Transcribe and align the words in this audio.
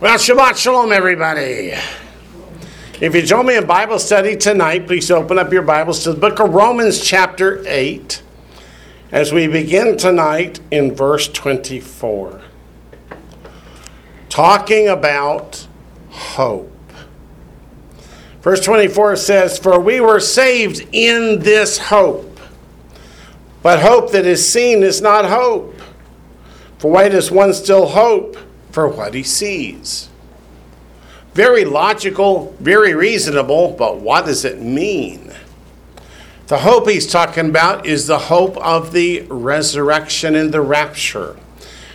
Well, 0.00 0.16
Shabbat 0.16 0.56
Shalom, 0.56 0.92
everybody. 0.92 1.74
If 3.00 3.16
you 3.16 3.22
join 3.22 3.46
me 3.46 3.56
in 3.56 3.66
Bible 3.66 3.98
study 3.98 4.36
tonight, 4.36 4.86
please 4.86 5.10
open 5.10 5.40
up 5.40 5.52
your 5.52 5.62
Bibles 5.62 6.04
to 6.04 6.12
the 6.12 6.20
book 6.20 6.38
of 6.38 6.54
Romans, 6.54 7.04
chapter 7.04 7.64
8, 7.66 8.22
as 9.10 9.32
we 9.32 9.48
begin 9.48 9.96
tonight 9.96 10.60
in 10.70 10.94
verse 10.94 11.26
24, 11.26 12.40
talking 14.28 14.86
about 14.86 15.66
hope. 16.10 16.92
Verse 18.40 18.64
24 18.64 19.16
says, 19.16 19.58
For 19.58 19.80
we 19.80 20.00
were 20.00 20.20
saved 20.20 20.86
in 20.92 21.40
this 21.40 21.76
hope, 21.76 22.38
but 23.64 23.80
hope 23.80 24.12
that 24.12 24.26
is 24.26 24.48
seen 24.48 24.84
is 24.84 25.02
not 25.02 25.24
hope. 25.24 25.74
For 26.78 26.88
why 26.88 27.08
does 27.08 27.32
one 27.32 27.52
still 27.52 27.88
hope? 27.88 28.36
For 28.70 28.88
what 28.88 29.14
he 29.14 29.22
sees. 29.22 30.08
Very 31.34 31.64
logical, 31.64 32.54
very 32.58 32.94
reasonable, 32.94 33.74
but 33.78 33.98
what 33.98 34.26
does 34.26 34.44
it 34.44 34.60
mean? 34.60 35.32
The 36.48 36.58
hope 36.58 36.88
he's 36.88 37.06
talking 37.06 37.50
about 37.50 37.86
is 37.86 38.06
the 38.06 38.18
hope 38.18 38.56
of 38.56 38.92
the 38.92 39.22
resurrection 39.28 40.34
and 40.34 40.52
the 40.52 40.62
rapture. 40.62 41.36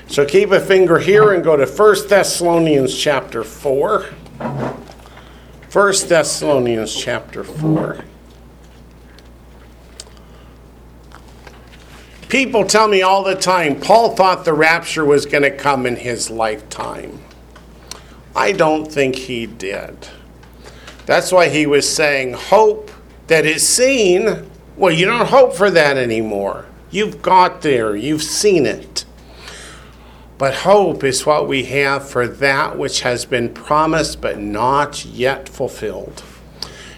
So 0.07 0.25
keep 0.25 0.51
a 0.51 0.59
finger 0.59 0.99
here 0.99 1.33
and 1.33 1.43
go 1.43 1.57
to 1.57 1.65
1 1.65 2.07
Thessalonians 2.07 2.95
chapter 2.95 3.43
4. 3.43 4.01
1 5.71 5.93
Thessalonians 6.07 6.95
chapter 6.95 7.43
4. 7.43 8.05
People 12.33 12.65
tell 12.65 12.87
me 12.87 13.03
all 13.03 13.23
the 13.23 13.35
time 13.35 13.79
Paul 13.79 14.15
thought 14.15 14.43
the 14.43 14.55
rapture 14.55 15.05
was 15.05 15.27
going 15.27 15.43
to 15.43 15.55
come 15.55 15.85
in 15.85 15.97
his 15.97 16.31
lifetime. 16.31 17.19
I 18.35 18.53
don't 18.53 18.91
think 18.91 19.15
he 19.15 19.45
did. 19.45 20.07
That's 21.05 21.31
why 21.31 21.49
he 21.49 21.67
was 21.67 21.87
saying, 21.87 22.33
Hope 22.33 22.89
that 23.27 23.45
is 23.45 23.69
seen. 23.69 24.49
Well, 24.75 24.91
you 24.91 25.05
don't 25.05 25.27
hope 25.27 25.53
for 25.53 25.69
that 25.69 25.95
anymore. 25.95 26.65
You've 26.89 27.21
got 27.21 27.61
there, 27.61 27.95
you've 27.95 28.23
seen 28.23 28.65
it. 28.65 29.05
But 30.39 30.55
hope 30.55 31.03
is 31.03 31.27
what 31.27 31.47
we 31.47 31.65
have 31.65 32.09
for 32.09 32.27
that 32.27 32.79
which 32.79 33.01
has 33.01 33.25
been 33.25 33.53
promised 33.53 34.21
but 34.21 34.39
not 34.39 35.05
yet 35.05 35.47
fulfilled. 35.47 36.23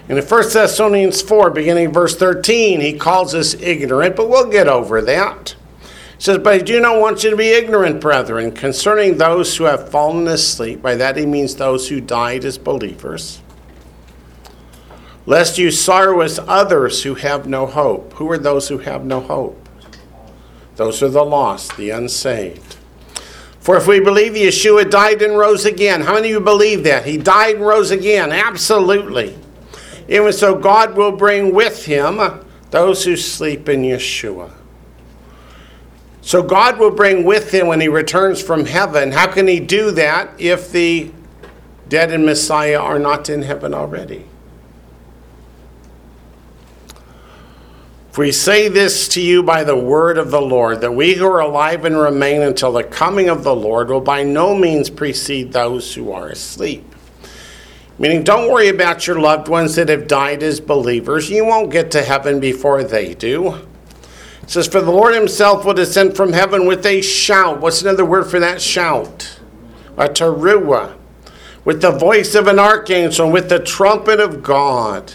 And 0.08 0.18
in 0.18 0.24
1 0.24 0.42
Thessalonians 0.52 1.20
4, 1.20 1.50
beginning 1.50 1.92
verse 1.92 2.16
13, 2.16 2.80
he 2.80 2.96
calls 2.96 3.34
us 3.34 3.54
ignorant, 3.54 4.14
but 4.14 4.28
we'll 4.28 4.48
get 4.48 4.68
over 4.68 5.02
that. 5.02 5.56
He 5.80 6.22
says, 6.22 6.38
But 6.38 6.54
I 6.54 6.58
do 6.58 6.80
not 6.80 7.00
want 7.00 7.24
you 7.24 7.30
to 7.30 7.36
be 7.36 7.48
ignorant, 7.48 8.00
brethren, 8.00 8.52
concerning 8.52 9.18
those 9.18 9.56
who 9.56 9.64
have 9.64 9.90
fallen 9.90 10.28
asleep. 10.28 10.80
By 10.80 10.94
that 10.94 11.16
he 11.16 11.26
means 11.26 11.56
those 11.56 11.88
who 11.88 12.00
died 12.00 12.44
as 12.44 12.56
believers. 12.56 13.42
Lest 15.26 15.58
you 15.58 15.72
sorrow 15.72 16.20
as 16.20 16.38
others 16.46 17.02
who 17.02 17.16
have 17.16 17.48
no 17.48 17.66
hope. 17.66 18.12
Who 18.14 18.30
are 18.30 18.38
those 18.38 18.68
who 18.68 18.78
have 18.78 19.04
no 19.04 19.20
hope? 19.20 19.68
Those 20.76 21.02
are 21.02 21.08
the 21.08 21.24
lost, 21.24 21.76
the 21.76 21.90
unsaved. 21.90 22.76
For 23.58 23.76
if 23.76 23.88
we 23.88 23.98
believe 23.98 24.34
Yeshua 24.34 24.88
died 24.88 25.22
and 25.22 25.36
rose 25.36 25.64
again, 25.64 26.02
how 26.02 26.14
many 26.14 26.28
of 26.28 26.34
you 26.34 26.40
believe 26.40 26.84
that? 26.84 27.04
He 27.04 27.16
died 27.16 27.56
and 27.56 27.66
rose 27.66 27.90
again. 27.90 28.30
Absolutely. 28.30 29.36
Even 30.08 30.32
so, 30.32 30.56
God 30.56 30.96
will 30.96 31.12
bring 31.12 31.52
with 31.52 31.84
him 31.86 32.20
those 32.70 33.04
who 33.04 33.16
sleep 33.16 33.68
in 33.68 33.82
Yeshua. 33.82 34.52
So, 36.20 36.42
God 36.42 36.78
will 36.78 36.90
bring 36.90 37.24
with 37.24 37.52
him 37.52 37.66
when 37.66 37.80
he 37.80 37.88
returns 37.88 38.42
from 38.42 38.66
heaven. 38.66 39.12
How 39.12 39.26
can 39.26 39.48
he 39.48 39.60
do 39.60 39.90
that 39.92 40.30
if 40.38 40.70
the 40.72 41.10
dead 41.88 42.12
in 42.12 42.24
Messiah 42.24 42.78
are 42.78 42.98
not 42.98 43.28
in 43.28 43.42
heaven 43.42 43.74
already? 43.74 44.26
We 48.16 48.32
say 48.32 48.68
this 48.68 49.08
to 49.08 49.20
you 49.20 49.42
by 49.42 49.62
the 49.62 49.76
word 49.76 50.16
of 50.16 50.30
the 50.30 50.40
Lord, 50.40 50.80
that 50.80 50.92
we 50.92 51.14
who 51.14 51.26
are 51.26 51.40
alive 51.40 51.84
and 51.84 51.98
remain 51.98 52.40
until 52.40 52.72
the 52.72 52.82
coming 52.82 53.28
of 53.28 53.44
the 53.44 53.54
Lord 53.54 53.90
will 53.90 54.00
by 54.00 54.22
no 54.22 54.54
means 54.54 54.88
precede 54.88 55.52
those 55.52 55.92
who 55.94 56.10
are 56.12 56.28
asleep. 56.28 56.95
Meaning, 57.98 58.24
don't 58.24 58.52
worry 58.52 58.68
about 58.68 59.06
your 59.06 59.18
loved 59.18 59.48
ones 59.48 59.74
that 59.76 59.88
have 59.88 60.06
died 60.06 60.42
as 60.42 60.60
believers. 60.60 61.30
You 61.30 61.46
won't 61.46 61.72
get 61.72 61.90
to 61.92 62.02
heaven 62.02 62.40
before 62.40 62.84
they 62.84 63.14
do. 63.14 63.54
It 64.42 64.50
says, 64.50 64.68
For 64.68 64.82
the 64.82 64.90
Lord 64.90 65.14
himself 65.14 65.64
will 65.64 65.72
descend 65.72 66.14
from 66.14 66.34
heaven 66.34 66.66
with 66.66 66.84
a 66.84 67.00
shout. 67.00 67.60
What's 67.60 67.80
another 67.80 68.04
word 68.04 68.24
for 68.24 68.38
that 68.38 68.60
shout? 68.60 69.40
A 69.96 70.08
teruah. 70.08 70.96
With 71.64 71.80
the 71.80 71.90
voice 71.90 72.34
of 72.34 72.46
an 72.46 72.58
archangel, 72.58 73.30
with 73.30 73.48
the 73.48 73.58
trumpet 73.58 74.20
of 74.20 74.42
God. 74.42 75.14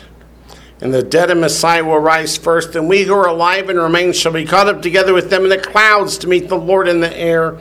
And 0.82 0.92
the 0.92 1.04
dead 1.04 1.30
in 1.30 1.40
Messiah 1.40 1.86
will 1.86 2.00
rise 2.00 2.36
first, 2.36 2.76
and 2.76 2.90
we 2.90 3.04
who 3.04 3.14
are 3.14 3.28
alive 3.28 3.70
and 3.70 3.78
remain 3.78 4.12
shall 4.12 4.34
be 4.34 4.44
caught 4.44 4.68
up 4.68 4.82
together 4.82 5.14
with 5.14 5.30
them 5.30 5.44
in 5.44 5.50
the 5.50 5.60
clouds 5.60 6.18
to 6.18 6.28
meet 6.28 6.50
the 6.50 6.58
Lord 6.58 6.88
in 6.88 7.00
the 7.00 7.16
air. 7.16 7.60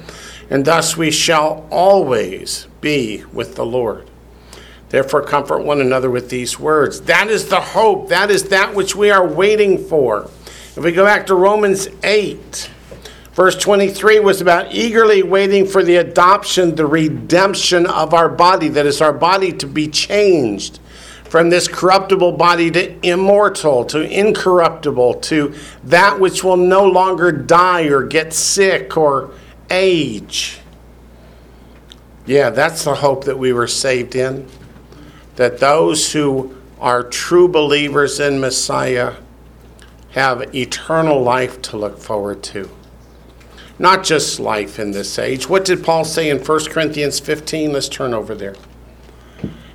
And 0.49 0.65
thus 0.65 0.97
we 0.97 1.11
shall 1.11 1.69
always 1.71 2.67
be 2.81 3.25
with 3.33 3.55
the 3.55 3.67
Lord. 3.67 4.10
Therefore, 4.91 5.23
comfort 5.23 5.63
one 5.63 5.81
another 5.81 6.11
with 6.11 6.31
these 6.31 6.59
words. 6.59 7.03
That 7.03 7.29
is 7.29 7.49
the 7.49 7.61
hope. 7.61 8.09
That 8.09 8.29
is 8.29 8.49
that 8.49 8.75
which 8.75 8.97
we 8.97 9.11
are 9.11 9.27
waiting 9.27 9.79
for. 9.79 10.25
If 10.77 10.79
we 10.79 10.91
go 10.91 11.05
back 11.05 11.27
to 11.27 11.37
Romans 11.37 11.89
8, 12.03 12.71
verse 13.33 13.57
23 13.57 14.19
was 14.19 14.41
about 14.41 14.75
eagerly 14.75 15.23
waiting 15.23 15.65
for 15.65 15.85
the 15.85 15.97
adoption, 15.97 16.75
the 16.75 16.87
redemption 16.87 17.87
of 17.87 18.13
our 18.13 18.29
body. 18.29 18.69
That 18.69 18.85
is, 18.85 19.01
our 19.01 19.13
body 19.13 19.53
to 19.53 19.67
be 19.69 19.87
changed 19.87 20.81
from 21.25 21.51
this 21.51 21.69
corruptible 21.69 22.33
body 22.33 22.73
to 22.73 23.07
immortal, 23.07 23.85
to 23.85 24.01
incorruptible, 24.01 25.15
to 25.15 25.55
that 25.85 26.19
which 26.19 26.43
will 26.43 26.57
no 26.57 26.85
longer 26.85 27.31
die 27.31 27.83
or 27.83 28.03
get 28.03 28.33
sick 28.33 28.97
or 28.97 29.31
age. 29.71 30.59
Yeah, 32.27 32.51
that's 32.51 32.83
the 32.83 32.97
hope 32.97 33.27
that 33.27 33.39
we 33.39 33.53
were 33.53 33.69
saved 33.69 34.17
in 34.17 34.49
that 35.41 35.57
those 35.57 36.13
who 36.13 36.55
are 36.79 37.03
true 37.03 37.49
believers 37.49 38.21
in 38.21 38.39
Messiah 38.39 39.15
have 40.11 40.55
eternal 40.55 41.23
life 41.23 41.63
to 41.63 41.79
look 41.79 41.99
forward 41.99 42.43
to. 42.43 42.69
Not 43.79 44.05
just 44.05 44.39
life 44.39 44.79
in 44.79 44.91
this 44.91 45.19
age. 45.19 45.49
What 45.49 45.65
did 45.65 45.83
Paul 45.83 46.05
say 46.05 46.29
in 46.29 46.45
1 46.45 46.65
Corinthians 46.67 47.21
15? 47.21 47.73
Let's 47.73 47.89
turn 47.89 48.13
over 48.13 48.35
there. 48.35 48.55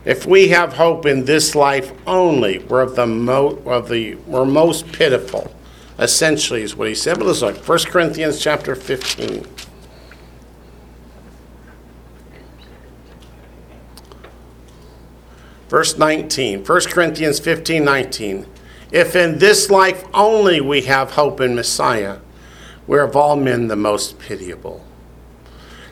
If 0.05 0.27
we 0.27 0.49
have 0.49 0.73
hope 0.73 1.07
in 1.07 1.25
this 1.25 1.55
life 1.55 1.91
only, 2.05 2.59
we're 2.59 2.81
of 2.81 2.95
the, 2.95 3.07
mo- 3.07 3.59
of 3.65 3.89
the 3.89 4.13
we're 4.27 4.45
most 4.45 4.91
pitiful. 4.91 5.51
Essentially, 5.97 6.61
is 6.61 6.75
what 6.75 6.89
he 6.89 6.93
said. 6.93 7.17
But 7.17 7.25
let's 7.25 7.41
look. 7.41 7.57
1 7.57 7.79
Corinthians 7.85 8.39
chapter 8.39 8.75
15. 8.75 9.47
Verse 15.67 15.97
19, 15.97 16.63
1 16.63 16.81
Corinthians 16.91 17.39
15 17.39 17.83
19. 17.83 18.45
If 18.91 19.15
in 19.15 19.39
this 19.39 19.69
life 19.69 20.05
only 20.13 20.61
we 20.61 20.81
have 20.81 21.11
hope 21.11 21.41
in 21.41 21.55
Messiah, 21.55 22.19
we're 22.87 23.03
of 23.03 23.15
all 23.15 23.35
men 23.35 23.67
the 23.67 23.75
most 23.75 24.19
pitiable. 24.19 24.85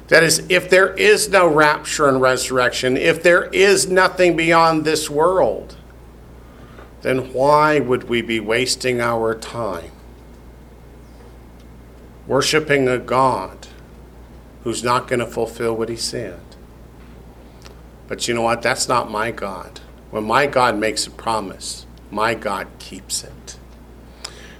That 0.09 0.23
is, 0.23 0.45
if 0.49 0.69
there 0.69 0.93
is 0.93 1.29
no 1.29 1.47
rapture 1.47 2.07
and 2.07 2.21
resurrection, 2.21 2.97
if 2.97 3.23
there 3.23 3.45
is 3.45 3.89
nothing 3.89 4.35
beyond 4.35 4.85
this 4.85 5.09
world, 5.09 5.75
then 7.01 7.33
why 7.33 7.79
would 7.79 8.05
we 8.05 8.21
be 8.21 8.39
wasting 8.39 9.01
our 9.01 9.35
time 9.35 9.91
worshiping 12.25 12.87
a 12.87 12.97
God 12.97 13.67
who's 14.63 14.83
not 14.83 15.07
going 15.09 15.19
to 15.19 15.25
fulfill 15.25 15.75
what 15.75 15.89
he 15.89 15.97
said? 15.97 16.39
But 18.13 18.27
you 18.27 18.35
know 18.35 18.43
what? 18.43 18.61
That's 18.61 18.87
not 18.87 19.09
my 19.09 19.31
God. 19.31 19.79
When 20.11 20.25
my 20.25 20.45
God 20.45 20.77
makes 20.77 21.07
a 21.07 21.09
promise, 21.09 21.87
my 22.11 22.35
God 22.35 22.67
keeps 22.77 23.23
it. 23.23 23.57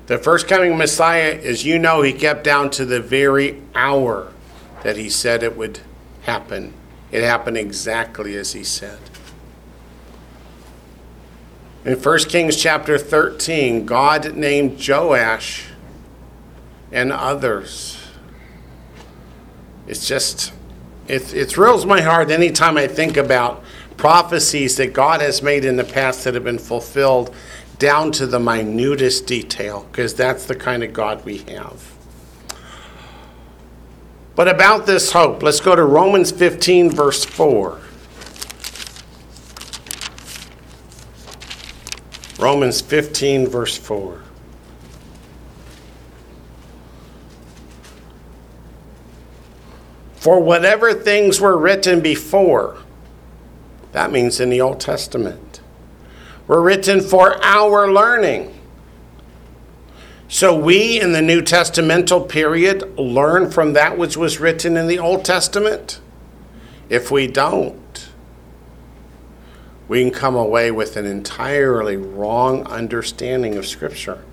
The 0.07 0.17
first 0.17 0.47
coming 0.47 0.75
Messiah, 0.75 1.39
as 1.43 1.63
you 1.63 1.77
know, 1.77 2.01
he 2.01 2.13
kept 2.13 2.43
down 2.43 2.71
to 2.71 2.83
the 2.83 2.99
very 2.99 3.61
hour 3.75 4.33
that 4.81 4.97
he 4.97 5.07
said 5.07 5.43
it 5.43 5.55
would 5.55 5.81
happen. 6.23 6.73
It 7.11 7.23
happened 7.23 7.57
exactly 7.57 8.35
as 8.37 8.53
he 8.53 8.63
said. 8.63 8.97
In 11.85 11.93
1 11.93 12.19
Kings 12.21 12.55
chapter 12.55 12.97
13, 12.97 13.85
God 13.85 14.33
named 14.35 14.81
Joash 14.83 15.67
and 16.91 17.11
others. 17.11 17.99
It's 19.85 20.07
just 20.07 20.53
it, 21.07 21.33
it 21.33 21.45
thrills 21.45 21.85
my 21.85 22.01
heart 22.01 22.31
anytime 22.31 22.77
I 22.77 22.87
think 22.87 23.17
about 23.17 23.63
prophecies 23.97 24.77
that 24.77 24.93
God 24.93 25.21
has 25.21 25.41
made 25.41 25.65
in 25.65 25.75
the 25.75 25.83
past 25.83 26.23
that 26.23 26.33
have 26.33 26.43
been 26.43 26.59
fulfilled 26.59 27.33
down 27.77 28.11
to 28.13 28.25
the 28.25 28.39
minutest 28.39 29.27
detail, 29.27 29.85
because 29.91 30.13
that's 30.13 30.45
the 30.45 30.55
kind 30.55 30.83
of 30.83 30.93
God 30.93 31.23
we 31.25 31.39
have. 31.39 31.93
But 34.35 34.47
about 34.47 34.85
this 34.85 35.11
hope, 35.11 35.43
let's 35.43 35.59
go 35.59 35.75
to 35.75 35.83
Romans 35.83 36.31
15, 36.31 36.89
verse 36.89 37.23
4. 37.23 37.79
Romans 42.39 42.81
15, 42.81 43.47
verse 43.47 43.77
4. 43.77 44.22
For 50.23 50.39
whatever 50.39 50.93
things 50.93 51.41
were 51.41 51.57
written 51.57 51.99
before, 51.99 52.77
that 53.91 54.09
means 54.09 54.39
in 54.39 54.49
the 54.49 54.61
Old 54.61 54.79
Testament, 54.79 55.59
were 56.47 56.61
written 56.61 57.01
for 57.01 57.43
our 57.43 57.91
learning. 57.91 58.57
So 60.29 60.57
we 60.57 61.01
in 61.01 61.11
the 61.11 61.21
New 61.21 61.41
Testamental 61.41 62.29
period 62.29 62.97
learn 62.97 63.51
from 63.51 63.73
that 63.73 63.97
which 63.97 64.15
was 64.15 64.39
written 64.39 64.77
in 64.77 64.87
the 64.87 64.97
Old 64.97 65.25
Testament. 65.25 65.99
If 66.87 67.11
we 67.11 67.27
don't, 67.27 68.07
we 69.89 70.03
can 70.03 70.11
come 70.11 70.37
away 70.37 70.71
with 70.71 70.95
an 70.95 71.05
entirely 71.05 71.97
wrong 71.97 72.65
understanding 72.67 73.57
of 73.57 73.67
Scripture. 73.67 74.23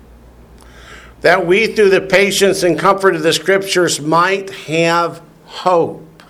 That 1.19 1.45
we, 1.45 1.67
through 1.67 1.89
the 1.89 1.99
patience 1.99 2.63
and 2.63 2.79
comfort 2.79 3.13
of 3.13 3.23
the 3.23 3.33
Scriptures, 3.33 3.99
might 3.99 4.51
have 4.51 5.21
hope. 5.51 6.23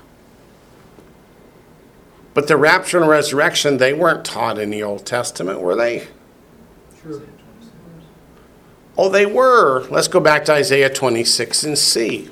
But 2.33 2.47
the 2.47 2.57
rapture 2.57 2.99
and 2.99 3.09
resurrection, 3.09 3.77
they 3.77 3.93
weren't 3.93 4.25
taught 4.25 4.57
in 4.57 4.69
the 4.69 4.83
Old 4.83 5.05
Testament, 5.05 5.61
were 5.61 5.75
they? 5.75 6.07
Sure. 7.01 7.21
Oh, 8.97 9.09
they 9.09 9.25
were. 9.25 9.87
Let's 9.89 10.07
go 10.07 10.19
back 10.19 10.45
to 10.45 10.53
Isaiah 10.53 10.89
26 10.89 11.63
and 11.63 11.77
see 11.77 12.29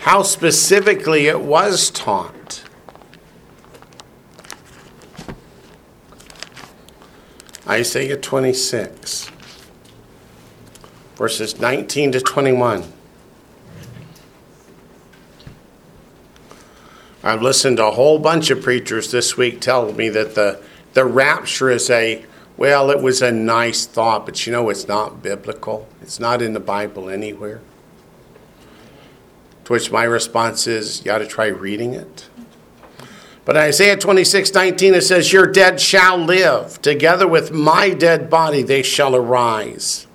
how 0.00 0.22
specifically 0.22 1.26
it 1.26 1.40
was 1.40 1.90
taught. 1.90 2.64
Isaiah 7.68 8.16
26, 8.16 9.30
verses 11.14 11.60
19 11.60 12.12
to 12.12 12.20
21. 12.20 12.92
I've 17.24 17.42
listened 17.42 17.76
to 17.76 17.86
a 17.86 17.90
whole 17.92 18.18
bunch 18.18 18.50
of 18.50 18.62
preachers 18.62 19.12
this 19.12 19.36
week 19.36 19.60
tell 19.60 19.92
me 19.92 20.08
that 20.08 20.34
the, 20.34 20.60
the 20.94 21.04
rapture 21.04 21.70
is 21.70 21.88
a, 21.88 22.24
well, 22.56 22.90
it 22.90 23.00
was 23.00 23.22
a 23.22 23.30
nice 23.30 23.86
thought, 23.86 24.26
but 24.26 24.44
you 24.44 24.52
know, 24.52 24.68
it's 24.70 24.88
not 24.88 25.22
biblical. 25.22 25.86
It's 26.00 26.18
not 26.18 26.42
in 26.42 26.52
the 26.52 26.60
Bible 26.60 27.08
anywhere. 27.08 27.60
To 29.64 29.72
which 29.72 29.92
my 29.92 30.02
response 30.02 30.66
is, 30.66 31.04
you 31.04 31.12
ought 31.12 31.18
to 31.18 31.26
try 31.26 31.46
reading 31.46 31.94
it. 31.94 32.28
But 33.44 33.56
Isaiah 33.56 33.96
26, 33.96 34.52
19, 34.52 34.94
it 34.94 35.02
says, 35.02 35.32
Your 35.32 35.46
dead 35.46 35.80
shall 35.80 36.18
live. 36.18 36.82
Together 36.82 37.28
with 37.28 37.52
my 37.52 37.90
dead 37.90 38.30
body 38.30 38.62
they 38.62 38.82
shall 38.82 39.14
arise. 39.14 40.08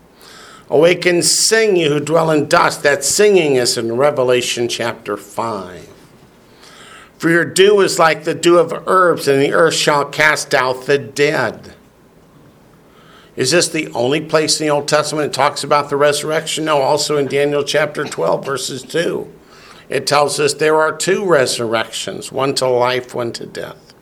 Awaken, 0.70 1.24
sing, 1.24 1.78
you 1.78 1.88
who 1.88 2.00
dwell 2.02 2.30
in 2.32 2.50
dust. 2.50 2.84
That 2.84 3.06
singing 3.06 3.56
is 3.56 3.78
in 3.78 3.96
Revelation 3.96 4.68
chapter 4.68 5.16
5. 5.16 5.94
For 7.18 7.30
your 7.30 7.46
dew 7.46 7.82
is 7.82 7.98
like 7.98 8.24
the 8.24 8.36
dew 8.36 8.60
of 8.60 8.88
herbs, 8.88 9.28
and 9.28 9.42
the 9.42 9.54
earth 9.54 9.74
shall 9.74 10.06
cast 10.06 10.54
out 10.54 10.86
the 10.86 10.98
dead. 10.98 11.74
Is 13.36 13.52
this 13.52 13.68
the 13.68 13.92
only 13.92 14.22
place 14.22 14.60
in 14.60 14.68
the 14.68 14.74
Old 14.74 14.88
Testament 14.88 15.28
it 15.28 15.34
talks 15.34 15.64
about 15.64 15.90
the 15.90 15.96
resurrection? 15.96 16.66
No, 16.66 16.82
also 16.82 17.18
in 17.18 17.28
Daniel 17.28 17.64
chapter 17.64 18.04
12, 18.04 18.46
verses 18.46 18.84
2. 18.84 19.32
It 19.90 20.06
tells 20.06 20.40
us 20.40 20.54
there 20.54 20.76
are 20.76 20.96
two 20.96 21.26
resurrections 21.26 22.32
one 22.32 22.54
to 22.56 22.68
life, 22.68 23.16
one 23.16 23.32
to 23.34 23.46
death. 23.46 23.94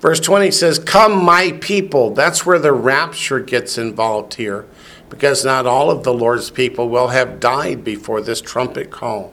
Verse 0.00 0.20
20 0.20 0.50
says, 0.50 0.78
Come, 0.78 1.24
my 1.24 1.52
people. 1.60 2.10
That's 2.10 2.46
where 2.46 2.58
the 2.58 2.72
rapture 2.72 3.40
gets 3.40 3.78
involved 3.78 4.34
here, 4.34 4.66
because 5.10 5.44
not 5.44 5.66
all 5.66 5.90
of 5.90 6.04
the 6.04 6.14
Lord's 6.14 6.50
people 6.50 6.88
will 6.88 7.08
have 7.08 7.40
died 7.40 7.82
before 7.82 8.20
this 8.20 8.40
trumpet 8.40 8.90
call. 8.90 9.32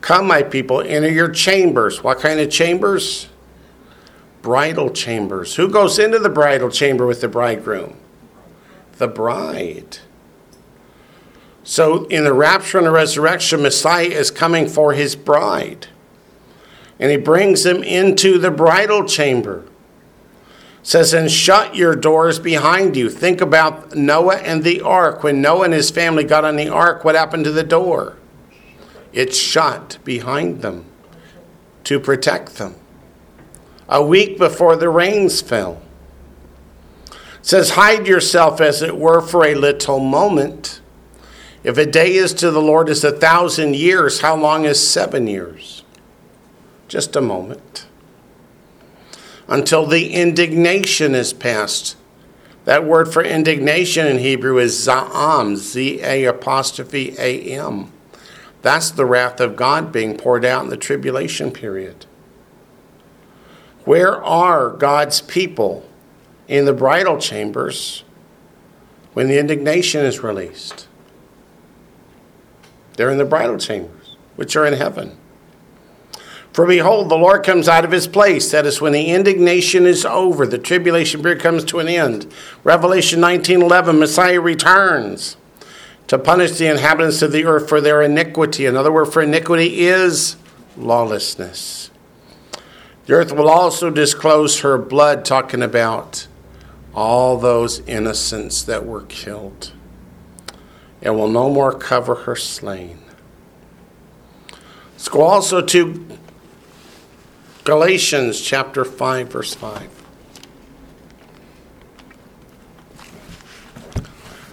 Come, 0.00 0.26
my 0.26 0.42
people, 0.42 0.80
enter 0.80 1.10
your 1.10 1.30
chambers. 1.30 2.02
What 2.02 2.20
kind 2.20 2.38
of 2.40 2.50
chambers? 2.50 3.28
Bridal 4.42 4.90
chambers. 4.90 5.56
Who 5.56 5.68
goes 5.68 5.98
into 5.98 6.18
the 6.18 6.28
bridal 6.28 6.70
chamber 6.70 7.06
with 7.06 7.20
the 7.20 7.28
bridegroom? 7.28 7.96
The 8.98 9.08
bride. 9.08 9.98
So, 11.64 12.04
in 12.04 12.22
the 12.22 12.32
rapture 12.32 12.78
and 12.78 12.86
the 12.86 12.92
resurrection, 12.92 13.62
Messiah 13.62 14.06
is 14.06 14.30
coming 14.30 14.68
for 14.68 14.92
his 14.92 15.16
bride. 15.16 15.88
And 17.00 17.10
he 17.10 17.16
brings 17.16 17.64
them 17.64 17.82
into 17.82 18.38
the 18.38 18.52
bridal 18.52 19.04
chamber. 19.04 19.64
It 20.80 20.86
says, 20.86 21.12
and 21.12 21.28
shut 21.28 21.74
your 21.74 21.96
doors 21.96 22.38
behind 22.38 22.96
you. 22.96 23.10
Think 23.10 23.40
about 23.40 23.96
Noah 23.96 24.36
and 24.36 24.62
the 24.62 24.80
ark. 24.80 25.24
When 25.24 25.42
Noah 25.42 25.64
and 25.64 25.74
his 25.74 25.90
family 25.90 26.22
got 26.22 26.44
on 26.44 26.54
the 26.54 26.68
ark, 26.68 27.04
what 27.04 27.16
happened 27.16 27.44
to 27.44 27.50
the 27.50 27.64
door? 27.64 28.16
It 29.16 29.34
shut 29.34 29.96
behind 30.04 30.60
them 30.60 30.84
to 31.84 31.98
protect 31.98 32.56
them. 32.56 32.74
A 33.88 34.04
week 34.04 34.36
before 34.36 34.76
the 34.76 34.90
rains 34.90 35.40
fell. 35.40 35.80
It 37.10 37.16
says, 37.40 37.70
Hide 37.70 38.06
yourself 38.06 38.60
as 38.60 38.82
it 38.82 38.98
were 38.98 39.22
for 39.22 39.46
a 39.46 39.54
little 39.54 40.00
moment. 40.00 40.82
If 41.64 41.78
a 41.78 41.86
day 41.86 42.12
is 42.12 42.34
to 42.34 42.50
the 42.50 42.60
Lord 42.60 42.90
as 42.90 43.04
a 43.04 43.10
thousand 43.10 43.74
years, 43.74 44.20
how 44.20 44.36
long 44.36 44.66
is 44.66 44.86
seven 44.86 45.26
years? 45.26 45.82
Just 46.86 47.16
a 47.16 47.22
moment. 47.22 47.86
Until 49.48 49.86
the 49.86 50.12
indignation 50.12 51.14
is 51.14 51.32
past. 51.32 51.96
That 52.66 52.84
word 52.84 53.10
for 53.10 53.22
indignation 53.22 54.06
in 54.06 54.18
Hebrew 54.18 54.58
is 54.58 54.86
za'am, 54.86 55.56
Z 55.56 56.02
A 56.02 56.24
apostrophe 56.24 57.14
A 57.18 57.40
M. 57.58 57.92
That's 58.66 58.90
the 58.90 59.06
wrath 59.06 59.38
of 59.38 59.54
God 59.54 59.92
being 59.92 60.16
poured 60.16 60.44
out 60.44 60.64
in 60.64 60.70
the 60.70 60.76
tribulation 60.76 61.52
period. 61.52 62.04
Where 63.84 64.20
are 64.24 64.70
God's 64.70 65.20
people 65.20 65.88
in 66.48 66.64
the 66.64 66.72
bridal 66.72 67.16
chambers 67.18 68.02
when 69.12 69.28
the 69.28 69.38
indignation 69.38 70.04
is 70.04 70.18
released? 70.18 70.88
They're 72.96 73.08
in 73.08 73.18
the 73.18 73.24
bridal 73.24 73.56
chambers, 73.56 74.16
which 74.34 74.56
are 74.56 74.66
in 74.66 74.74
heaven. 74.74 75.16
For 76.52 76.66
behold, 76.66 77.08
the 77.08 77.14
Lord 77.14 77.44
comes 77.44 77.68
out 77.68 77.84
of 77.84 77.92
his 77.92 78.08
place. 78.08 78.50
That 78.50 78.66
is 78.66 78.80
when 78.80 78.92
the 78.92 79.10
indignation 79.10 79.86
is 79.86 80.04
over, 80.04 80.44
the 80.44 80.58
tribulation 80.58 81.22
period 81.22 81.40
comes 81.40 81.64
to 81.66 81.78
an 81.78 81.86
end. 81.86 82.26
Revelation 82.64 83.20
19:11, 83.20 84.00
Messiah 84.00 84.40
returns 84.40 85.36
to 86.06 86.18
punish 86.18 86.52
the 86.52 86.70
inhabitants 86.70 87.22
of 87.22 87.32
the 87.32 87.44
earth 87.44 87.68
for 87.68 87.80
their 87.80 88.02
iniquity. 88.02 88.66
Another 88.66 88.92
word 88.92 89.06
for 89.06 89.22
iniquity 89.22 89.80
is 89.80 90.36
lawlessness. 90.76 91.90
The 93.06 93.14
earth 93.14 93.32
will 93.32 93.48
also 93.48 93.90
disclose 93.90 94.60
her 94.60 94.78
blood, 94.78 95.24
talking 95.24 95.62
about 95.62 96.26
all 96.94 97.36
those 97.36 97.80
innocents 97.80 98.62
that 98.64 98.86
were 98.86 99.02
killed, 99.02 99.72
and 101.02 101.14
will 101.14 101.28
no 101.28 101.50
more 101.50 101.72
cover 101.72 102.14
her 102.14 102.36
slain. 102.36 102.98
Let's 104.92 105.08
go 105.08 105.22
also 105.22 105.60
to 105.60 106.06
Galatians 107.64 108.40
chapter 108.40 108.84
5, 108.84 109.28
verse 109.28 109.54
5. 109.54 109.95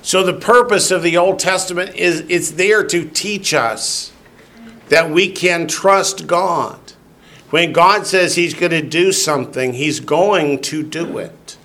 So 0.04 0.22
the 0.22 0.34
purpose 0.34 0.92
of 0.92 1.02
the 1.02 1.16
Old 1.16 1.40
Testament 1.40 1.96
is 1.96 2.26
it's 2.28 2.52
there 2.52 2.84
to 2.84 3.10
teach 3.10 3.54
us 3.54 4.12
that 4.90 5.10
we 5.10 5.30
can 5.30 5.66
trust 5.66 6.28
God. 6.28 6.78
When 7.52 7.72
God 7.72 8.06
says 8.06 8.36
he's 8.36 8.54
going 8.54 8.74
to 8.74 8.82
do 8.82 9.14
something, 9.14 9.74
he's 9.74 10.02
going 10.02 10.62
to 10.64 10.84
do 10.84 11.18
it. 11.18 11.58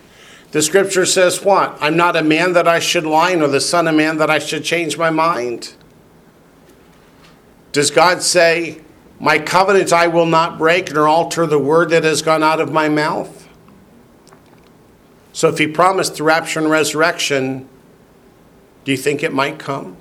The 0.52 0.62
scripture 0.62 1.04
says 1.04 1.45
what? 1.45 1.76
I'm 1.80 1.97
not 1.97 2.14
a 2.14 2.23
man 2.23 2.52
that 2.52 2.68
I 2.68 2.78
should 2.78 3.04
lie, 3.04 3.35
nor 3.35 3.49
the 3.49 3.61
son 3.61 3.88
of 3.88 3.97
man 3.97 4.18
that 4.18 4.30
I 4.30 4.38
should 4.38 4.64
change 4.64 4.97
my 4.97 5.11
mind. 5.11 5.75
Does 7.73 7.90
God 7.90 8.23
say, 8.23 8.80
My 9.18 9.40
covenant 9.40 9.92
I 9.92 10.07
will 10.07 10.26
not 10.26 10.59
break, 10.59 10.92
nor 10.95 11.09
alter 11.09 11.45
the 11.45 11.59
word 11.59 11.90
that 11.90 12.04
has 12.04 12.23
gone 12.23 12.45
out 12.45 12.61
of 12.61 12.73
my 12.73 12.88
mouth? 12.88 13.49
So 15.33 15.49
if 15.49 15.59
he 15.59 15.66
promised 15.66 16.16
the 16.16 16.23
rapture 16.23 16.61
and 16.61 16.71
resurrection, 16.71 17.68
do 18.88 18.92
you 18.92 18.97
think 18.97 19.23
it 19.23 19.35
might 19.35 19.59
come? 19.59 19.99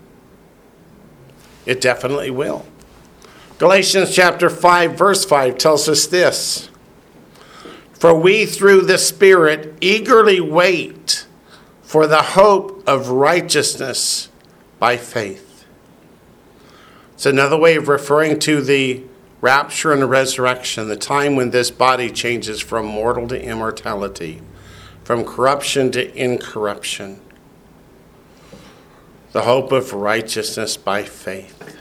It 1.66 1.82
definitely 1.82 2.32
will. 2.32 2.66
Galatians 3.58 4.16
chapter 4.16 4.50
5, 4.50 4.98
verse 4.98 5.26
5 5.26 5.58
tells 5.58 5.90
us 5.90 6.08
this 6.08 6.70
For 7.92 8.18
we 8.18 8.46
through 8.46 8.84
the 8.84 8.98
Spirit 8.98 9.78
eagerly 9.82 10.40
wait 10.40 11.28
for 11.82 12.08
the 12.08 12.22
hope 12.22 12.82
of 12.88 13.10
righteousness 13.10 14.30
by 14.80 14.96
faith. 14.96 15.66
It's 17.16 17.26
another 17.26 17.58
way 17.58 17.76
of 17.76 17.90
referring 17.90 18.40
to 18.40 18.62
the 18.62 19.04
rapture 19.42 19.92
and 19.92 20.02
the 20.02 20.08
resurrection, 20.08 20.88
the 20.88 20.96
time 20.96 21.36
when 21.36 21.50
this 21.50 21.72
body 21.72 22.10
changes 22.10 22.62
from 22.62 22.86
mortal 22.86 23.28
to 23.28 23.44
immortality, 23.44 24.42
from 25.04 25.26
corruption 25.26 25.92
to 25.92 26.16
incorruption 26.16 27.20
the 29.32 29.42
hope 29.42 29.72
of 29.72 29.94
righteousness 29.94 30.78
by 30.78 31.04
faith. 31.04 31.78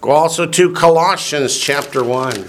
Go 0.00 0.10
also 0.10 0.46
to 0.46 0.72
Colossians 0.72 1.58
chapter 1.58 2.02
1. 2.02 2.48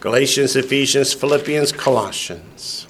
Galatians, 0.00 0.56
Ephesians, 0.56 1.12
Philippians, 1.12 1.72
Colossians. 1.72 2.86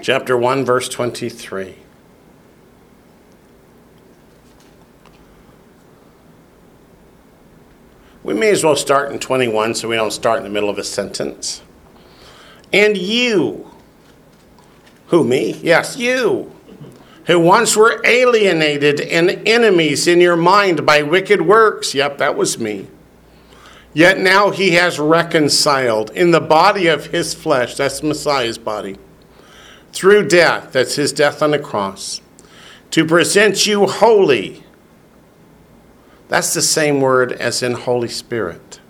Chapter 0.00 0.36
1, 0.36 0.64
verse 0.64 0.88
23. 0.88 1.85
We 8.26 8.34
may 8.34 8.50
as 8.50 8.62
well 8.62 8.76
start 8.76 9.10
in 9.10 9.18
21 9.18 9.76
so 9.76 9.88
we 9.88 9.96
don't 9.96 10.10
start 10.10 10.38
in 10.38 10.44
the 10.44 10.50
middle 10.50 10.68
of 10.68 10.76
a 10.76 10.84
sentence. 10.84 11.62
And 12.72 12.96
you, 12.96 13.70
who 15.06 15.24
me? 15.24 15.52
Yes, 15.62 15.96
you, 15.96 16.52
who 17.24 17.40
once 17.40 17.76
were 17.76 18.02
alienated 18.04 19.00
and 19.00 19.30
enemies 19.48 20.06
in 20.06 20.20
your 20.20 20.36
mind 20.36 20.84
by 20.84 21.02
wicked 21.02 21.40
works. 21.40 21.94
Yep, 21.94 22.18
that 22.18 22.36
was 22.36 22.58
me 22.58 22.88
Yet 23.96 24.20
now 24.20 24.50
he 24.50 24.72
has 24.72 24.98
reconciled 24.98 26.10
in 26.10 26.30
the 26.30 26.38
body 26.38 26.86
of 26.86 27.06
his 27.06 27.32
flesh, 27.32 27.76
that's 27.76 28.02
Messiah's 28.02 28.58
body, 28.58 28.98
through 29.94 30.28
death, 30.28 30.72
that's 30.72 30.96
his 30.96 31.14
death 31.14 31.40
on 31.40 31.52
the 31.52 31.58
cross, 31.58 32.20
to 32.90 33.06
present 33.06 33.66
you 33.66 33.86
holy. 33.86 34.65
That's 36.28 36.54
the 36.54 36.62
same 36.62 37.00
word 37.00 37.32
as 37.32 37.62
in 37.62 37.72
Holy 37.72 38.08
Spirit. 38.08 38.80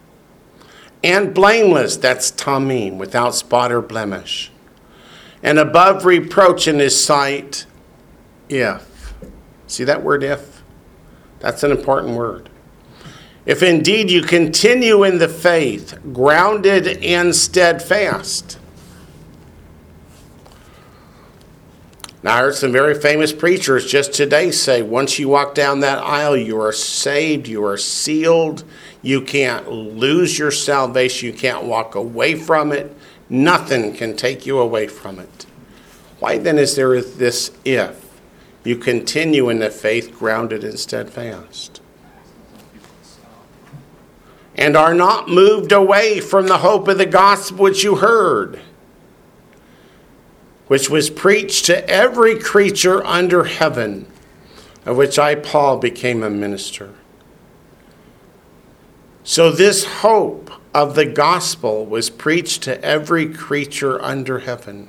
And 1.04 1.34
blameless, 1.34 1.96
that's 1.96 2.32
tamim, 2.32 2.96
without 2.96 3.34
spot 3.34 3.70
or 3.70 3.82
blemish. 3.82 4.50
And 5.42 5.58
above 5.58 6.04
reproach 6.04 6.66
in 6.66 6.78
his 6.78 7.02
sight, 7.04 7.66
if. 8.48 9.14
See 9.66 9.84
that 9.84 10.02
word 10.02 10.22
if? 10.22 10.62
That's 11.40 11.62
an 11.62 11.70
important 11.70 12.16
word 12.16 12.48
if 13.46 13.62
indeed 13.62 14.10
you 14.10 14.22
continue 14.22 15.04
in 15.04 15.18
the 15.18 15.28
faith, 15.28 15.96
grounded 16.12 16.88
and 17.02 17.34
steadfast. 17.34 18.58
Now, 22.26 22.35
I 22.35 22.40
heard 22.40 22.56
some 22.56 22.73
very 22.73 23.00
famous 23.00 23.33
preachers 23.33 23.87
just 23.87 24.12
today 24.12 24.50
say 24.50 24.83
once 24.83 25.16
you 25.16 25.28
walk 25.28 25.54
down 25.54 25.78
that 25.78 25.99
aisle, 25.99 26.37
you 26.37 26.61
are 26.61 26.73
saved, 26.73 27.47
you 27.47 27.64
are 27.64 27.76
sealed, 27.76 28.64
you 29.00 29.21
can't 29.21 29.71
lose 29.71 30.37
your 30.37 30.50
salvation, 30.50 31.28
you 31.28 31.33
can't 31.33 31.62
walk 31.62 31.95
away 31.95 32.35
from 32.35 32.73
it, 32.73 32.92
nothing 33.28 33.95
can 33.95 34.16
take 34.16 34.45
you 34.45 34.59
away 34.59 34.88
from 34.88 35.21
it. 35.21 35.47
Why 36.18 36.37
then 36.37 36.59
is 36.59 36.75
there 36.75 37.00
this 37.00 37.52
if? 37.64 38.21
You 38.64 38.75
continue 38.75 39.49
in 39.49 39.61
the 39.61 39.71
faith, 39.71 40.18
grounded 40.18 40.64
and 40.64 40.80
steadfast 40.80 41.80
and 44.56 44.76
are 44.76 44.95
not 44.95 45.28
moved 45.28 45.71
away 45.71 46.18
from 46.18 46.49
the 46.49 46.59
hope 46.59 46.88
of 46.88 46.99
the 46.99 47.06
gospel 47.06 47.59
which 47.59 47.85
you 47.85 47.97
heard, 47.97 48.59
which 50.68 50.90
was 50.90 51.11
preached 51.11 51.66
to 51.66 51.88
every 51.88 52.38
creature 52.38 53.04
under 53.04 53.44
heaven, 53.44 54.06
of 54.85 54.96
which 54.96 55.18
I, 55.18 55.35
Paul, 55.35 55.78
became 55.78 56.23
a 56.23 56.30
minister. 56.30 56.94
So, 59.23 59.50
this 59.50 59.85
hope 59.85 60.50
of 60.75 60.94
the 60.94 61.06
gospel 61.06 61.87
was 61.87 62.11
preached 62.11 62.62
to 62.64 62.82
every 62.85 63.32
creature 63.32 64.00
under 64.02 64.40
heaven. 64.40 64.88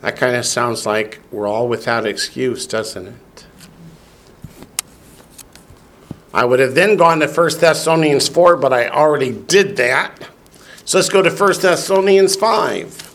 That 0.00 0.16
kind 0.16 0.36
of 0.36 0.46
sounds 0.46 0.86
like 0.86 1.20
we're 1.30 1.46
all 1.46 1.68
without 1.68 2.06
excuse, 2.06 2.66
doesn't 2.66 3.06
it? 3.06 3.46
I 6.32 6.44
would 6.44 6.60
have 6.60 6.74
then 6.74 6.96
gone 6.96 7.20
to 7.20 7.26
1 7.26 7.58
Thessalonians 7.58 8.28
4, 8.28 8.56
but 8.56 8.72
I 8.72 8.88
already 8.88 9.32
did 9.32 9.76
that. 9.76 10.28
So 10.84 10.98
let's 10.98 11.08
go 11.08 11.22
to 11.22 11.30
1 11.30 11.60
Thessalonians 11.60 12.36
5. 12.36 13.09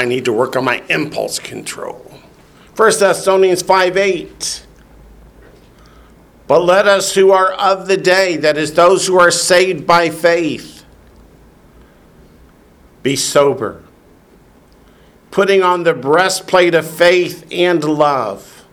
I 0.00 0.06
need 0.06 0.24
to 0.24 0.32
work 0.32 0.56
on 0.56 0.64
my 0.64 0.82
impulse 0.88 1.38
control. 1.38 2.10
1 2.74 2.92
Thessalonians 2.98 3.60
5 3.60 3.98
8. 3.98 4.66
But 6.46 6.60
let 6.60 6.88
us 6.88 7.14
who 7.14 7.32
are 7.32 7.52
of 7.52 7.86
the 7.86 7.98
day, 7.98 8.38
that 8.38 8.56
is, 8.56 8.72
those 8.72 9.06
who 9.06 9.20
are 9.20 9.30
saved 9.30 9.86
by 9.86 10.08
faith, 10.08 10.86
be 13.02 13.14
sober, 13.14 13.84
putting 15.30 15.62
on 15.62 15.82
the 15.82 15.92
breastplate 15.92 16.74
of 16.74 16.90
faith 16.90 17.46
and 17.52 17.84
love 17.84 18.64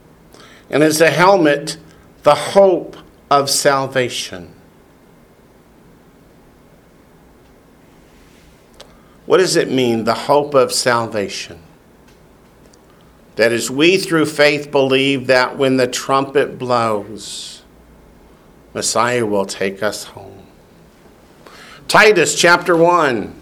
and 0.69 0.81
as 0.81 1.01
a 1.01 1.09
helmet, 1.09 1.75
the 2.23 2.35
hope 2.35 2.95
of 3.29 3.49
salvation. 3.49 4.53
What 9.27 9.37
does 9.39 9.57
it 9.57 9.69
mean, 9.69 10.05
the 10.05 10.13
hope 10.13 10.53
of 10.53 10.71
salvation? 10.71 11.59
That 13.35 13.51
is, 13.51 13.69
we 13.69 13.97
through 13.97 14.25
faith 14.27 14.71
believe 14.71 15.27
that 15.27 15.57
when 15.57 15.75
the 15.75 15.85
trumpet 15.85 16.57
blows, 16.57 17.61
Messiah 18.73 19.25
will 19.25 19.45
take 19.45 19.83
us 19.83 20.05
home. 20.05 20.47
Titus 21.89 22.39
chapter 22.39 22.75
1. 22.77 23.41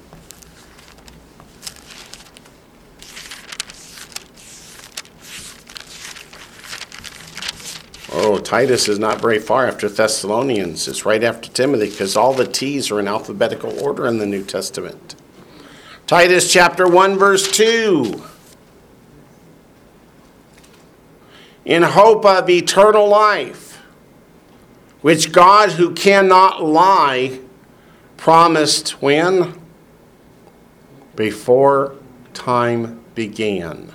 Oh, 8.12 8.40
Titus 8.40 8.88
is 8.88 8.98
not 8.98 9.22
very 9.22 9.38
far 9.38 9.68
after 9.68 9.88
Thessalonians. 9.88 10.88
It's 10.88 11.06
right 11.06 11.24
after 11.24 11.48
Timothy 11.52 11.92
because 11.92 12.18
all 12.18 12.34
the 12.34 12.48
T's 12.48 12.90
are 12.90 13.00
in 13.00 13.08
alphabetical 13.08 13.80
order 13.80 14.08
in 14.08 14.18
the 14.18 14.26
New 14.26 14.44
Testament. 14.44 15.16
Titus 16.08 16.54
chapter 16.54 16.88
1, 16.88 17.18
verse 17.18 17.52
2. 17.52 18.24
In 21.66 21.82
hope 21.82 22.26
of 22.26 22.48
eternal 22.48 23.08
life, 23.08 23.82
which 25.02 25.32
God, 25.32 25.72
who 25.72 25.96
cannot 25.96 26.64
lie, 26.64 27.40
promised 28.18 29.02
when? 29.02 29.60
Before 31.16 31.96
time 32.36 33.04
began. 33.16 33.92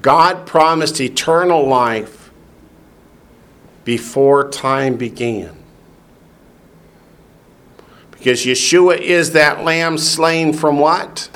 God 0.00 0.46
promised 0.46 1.00
eternal 1.02 1.68
life 1.68 2.30
before 3.84 4.48
time 4.48 4.96
began. 4.96 5.61
Because 8.22 8.44
Yeshua 8.44 9.00
is 9.00 9.32
that 9.32 9.64
lamb 9.64 9.98
slain 9.98 10.52
from 10.52 10.78
what? 10.78 11.28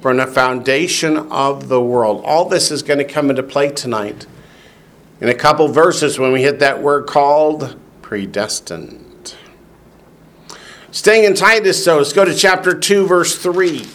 From 0.00 0.16
the 0.16 0.26
foundation 0.26 1.18
of 1.30 1.68
the 1.68 1.82
world. 1.82 2.22
All 2.24 2.48
this 2.48 2.70
is 2.70 2.82
going 2.82 2.96
to 2.96 3.04
come 3.04 3.28
into 3.28 3.42
play 3.42 3.68
tonight 3.68 4.26
in 5.20 5.28
a 5.28 5.34
couple 5.34 5.68
verses 5.68 6.18
when 6.18 6.32
we 6.32 6.40
hit 6.40 6.60
that 6.60 6.82
word 6.82 7.06
called 7.06 7.78
predestined. 8.00 9.34
Staying 10.92 11.24
in 11.24 11.34
Titus, 11.34 11.84
so 11.84 11.98
let's 11.98 12.14
go 12.14 12.24
to 12.24 12.34
chapter 12.34 12.72
2, 12.72 13.06
verse 13.06 13.36
3. 13.36 13.86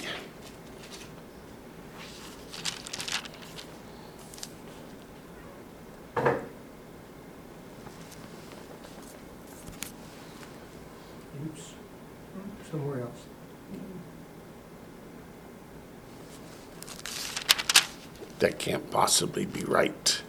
That 18.42 18.58
can't 18.58 18.90
possibly 18.90 19.46
be 19.46 19.64
right, 19.64 20.20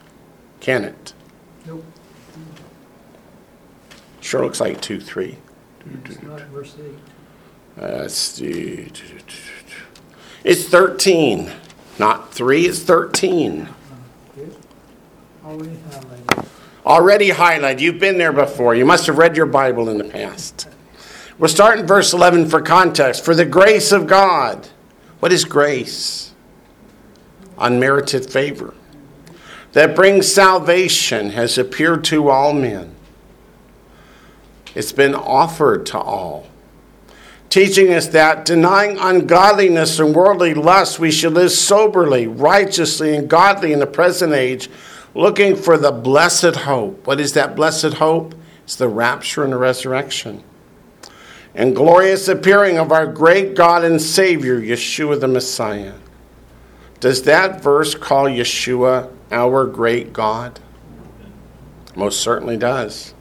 can 0.61 0.85
it? 0.85 1.15
Nope, 1.67 1.83
Sure 4.21 4.45
looks 4.45 4.61
like 4.61 4.83
2 4.83 5.01
3. 5.01 5.39
it's 6.05 6.23
not 6.23 6.41
verse 6.43 6.75
eight. 6.79 7.83
Uh, 7.83 7.97
let's 8.03 8.37
do- 8.37 8.87
It's 10.45 10.65
13, 10.65 11.51
not 11.99 12.35
3, 12.35 12.67
it's 12.67 12.81
13. 12.81 13.69
Good. 14.37 14.57
Already 15.43 15.79
highlighted. 15.91 16.47
Already 16.85 17.31
highlighted. 17.31 17.81
You've 17.81 17.99
been 17.99 18.19
there 18.19 18.33
before. 18.33 18.75
You 18.75 18.85
must 18.85 19.07
have 19.07 19.17
read 19.17 19.39
your 19.39 19.47
Bible 19.47 19.89
in 19.89 19.97
the 19.97 20.05
past. 20.05 20.69
We'll 21.39 21.49
start 21.49 21.79
in 21.79 21.87
verse 21.87 22.13
11 22.13 22.51
for 22.51 22.61
context. 22.61 23.25
For 23.25 23.35
the 23.35 23.47
grace 23.47 23.91
of 23.91 24.07
God. 24.07 24.69
What 25.21 25.33
is 25.33 25.47
grace? 25.47 26.32
Unmerited 27.63 28.29
favor. 28.29 28.75
that 29.73 29.97
brings 29.97 30.31
salvation 30.31 31.31
has 31.31 31.59
appeared 31.59 32.05
to 32.05 32.29
all 32.29 32.53
men. 32.53 32.95
It's 34.75 34.93
been 34.93 35.15
offered 35.15 35.87
to 35.87 35.99
all, 35.99 36.47
teaching 37.51 37.93
us 37.93 38.09
that 38.09 38.45
denying 38.45 38.99
ungodliness 38.99 39.99
and 39.99 40.15
worldly 40.15 40.55
lust, 40.55 40.99
we 40.99 41.11
should 41.11 41.35
live 41.35 41.53
soberly, 41.53 42.27
righteously, 42.27 43.17
and 43.17 43.29
godly 43.29 43.73
in 43.73 43.81
the 43.81 43.87
present 43.87 44.33
age, 44.33 44.71
looking 45.15 45.57
for 45.57 45.77
the 45.77 45.93
blessed 45.93 46.57
hope. 46.57 47.07
What 47.07 47.21
is 47.21 47.35
that 47.35 47.55
blessed 47.57 47.95
hope? 47.95 48.35
It's 48.65 48.77
the 48.77 48.89
rapture 48.89 49.45
and 49.45 49.53
the 49.53 49.59
resurrection. 49.59 50.43
And 51.55 51.77
glorious 51.77 52.29
appearing 52.29 52.79
of 52.79 52.93
our 52.93 53.07
great 53.07 53.55
God 53.55 53.85
and 53.85 54.01
Savior, 54.01 54.59
Yeshua 54.59 55.21
the 55.21 55.29
Messiah. 55.29 55.93
Does 57.03 57.25
that 57.25 57.61
verse 57.61 57.97
call 57.97 58.27
Yeshua 58.27 59.11
our 59.33 59.67
great 59.67 60.13
God? 60.13 60.61
Most 61.97 62.21
certainly 62.21 62.57
does. 62.57 63.13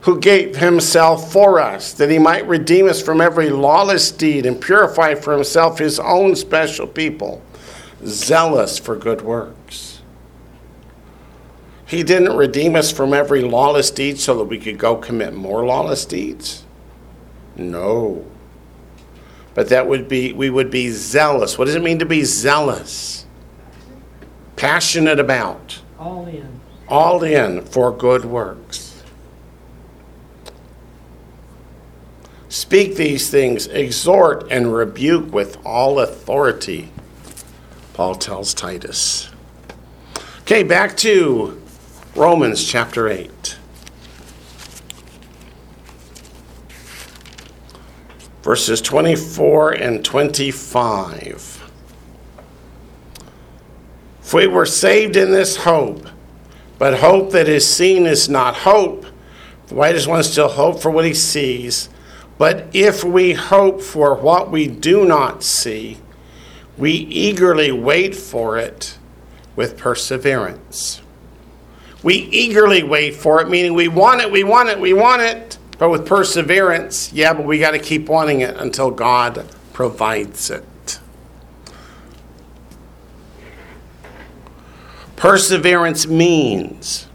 Who 0.00 0.18
gave 0.18 0.56
himself 0.56 1.32
for 1.32 1.60
us 1.60 1.92
that 1.92 2.10
he 2.10 2.18
might 2.18 2.44
redeem 2.48 2.88
us 2.88 3.00
from 3.00 3.20
every 3.20 3.50
lawless 3.50 4.10
deed 4.10 4.46
and 4.46 4.60
purify 4.60 5.14
for 5.14 5.32
himself 5.32 5.78
his 5.78 6.00
own 6.00 6.34
special 6.34 6.88
people, 6.88 7.40
zealous 8.04 8.80
for 8.80 8.96
good 8.96 9.22
works. 9.22 10.02
He 11.86 12.02
didn't 12.02 12.36
redeem 12.36 12.74
us 12.74 12.90
from 12.90 13.14
every 13.14 13.42
lawless 13.42 13.92
deed 13.92 14.18
so 14.18 14.36
that 14.38 14.46
we 14.46 14.58
could 14.58 14.76
go 14.78 14.96
commit 14.96 15.34
more 15.34 15.64
lawless 15.64 16.04
deeds. 16.04 16.64
No 17.54 18.26
but 19.54 19.68
that 19.68 19.86
would 19.86 20.08
be 20.08 20.32
we 20.32 20.50
would 20.50 20.70
be 20.70 20.90
zealous. 20.90 21.58
What 21.58 21.66
does 21.66 21.74
it 21.74 21.82
mean 21.82 21.98
to 21.98 22.06
be 22.06 22.24
zealous? 22.24 23.26
Passionate 24.56 25.18
about. 25.18 25.80
All 25.98 26.26
in. 26.26 26.60
All 26.88 27.22
in 27.22 27.64
for 27.64 27.90
good 27.96 28.24
works. 28.24 29.02
Speak 32.48 32.96
these 32.96 33.30
things, 33.30 33.66
exhort 33.66 34.46
and 34.50 34.74
rebuke 34.74 35.32
with 35.32 35.56
all 35.64 36.00
authority, 36.00 36.90
Paul 37.94 38.14
tells 38.14 38.52
Titus. 38.52 39.30
Okay, 40.42 40.62
back 40.62 40.96
to 40.98 41.62
Romans 42.14 42.62
chapter 42.62 43.08
8. 43.08 43.56
Verses 48.42 48.80
24 48.80 49.72
and 49.72 50.04
25. 50.04 51.70
If 54.20 54.34
we 54.34 54.46
were 54.46 54.66
saved 54.66 55.16
in 55.16 55.30
this 55.30 55.56
hope, 55.56 56.08
but 56.78 56.98
hope 56.98 57.30
that 57.32 57.48
is 57.48 57.72
seen 57.72 58.06
is 58.06 58.28
not 58.28 58.56
hope, 58.56 59.06
why 59.68 59.92
does 59.92 60.06
one 60.06 60.22
still 60.22 60.48
hope 60.48 60.80
for 60.80 60.90
what 60.90 61.04
he 61.04 61.14
sees? 61.14 61.88
But 62.38 62.66
if 62.72 63.04
we 63.04 63.32
hope 63.32 63.80
for 63.80 64.14
what 64.14 64.50
we 64.50 64.66
do 64.66 65.04
not 65.04 65.42
see, 65.42 65.98
we 66.76 66.90
eagerly 66.90 67.70
wait 67.70 68.16
for 68.16 68.58
it 68.58 68.98
with 69.54 69.76
perseverance. 69.76 71.00
We 72.02 72.14
eagerly 72.14 72.82
wait 72.82 73.14
for 73.14 73.40
it, 73.40 73.48
meaning 73.48 73.74
we 73.74 73.86
want 73.86 74.22
it, 74.22 74.30
we 74.32 74.42
want 74.42 74.70
it, 74.70 74.80
we 74.80 74.92
want 74.92 75.22
it. 75.22 75.58
But 75.78 75.90
with 75.90 76.06
perseverance, 76.06 77.12
yeah, 77.12 77.32
but 77.32 77.44
we 77.44 77.58
got 77.58 77.72
to 77.72 77.78
keep 77.78 78.08
wanting 78.08 78.40
it 78.40 78.56
until 78.56 78.90
God 78.90 79.46
provides 79.72 80.50
it. 80.50 81.00
Perseverance 85.16 86.06
means 86.06 87.06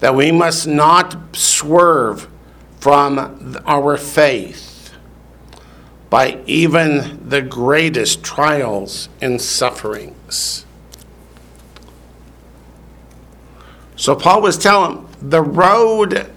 that 0.00 0.14
we 0.14 0.30
must 0.30 0.66
not 0.66 1.34
swerve 1.34 2.28
from 2.80 3.56
our 3.64 3.96
faith 3.96 4.92
by 6.10 6.38
even 6.46 7.26
the 7.26 7.40
greatest 7.40 8.22
trials 8.22 9.08
and 9.22 9.40
sufferings. 9.40 10.66
So 13.96 14.14
Paul 14.14 14.42
was 14.42 14.58
telling 14.58 15.08
the 15.22 15.40
road 15.40 16.30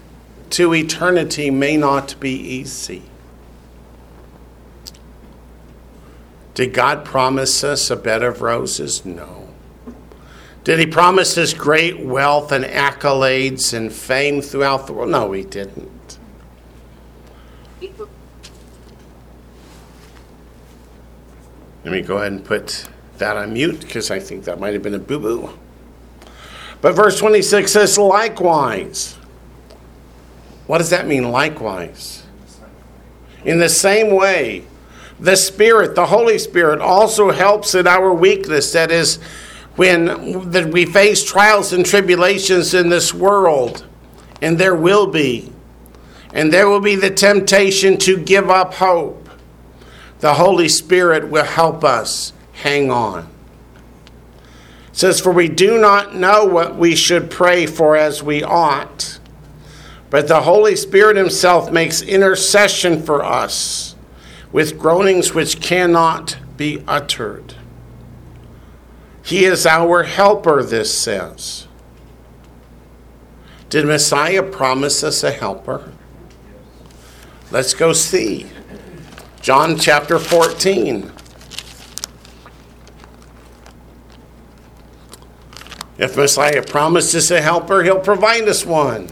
to 0.50 0.74
eternity 0.74 1.50
may 1.50 1.76
not 1.76 2.18
be 2.20 2.32
easy. 2.32 3.02
Did 6.54 6.72
God 6.74 7.04
promise 7.04 7.62
us 7.62 7.90
a 7.90 7.96
bed 7.96 8.22
of 8.22 8.42
roses? 8.42 9.04
No. 9.04 9.48
Did 10.64 10.80
He 10.80 10.86
promise 10.86 11.38
us 11.38 11.54
great 11.54 12.00
wealth 12.00 12.50
and 12.50 12.64
accolades 12.64 13.72
and 13.72 13.92
fame 13.92 14.40
throughout 14.40 14.86
the 14.86 14.92
world? 14.92 15.10
No, 15.10 15.32
He 15.32 15.44
didn't. 15.44 16.18
Let 21.84 21.92
me 21.92 22.02
go 22.02 22.18
ahead 22.18 22.32
and 22.32 22.44
put 22.44 22.88
that 23.18 23.36
on 23.36 23.52
mute 23.52 23.80
because 23.80 24.10
I 24.10 24.18
think 24.18 24.44
that 24.44 24.60
might 24.60 24.74
have 24.74 24.82
been 24.82 24.94
a 24.94 24.98
boo 24.98 25.18
boo. 25.18 25.50
But 26.80 26.94
verse 26.94 27.18
26 27.18 27.70
says, 27.70 27.98
likewise. 27.98 29.17
What 30.68 30.78
does 30.78 30.90
that 30.90 31.06
mean, 31.06 31.30
likewise? 31.30 32.24
In 33.42 33.58
the 33.58 33.70
same 33.70 34.14
way, 34.14 34.64
the 35.18 35.34
Spirit, 35.34 35.94
the 35.94 36.06
Holy 36.06 36.38
Spirit, 36.38 36.80
also 36.80 37.30
helps 37.30 37.74
in 37.74 37.86
our 37.86 38.12
weakness. 38.12 38.72
That 38.72 38.90
is, 38.90 39.16
when 39.76 40.50
that 40.50 40.70
we 40.70 40.84
face 40.84 41.24
trials 41.24 41.72
and 41.72 41.86
tribulations 41.86 42.74
in 42.74 42.90
this 42.90 43.14
world, 43.14 43.86
and 44.42 44.58
there 44.58 44.74
will 44.74 45.06
be, 45.06 45.50
and 46.34 46.52
there 46.52 46.68
will 46.68 46.80
be 46.80 46.96
the 46.96 47.10
temptation 47.10 47.96
to 48.00 48.18
give 48.18 48.50
up 48.50 48.74
hope. 48.74 49.30
The 50.20 50.34
Holy 50.34 50.68
Spirit 50.68 51.30
will 51.30 51.46
help 51.46 51.82
us 51.82 52.34
hang 52.52 52.90
on. 52.90 53.26
It 54.88 54.96
says, 54.96 55.18
For 55.18 55.32
we 55.32 55.48
do 55.48 55.78
not 55.78 56.14
know 56.14 56.44
what 56.44 56.76
we 56.76 56.94
should 56.94 57.30
pray 57.30 57.64
for 57.64 57.96
as 57.96 58.22
we 58.22 58.42
ought 58.42 59.18
but 60.10 60.28
the 60.28 60.42
Holy 60.42 60.74
Spirit 60.76 61.16
Himself 61.16 61.70
makes 61.70 62.02
intercession 62.02 63.02
for 63.02 63.24
us 63.24 63.94
with 64.52 64.78
groanings 64.78 65.34
which 65.34 65.60
cannot 65.60 66.38
be 66.56 66.82
uttered. 66.86 67.54
He 69.22 69.44
is 69.44 69.66
our 69.66 70.04
helper, 70.04 70.62
this 70.62 70.96
says. 70.96 71.66
Did 73.68 73.84
Messiah 73.84 74.42
promise 74.42 75.04
us 75.04 75.22
a 75.22 75.30
helper? 75.30 75.92
Let's 77.50 77.74
go 77.74 77.92
see. 77.92 78.46
John 79.42 79.78
chapter 79.78 80.18
14. 80.18 81.12
If 85.98 86.16
Messiah 86.16 86.62
promises 86.62 87.30
a 87.30 87.42
helper, 87.42 87.82
he'll 87.82 88.00
provide 88.00 88.48
us 88.48 88.64
one. 88.64 89.08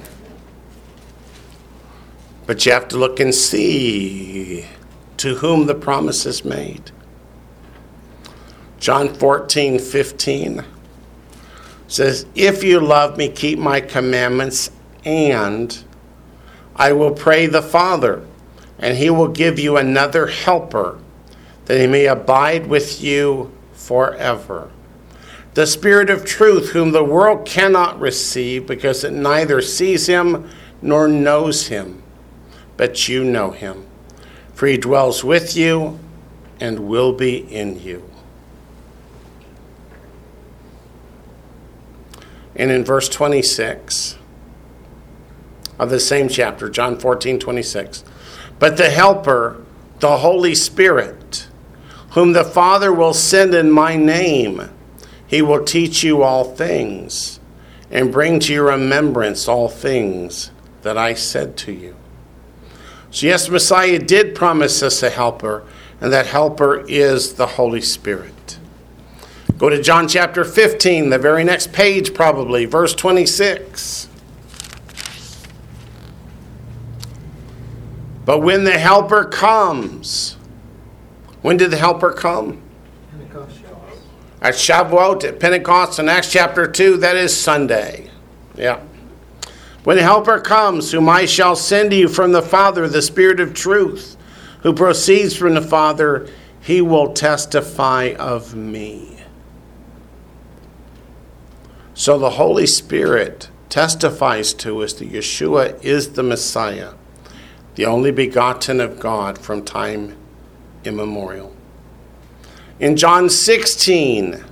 But 2.47 2.65
you 2.65 2.73
have 2.73 2.89
to 2.89 2.97
look 2.97 3.19
and 3.19 3.35
see 3.35 4.65
to 5.17 5.35
whom 5.37 5.67
the 5.67 5.75
promise 5.75 6.25
is 6.27 6.45
made. 6.45 6.93
John 8.79 9.13
14, 9.13 9.81
15 9.81 10.65
says, 11.89 12.27
If 12.35 12.63
you 12.63 12.79
love 12.79 13.17
me, 13.17 13.29
keep 13.29 13.59
my 13.59 13.81
commandments, 13.81 14.71
and 15.05 15.77
I 16.77 16.93
will 16.93 17.13
pray 17.13 17.47
the 17.47 17.63
Father, 17.63 18.25
and 18.79 18.97
he 18.97 19.11
will 19.11 19.29
give 19.29 19.59
you 19.59 19.77
another 19.77 20.29
helper, 20.29 21.01
that 21.65 21.81
he 21.81 21.87
may 21.89 22.07
abide 22.07 22.69
with 22.69 23.03
you 23.03 23.53
forever. 23.73 24.71
The 25.55 25.67
Spirit 25.67 26.11
of 26.11 26.25
truth, 26.25 26.71
whom 26.71 26.93
the 26.93 27.03
world 27.03 27.47
cannot 27.47 27.99
receive, 27.99 28.67
because 28.67 29.03
it 29.03 29.13
neither 29.13 29.61
sees 29.63 30.07
him 30.07 30.49
nor 30.83 31.09
knows 31.09 31.69
him 31.69 32.03
but 32.77 33.09
you 33.09 33.25
know 33.25 33.51
him, 33.51 33.87
for 34.55 34.67
he 34.67 34.77
dwells 34.77 35.25
with 35.25 35.57
you 35.57 35.99
and 36.61 36.81
will 36.81 37.13
be 37.13 37.39
in 37.39 37.81
you. 37.81 38.09
And 42.55 42.71
in 42.71 42.85
verse 42.85 43.09
26 43.09 44.17
of 45.79 45.91
the 45.91 46.01
same 46.01 46.29
chapter, 46.29 46.71
John 46.71 46.99
14, 46.99 47.39
26, 47.39 48.03
but 48.59 48.77
the 48.77 48.89
Helper, 48.89 49.63
the 50.01 50.19
Holy 50.19 50.55
Spirit, 50.55 51.49
whom 52.11 52.33
the 52.33 52.45
Father 52.45 52.93
will 52.93 53.13
send 53.13 53.55
in 53.55 53.71
my 53.71 53.97
name, 53.97 54.71
he 55.27 55.43
will 55.43 55.65
teach 55.65 56.03
you 56.03 56.23
all 56.23 56.45
things 56.45 57.41
and 57.91 58.13
bring 58.13 58.41
to 58.41 58.53
your 58.55 58.67
remembrance 58.67 59.49
all 59.49 59.69
things 59.69 60.51
that 60.83 60.97
I 60.97 61.15
said 61.15 61.57
to 61.59 61.73
you. 61.73 61.97
So, 63.11 63.27
yes, 63.27 63.49
Messiah 63.49 63.99
did 63.99 64.35
promise 64.35 64.83
us 64.83 65.03
a 65.03 65.11
helper, 65.11 65.65
and 66.01 66.13
that 66.13 66.27
helper 66.27 66.85
is 66.89 67.35
the 67.35 67.47
Holy 67.47 67.81
Spirit. 67.81 68.59
Go 69.59 69.71
to 69.71 69.81
John 69.81 70.07
chapter 70.07 70.45
15, 70.45 71.09
the 71.09 71.19
very 71.19 71.43
next 71.43 71.73
page, 71.73 72.13
probably, 72.13 72.67
verse 72.67 72.95
26. 72.95 74.09
But 78.27 78.41
when 78.41 78.65
the 78.65 78.77
Helper 78.77 79.25
comes, 79.25 80.37
when 81.43 81.57
did 81.57 81.71
the 81.71 81.77
Helper 81.77 82.13
come? 82.13 82.61
Pentecost. 83.13 83.61
At 84.43 84.55
Shavuot, 84.55 85.25
at 85.25 85.41
Pentecost, 85.41 86.01
in 86.01 86.09
Acts 86.09 86.33
chapter 86.33 86.67
2, 86.67 86.99
that 86.99 87.17
is 87.17 87.35
Sunday. 87.35 88.11
Yeah. 88.57 88.81
When 89.87 89.99
the 89.99 90.03
Helper 90.03 90.41
comes, 90.41 90.91
whom 90.91 91.09
I 91.09 91.27
shall 91.27 91.55
send 91.55 91.93
to 91.93 91.97
you 91.97 92.09
from 92.09 92.33
the 92.33 92.43
Father, 92.43 92.89
the 92.89 93.01
Spirit 93.01 93.39
of 93.39 93.55
truth, 93.55 94.17
who 94.65 94.73
proceeds 94.73 95.37
from 95.37 95.55
the 95.55 95.63
Father, 95.63 96.29
he 96.61 96.81
will 96.81 97.13
testify 97.13 98.17
of 98.19 98.57
me. 98.57 99.19
So 101.95 102.19
the 102.19 102.31
Holy 102.31 102.67
Spirit 102.67 103.49
testifies 103.69 104.53
to 104.55 104.83
us 104.83 104.93
that 104.95 105.13
Yeshua 105.13 105.81
is 105.85 106.15
the 106.15 106.25
Messiah, 106.25 106.95
the 107.77 107.87
only 107.87 108.11
begotten 108.11 108.81
of 108.81 108.99
God 108.99 109.39
from 109.39 109.65
time 109.65 110.17
immemorial. 110.83 111.55
In 112.81 112.97
John 112.97 113.31
16, 113.31 114.45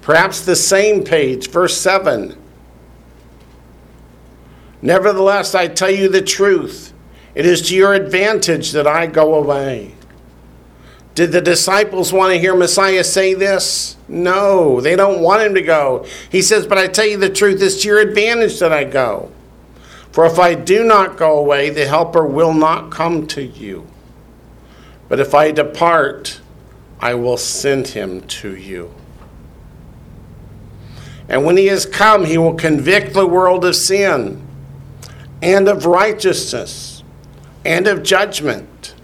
perhaps 0.00 0.40
the 0.40 0.56
same 0.56 1.04
page, 1.04 1.50
verse 1.50 1.80
7. 1.80 2.41
Nevertheless, 4.82 5.54
I 5.54 5.68
tell 5.68 5.90
you 5.90 6.08
the 6.08 6.20
truth. 6.20 6.92
It 7.34 7.46
is 7.46 7.62
to 7.68 7.76
your 7.76 7.94
advantage 7.94 8.72
that 8.72 8.86
I 8.86 9.06
go 9.06 9.36
away. 9.36 9.94
Did 11.14 11.30
the 11.30 11.40
disciples 11.40 12.12
want 12.12 12.32
to 12.32 12.38
hear 12.38 12.56
Messiah 12.56 13.04
say 13.04 13.34
this? 13.34 13.96
No, 14.08 14.80
they 14.80 14.96
don't 14.96 15.20
want 15.20 15.42
him 15.42 15.54
to 15.54 15.62
go. 15.62 16.04
He 16.30 16.42
says, 16.42 16.66
But 16.66 16.78
I 16.78 16.88
tell 16.88 17.06
you 17.06 17.16
the 17.16 17.30
truth, 17.30 17.62
it's 17.62 17.82
to 17.82 17.88
your 17.88 18.00
advantage 18.00 18.58
that 18.58 18.72
I 18.72 18.84
go. 18.84 19.30
For 20.10 20.26
if 20.26 20.38
I 20.38 20.54
do 20.54 20.84
not 20.84 21.16
go 21.16 21.38
away, 21.38 21.70
the 21.70 21.86
Helper 21.86 22.26
will 22.26 22.52
not 22.52 22.90
come 22.90 23.26
to 23.28 23.42
you. 23.42 23.86
But 25.08 25.20
if 25.20 25.34
I 25.34 25.52
depart, 25.52 26.40
I 26.98 27.14
will 27.14 27.36
send 27.36 27.88
him 27.88 28.22
to 28.22 28.56
you. 28.56 28.92
And 31.28 31.44
when 31.44 31.56
he 31.56 31.66
has 31.66 31.86
come, 31.86 32.24
he 32.24 32.36
will 32.36 32.54
convict 32.54 33.14
the 33.14 33.26
world 33.26 33.64
of 33.64 33.76
sin 33.76 34.46
and 35.42 35.68
of 35.68 35.84
righteousness 35.84 37.02
and 37.64 37.86
of 37.86 38.02
judgment. 38.02 38.94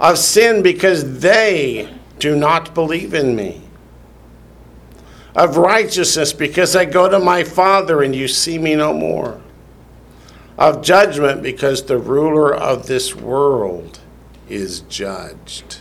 Of 0.00 0.18
sin 0.18 0.62
because 0.62 1.20
they 1.20 1.94
do 2.18 2.34
not 2.34 2.74
believe 2.74 3.12
in 3.12 3.36
me. 3.36 3.62
Of 5.36 5.58
righteousness 5.58 6.32
because 6.32 6.74
I 6.74 6.86
go 6.86 7.08
to 7.08 7.20
my 7.20 7.44
Father 7.44 8.02
and 8.02 8.16
you 8.16 8.26
see 8.26 8.58
me 8.58 8.74
no 8.74 8.94
more. 8.94 9.40
Of 10.58 10.82
judgment 10.82 11.42
because 11.42 11.84
the 11.84 11.98
ruler 11.98 12.52
of 12.54 12.86
this 12.86 13.14
world 13.14 14.00
is 14.48 14.80
judged. 14.80 15.78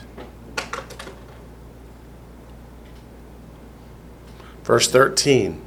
Verse 4.63 4.91
13. 4.91 5.65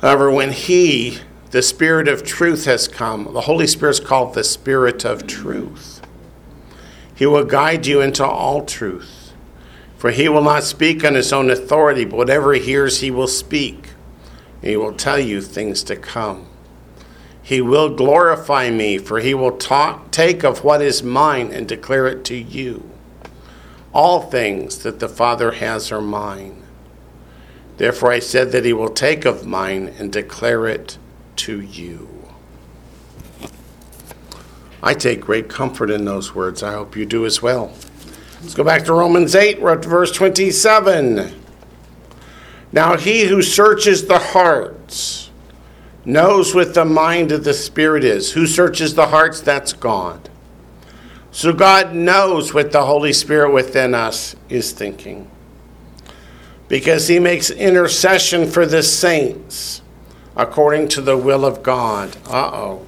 However, 0.00 0.30
when 0.30 0.52
he, 0.52 1.20
the 1.54 1.62
Spirit 1.62 2.08
of 2.08 2.24
truth, 2.24 2.64
has 2.64 2.88
come, 2.88 3.32
the 3.32 3.42
Holy 3.42 3.68
Spirit 3.68 3.92
is 3.92 4.00
called 4.00 4.34
the 4.34 4.42
Spirit 4.42 5.04
of 5.04 5.24
truth. 5.24 6.04
He 7.14 7.26
will 7.26 7.44
guide 7.44 7.86
you 7.86 8.00
into 8.00 8.26
all 8.26 8.64
truth. 8.64 9.32
For 9.96 10.10
he 10.10 10.28
will 10.28 10.42
not 10.42 10.64
speak 10.64 11.04
on 11.04 11.14
his 11.14 11.32
own 11.32 11.50
authority, 11.50 12.04
but 12.06 12.16
whatever 12.16 12.54
he 12.54 12.60
hears, 12.60 13.02
he 13.02 13.12
will 13.12 13.28
speak. 13.28 13.90
he 14.62 14.76
will 14.76 14.94
tell 14.94 15.20
you 15.20 15.40
things 15.40 15.84
to 15.84 15.94
come. 15.94 16.48
He 17.40 17.60
will 17.60 17.94
glorify 17.94 18.70
me, 18.70 18.98
for 18.98 19.20
he 19.20 19.32
will 19.32 19.56
talk, 19.56 20.10
take 20.10 20.42
of 20.42 20.64
what 20.64 20.82
is 20.82 21.04
mine 21.04 21.52
and 21.52 21.68
declare 21.68 22.08
it 22.08 22.24
to 22.24 22.36
you. 22.36 22.90
All 23.92 24.22
things 24.22 24.78
that 24.78 24.98
the 24.98 25.08
Father 25.08 25.52
has 25.52 25.92
are 25.92 26.00
mine. 26.00 26.64
Therefore 27.76 28.10
I 28.10 28.18
said 28.18 28.50
that 28.50 28.64
he 28.64 28.72
will 28.72 28.90
take 28.90 29.24
of 29.24 29.46
mine 29.46 29.94
and 30.00 30.12
declare 30.12 30.66
it 30.66 30.98
to 31.36 31.60
you. 31.60 32.08
I 34.82 34.94
take 34.94 35.20
great 35.20 35.48
comfort 35.48 35.90
in 35.90 36.04
those 36.04 36.34
words. 36.34 36.62
I 36.62 36.72
hope 36.72 36.96
you 36.96 37.06
do 37.06 37.24
as 37.24 37.40
well. 37.40 37.72
Let's 38.42 38.54
go 38.54 38.64
back 38.64 38.84
to 38.84 38.92
Romans 38.92 39.34
8, 39.34 39.60
we're 39.60 39.70
up 39.70 39.82
to 39.82 39.88
verse 39.88 40.12
27. 40.12 41.40
Now 42.72 42.96
he 42.96 43.24
who 43.24 43.40
searches 43.40 44.06
the 44.06 44.18
hearts 44.18 45.30
knows 46.04 46.54
what 46.54 46.74
the 46.74 46.84
mind 46.84 47.32
of 47.32 47.44
the 47.44 47.54
Spirit 47.54 48.04
is. 48.04 48.32
Who 48.32 48.46
searches 48.46 48.94
the 48.94 49.06
hearts? 49.06 49.40
That's 49.40 49.72
God. 49.72 50.28
So 51.30 51.52
God 51.52 51.94
knows 51.94 52.52
what 52.52 52.70
the 52.70 52.84
Holy 52.84 53.12
Spirit 53.12 53.52
within 53.52 53.94
us 53.94 54.36
is 54.48 54.72
thinking 54.72 55.30
because 56.68 57.08
he 57.08 57.18
makes 57.18 57.50
intercession 57.50 58.50
for 58.50 58.66
the 58.66 58.82
saints 58.82 59.82
according 60.36 60.88
to 60.88 61.00
the 61.00 61.16
will 61.16 61.44
of 61.44 61.62
God. 61.62 62.16
Uh 62.26 62.50
oh. 62.52 62.86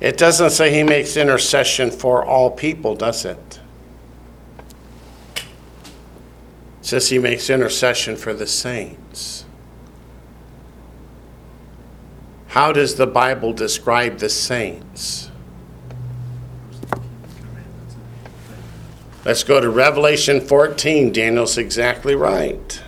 It 0.00 0.18
doesn't 0.18 0.50
say 0.50 0.72
he 0.72 0.82
makes 0.82 1.16
intercession 1.16 1.90
for 1.90 2.24
all 2.24 2.50
people, 2.50 2.94
does 2.94 3.24
it? 3.24 3.60
It 5.36 5.44
says 6.82 7.08
he 7.08 7.18
makes 7.18 7.48
intercession 7.50 8.16
for 8.16 8.34
the 8.34 8.46
saints. 8.46 9.44
How 12.48 12.72
does 12.72 12.94
the 12.94 13.06
Bible 13.06 13.52
describe 13.52 14.18
the 14.18 14.28
saints? 14.28 15.30
Let's 19.24 19.42
go 19.42 19.60
to 19.60 19.68
Revelation 19.68 20.40
14. 20.40 21.12
Daniel's 21.12 21.58
exactly 21.58 22.14
right. 22.14 22.80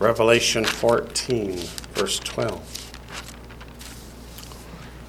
Revelation 0.00 0.64
14, 0.64 1.58
verse 1.92 2.18
12. 2.18 2.80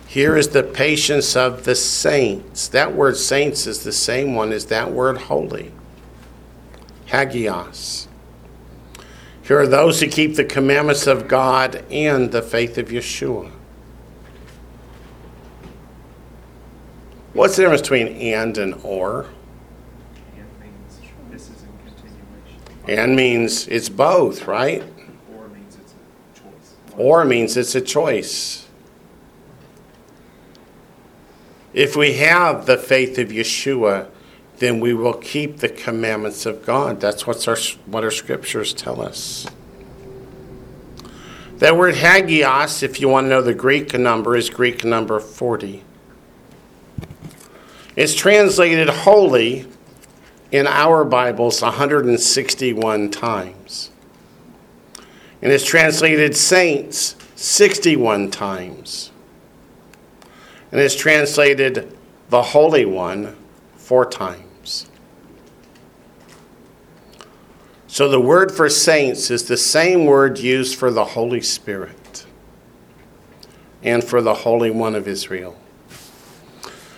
Here 0.05 0.35
is 0.35 0.49
the 0.49 0.63
patience 0.63 1.37
of 1.37 1.63
the 1.63 1.75
saints. 1.75 2.67
That 2.67 2.93
word 2.93 3.15
saints 3.15 3.65
is 3.65 3.85
the 3.85 3.93
same 3.93 4.35
one 4.35 4.51
as 4.51 4.65
that 4.65 4.91
word 4.91 5.17
holy. 5.17 5.71
Hagios. 7.05 8.09
Here 9.41 9.59
are 9.59 9.67
those 9.67 10.01
who 10.01 10.07
keep 10.07 10.35
the 10.35 10.43
commandments 10.43 11.07
of 11.07 11.29
God 11.29 11.85
and 11.89 12.29
the 12.29 12.41
faith 12.41 12.77
of 12.77 12.89
Yeshua. 12.89 13.49
What's 17.33 17.55
the 17.55 17.61
difference 17.61 17.81
between 17.81 18.07
and 18.07 18.57
and 18.57 18.73
or? 18.83 19.27
And 20.35 20.45
means 20.59 20.99
this 21.31 21.49
is 21.49 21.63
in 21.63 21.69
continuation. 21.85 22.59
And 22.87 23.15
means 23.15 23.67
it's 23.67 23.89
both, 23.89 24.47
right? 24.47 24.83
Or 25.35 25.47
means 25.47 25.75
it's 25.75 25.93
a 25.93 26.39
choice. 26.39 26.75
Or 26.97 27.25
means 27.25 27.57
it's 27.57 27.75
a 27.75 27.81
choice. 27.81 28.67
If 31.73 31.95
we 31.95 32.13
have 32.13 32.65
the 32.65 32.77
faith 32.77 33.17
of 33.17 33.29
Yeshua, 33.29 34.09
then 34.57 34.79
we 34.79 34.93
will 34.93 35.13
keep 35.13 35.57
the 35.57 35.69
commandments 35.69 36.45
of 36.45 36.65
God. 36.65 36.99
That's 36.99 37.25
what's 37.25 37.47
our, 37.47 37.57
what 37.85 38.03
our 38.03 38.11
scriptures 38.11 38.73
tell 38.73 39.01
us. 39.01 39.47
That 41.57 41.77
word 41.77 41.95
hagios, 41.95 42.83
if 42.83 42.99
you 42.99 43.07
want 43.07 43.25
to 43.25 43.29
know 43.29 43.41
the 43.41 43.53
Greek 43.53 43.93
number, 43.93 44.35
is 44.35 44.49
Greek 44.49 44.83
number 44.83 45.19
40. 45.19 45.83
It's 47.95 48.15
translated 48.15 48.89
holy 48.89 49.67
in 50.51 50.67
our 50.67 51.05
Bibles 51.05 51.61
161 51.61 53.09
times. 53.09 53.89
And 55.41 55.51
it's 55.51 55.65
translated 55.65 56.35
saints 56.35 57.15
61 57.35 58.31
times. 58.31 59.11
And 60.71 60.79
it's 60.79 60.95
translated 60.95 61.97
the 62.29 62.41
Holy 62.41 62.85
One 62.85 63.35
four 63.75 64.05
times. 64.05 64.87
So 67.87 68.07
the 68.07 68.21
word 68.21 68.51
for 68.51 68.69
saints 68.69 69.31
is 69.31 69.45
the 69.45 69.57
same 69.57 70.05
word 70.05 70.39
used 70.39 70.77
for 70.77 70.91
the 70.91 71.03
Holy 71.03 71.41
Spirit 71.41 72.25
and 73.83 74.03
for 74.03 74.21
the 74.21 74.33
Holy 74.33 74.71
One 74.71 74.95
of 74.95 75.07
Israel. 75.07 75.57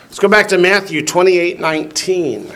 Let's 0.03 0.19
go 0.19 0.27
back 0.27 0.47
to 0.49 0.57
Matthew 0.57 1.03
28 1.03 1.59
19. 1.59 2.51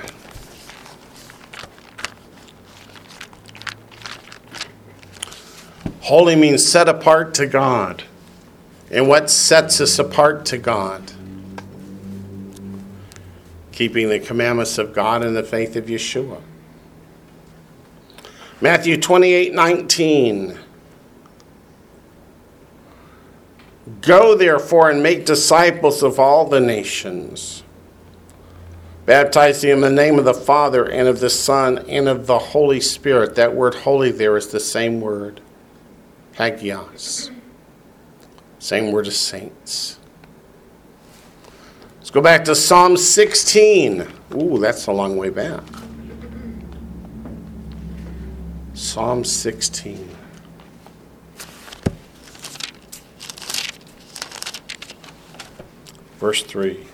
Holy 6.08 6.36
means 6.36 6.66
set 6.66 6.90
apart 6.90 7.34
to 7.36 7.46
God. 7.46 8.04
And 8.90 9.08
what 9.08 9.30
sets 9.30 9.82
us 9.82 10.00
apart 10.00 10.46
to 10.48 10.58
God? 10.58 11.12
keeping 13.78 14.10
the 14.10 14.20
commandments 14.20 14.80
of 14.80 14.92
God 14.92 15.24
and 15.24 15.36
the 15.36 15.44
faith 15.44 15.76
of 15.76 15.86
Yeshua. 15.86 16.42
Matthew 18.60 19.00
28 19.00 19.54
19. 19.54 20.58
Go 24.02 24.34
therefore 24.34 24.90
and 24.90 25.04
make 25.04 25.28
disciples 25.28 26.02
of 26.02 26.20
all 26.20 26.50
the 26.50 26.60
nations, 26.60 27.62
baptizing 29.06 29.70
in 29.70 29.82
the 29.82 29.92
name 29.92 30.18
of 30.18 30.26
the 30.26 30.34
Father 30.34 30.90
and 30.90 31.08
of 31.08 31.20
the 31.20 31.30
Son 31.30 31.78
and 31.88 32.10
of 32.10 32.26
the 32.26 32.40
Holy 32.40 32.82
Spirit. 32.82 33.36
That 33.36 33.54
word 33.54 33.76
holy 33.76 34.12
there 34.12 34.36
is 34.36 34.48
the 34.48 34.60
same 34.60 35.02
word, 35.02 35.40
hagios. 36.38 37.32
Same 38.60 38.92
word 38.92 39.08
as 39.08 39.18
saints. 39.18 40.00
Let's 41.98 42.12
go 42.12 42.22
back 42.22 42.46
to 42.46 42.56
Psalm 42.56 42.96
16. 42.96 44.08
Ooh, 44.36 44.60
that's 44.60 44.88
a 44.88 44.92
long 44.92 45.18
way 45.18 45.30
back. 45.30 45.64
Psalm 48.74 49.24
16. 49.24 50.10
Verse 56.20 56.44
3. 56.44 56.86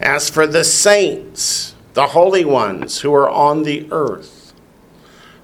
As 0.00 0.28
for 0.28 0.46
the 0.46 0.64
saints, 0.64 1.74
the 1.94 2.08
holy 2.08 2.44
ones 2.44 3.00
who 3.00 3.14
are 3.14 3.28
on 3.28 3.62
the 3.62 3.88
earth, 3.90 4.52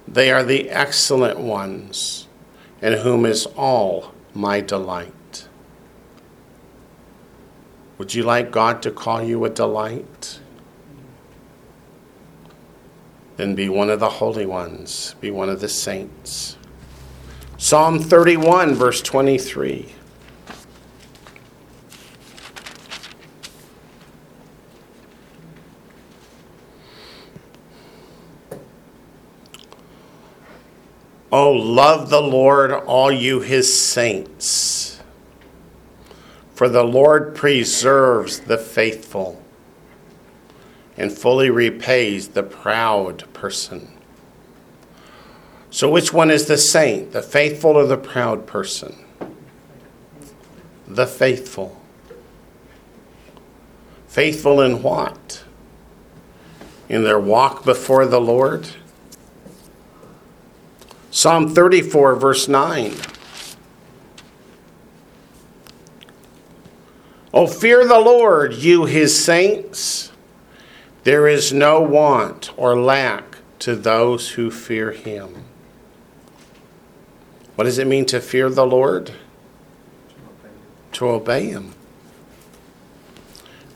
they 0.07 0.31
are 0.31 0.43
the 0.43 0.69
excellent 0.69 1.39
ones, 1.39 2.27
in 2.81 2.93
whom 2.99 3.25
is 3.25 3.47
all 3.57 4.13
my 4.33 4.61
delight. 4.61 5.47
Would 7.97 8.13
you 8.13 8.23
like 8.23 8.51
God 8.51 8.81
to 8.83 8.91
call 8.91 9.23
you 9.23 9.43
a 9.45 9.49
delight? 9.49 10.39
Then 13.37 13.55
be 13.55 13.69
one 13.69 13.89
of 13.89 13.99
the 13.99 14.09
holy 14.09 14.45
ones, 14.45 15.15
be 15.19 15.31
one 15.31 15.49
of 15.49 15.61
the 15.61 15.69
saints. 15.69 16.57
Psalm 17.57 17.97
31, 17.97 18.75
verse 18.75 19.01
23. 19.01 19.92
Oh, 31.35 31.51
love 31.51 32.11
the 32.11 32.21
Lord, 32.21 32.71
all 32.71 33.11
you 33.11 33.39
his 33.39 33.81
saints. 33.81 35.01
For 36.53 36.69
the 36.69 36.83
Lord 36.83 37.33
preserves 37.33 38.41
the 38.41 38.59
faithful 38.59 39.41
and 40.95 41.11
fully 41.11 41.49
repays 41.49 42.27
the 42.27 42.43
proud 42.43 43.23
person. 43.33 43.91
So, 45.71 45.89
which 45.89 46.13
one 46.13 46.29
is 46.29 46.45
the 46.45 46.55
saint, 46.55 47.13
the 47.13 47.23
faithful 47.23 47.77
or 47.77 47.87
the 47.87 47.97
proud 47.97 48.45
person? 48.45 49.03
The 50.87 51.07
faithful. 51.07 51.81
Faithful 54.07 54.61
in 54.61 54.83
what? 54.83 55.43
In 56.87 57.03
their 57.03 57.19
walk 57.19 57.65
before 57.65 58.05
the 58.05 58.21
Lord? 58.21 58.67
Psalm 61.13 61.47
34, 61.47 62.15
verse 62.15 62.47
9. 62.47 62.91
Oh, 67.31 67.45
fear 67.45 67.87
the 67.87 67.99
Lord, 67.99 68.55
you 68.55 68.85
his 68.85 69.23
saints. 69.23 70.11
There 71.03 71.27
is 71.27 71.53
no 71.53 71.79
want 71.81 72.49
or 72.57 72.75
lack 72.75 73.37
to 73.59 73.75
those 73.75 74.31
who 74.31 74.49
fear 74.49 74.91
him. 74.91 75.43
What 77.53 77.65
does 77.65 77.77
it 77.77 77.85
mean 77.85 78.07
to 78.07 78.19
fear 78.19 78.49
the 78.49 78.65
Lord? 78.65 79.11
To 80.93 81.09
obey 81.09 81.45
him. 81.45 81.75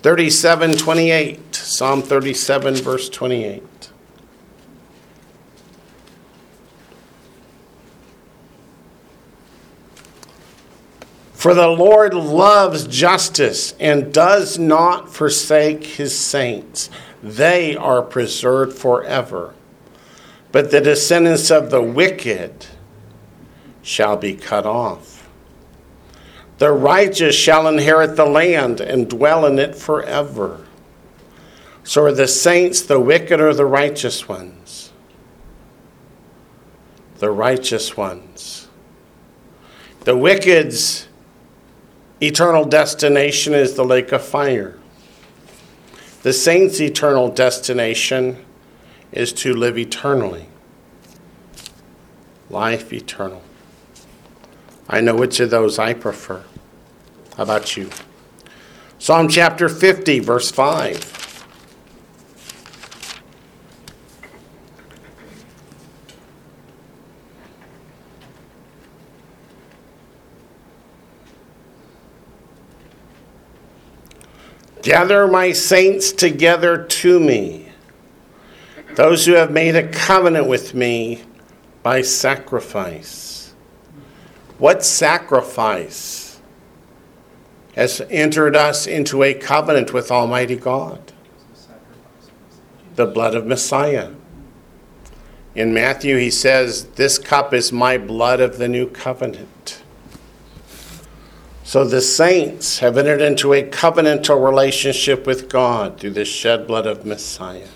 37 0.02 0.76
28, 0.76 1.56
Psalm 1.56 2.02
37, 2.02 2.76
verse 2.78 3.10
28. 3.10 3.76
For 11.47 11.53
the 11.53 11.69
Lord 11.69 12.13
loves 12.13 12.86
justice 12.88 13.73
and 13.79 14.13
does 14.13 14.60
not 14.60 15.13
forsake 15.13 15.86
his 15.86 16.13
saints. 16.13 16.89
They 17.23 17.73
are 17.73 18.01
preserved 18.01 18.77
forever. 18.77 19.53
But 20.51 20.71
the 20.71 20.81
descendants 20.81 21.49
of 21.49 21.71
the 21.71 21.81
wicked 21.81 22.65
shall 23.81 24.17
be 24.17 24.36
cut 24.36 24.65
off. 24.65 25.29
The 26.57 26.73
righteous 26.73 27.33
shall 27.33 27.65
inherit 27.69 28.17
the 28.17 28.25
land 28.25 28.81
and 28.81 29.10
dwell 29.10 29.45
in 29.45 29.57
it 29.57 29.73
forever. 29.73 30.65
So 31.81 32.03
are 32.03 32.12
the 32.12 32.27
saints 32.27 32.81
the 32.81 32.99
wicked 32.99 33.39
or 33.39 33.53
the 33.53 33.65
righteous 33.65 34.27
ones? 34.27 34.91
The 37.19 37.31
righteous 37.31 37.95
ones. 37.95 38.67
The 40.01 40.17
wicked's 40.17 41.06
eternal 42.21 42.65
destination 42.65 43.53
is 43.53 43.75
the 43.75 43.86
lake 43.86 44.12
of 44.12 44.23
fire. 44.23 44.77
The 46.23 46.34
saint's 46.34 46.82
eternal 46.82 47.30
destination 47.30 48.43
is 49.12 49.32
to 49.34 49.53
live 49.53 49.77
eternally. 49.77 50.47
Life 52.49 52.91
eternal. 52.91 53.41
I 54.89 55.01
know 55.01 55.15
which 55.15 55.39
of 55.39 55.49
those 55.49 55.77
I 55.77 55.93
prefer. 55.93 56.43
How 57.36 57.43
about 57.43 57.77
you? 57.77 57.89
Psalm 58.99 59.27
chapter 59.27 59.69
50, 59.69 60.19
verse 60.19 60.49
5. 60.49 61.16
Gather 74.88 75.28
my 75.28 75.52
saints 75.52 76.13
together 76.13 76.82
to 76.82 77.19
me, 77.19 77.73
those 78.95 79.26
who 79.26 79.34
have 79.34 79.52
made 79.52 79.76
a 79.76 79.86
covenant 79.86 80.47
with 80.47 80.73
me 80.73 81.23
by 81.84 82.02
sacrifice. 82.02 83.54
What 84.58 84.86
sacrifice 84.86 86.39
has 87.76 88.00
entered 88.10 88.56
us 88.56 88.88
into 88.88 89.23
a 89.23 89.34
covenant 89.34 89.91
with 89.91 90.10
Almighty 90.10 90.56
God? 90.56 91.12
The 92.95 93.08
blood 93.08 93.36
of 93.36 93.45
Messiah. 93.45 94.13
In 95.54 95.73
Matthew, 95.73 96.15
he 96.15 96.32
says, 96.32 96.86
This 96.95 97.17
cup 97.17 97.54
is 97.54 97.73
my 97.73 97.97
blood 97.97 98.39
of 98.39 98.58
the 98.58 98.69
new 98.69 98.88
covenant. 98.88 99.84
So 101.67 101.84
the 101.84 101.99
saints 101.99 102.80
have 102.80 102.97
entered 102.97 103.19
into 103.19 103.51
a 103.51 103.62
covenantal 103.62 104.41
relationship 104.41 105.27
with 105.27 105.49
God 105.49 105.99
through 105.99 106.12
the 106.12 106.23
shed 106.23 106.65
blood 106.65 106.88
of 106.88 107.06
Messiah. 107.06 107.67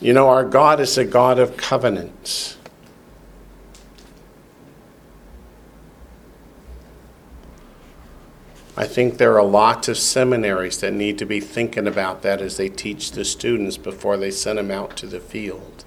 You 0.00 0.14
know, 0.14 0.30
our 0.30 0.46
God 0.46 0.80
is 0.80 0.96
a 0.96 1.04
God 1.04 1.38
of 1.38 1.58
covenants. 1.58 2.56
I 8.78 8.86
think 8.86 9.18
there 9.18 9.38
are 9.38 9.44
lots 9.44 9.88
of 9.88 9.98
seminaries 9.98 10.80
that 10.80 10.94
need 10.94 11.18
to 11.18 11.26
be 11.26 11.40
thinking 11.40 11.86
about 11.86 12.22
that 12.22 12.40
as 12.40 12.56
they 12.56 12.70
teach 12.70 13.12
the 13.12 13.26
students 13.26 13.76
before 13.76 14.16
they 14.16 14.30
send 14.30 14.56
them 14.56 14.70
out 14.70 14.96
to 14.96 15.06
the 15.06 15.20
field. 15.20 15.84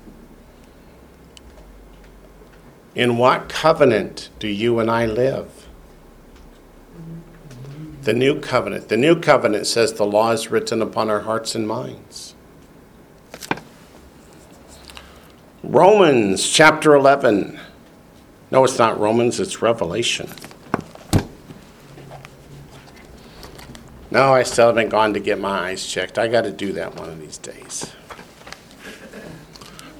In 2.93 3.17
what 3.17 3.49
covenant 3.49 4.29
do 4.37 4.47
you 4.47 4.77
and 4.77 4.91
I 4.91 5.07
live? 5.07 5.66
The 8.07 8.13
new 8.13 8.39
covenant. 8.39 8.87
The 8.87 8.95
new 8.95 9.19
covenant 9.19 9.67
says 9.67 9.91
the 9.91 10.05
law 10.05 10.31
is 10.31 10.49
written 10.49 10.81
upon 10.81 11.09
our 11.09 11.19
hearts 11.19 11.55
and 11.55 11.67
minds. 11.67 12.35
Romans 15.61 16.47
chapter 16.47 16.95
11. 16.95 17.59
No, 18.49 18.63
it's 18.63 18.79
not 18.79 18.97
Romans, 18.97 19.41
it's 19.41 19.61
Revelation. 19.61 20.29
No, 24.09 24.33
I 24.33 24.43
still 24.43 24.67
haven't 24.67 24.87
gone 24.87 25.13
to 25.13 25.19
get 25.19 25.37
my 25.37 25.71
eyes 25.71 25.85
checked. 25.85 26.17
I 26.17 26.29
got 26.29 26.43
to 26.43 26.51
do 26.51 26.71
that 26.71 26.95
one 26.95 27.09
of 27.09 27.19
these 27.19 27.37
days. 27.37 27.91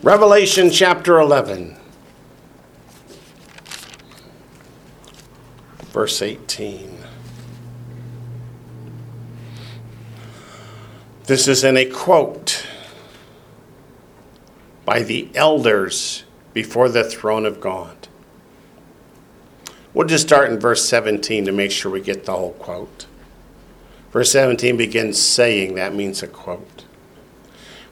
Revelation 0.02 0.72
chapter 0.72 1.20
11. 1.20 1.76
verse 5.91 6.22
18. 6.22 6.97
This 11.28 11.50
is 11.50 11.66
in 11.66 11.76
a 11.76 11.84
quote 11.84 12.66
by 14.86 15.04
the 15.04 15.28
elders 15.36 16.24
before 16.54 16.88
the 16.88 17.04
throne 17.04 17.46
of 17.46 17.60
God. 17.60 18.08
We'll 19.94 20.08
just 20.08 20.26
start 20.26 20.50
in 20.50 20.58
verse 20.58 20.88
17 20.88 21.44
to 21.44 21.52
make 21.52 21.72
sure 21.72 21.92
we 21.92 22.00
get 22.00 22.24
the 22.24 22.32
whole 22.32 22.54
quote. 22.54 23.08
Verse 24.13 24.32
17 24.32 24.78
begins 24.78 25.22
saying, 25.22 25.76
that 25.76 25.94
means 25.94 26.24
a 26.24 26.28
quote. 26.28 26.86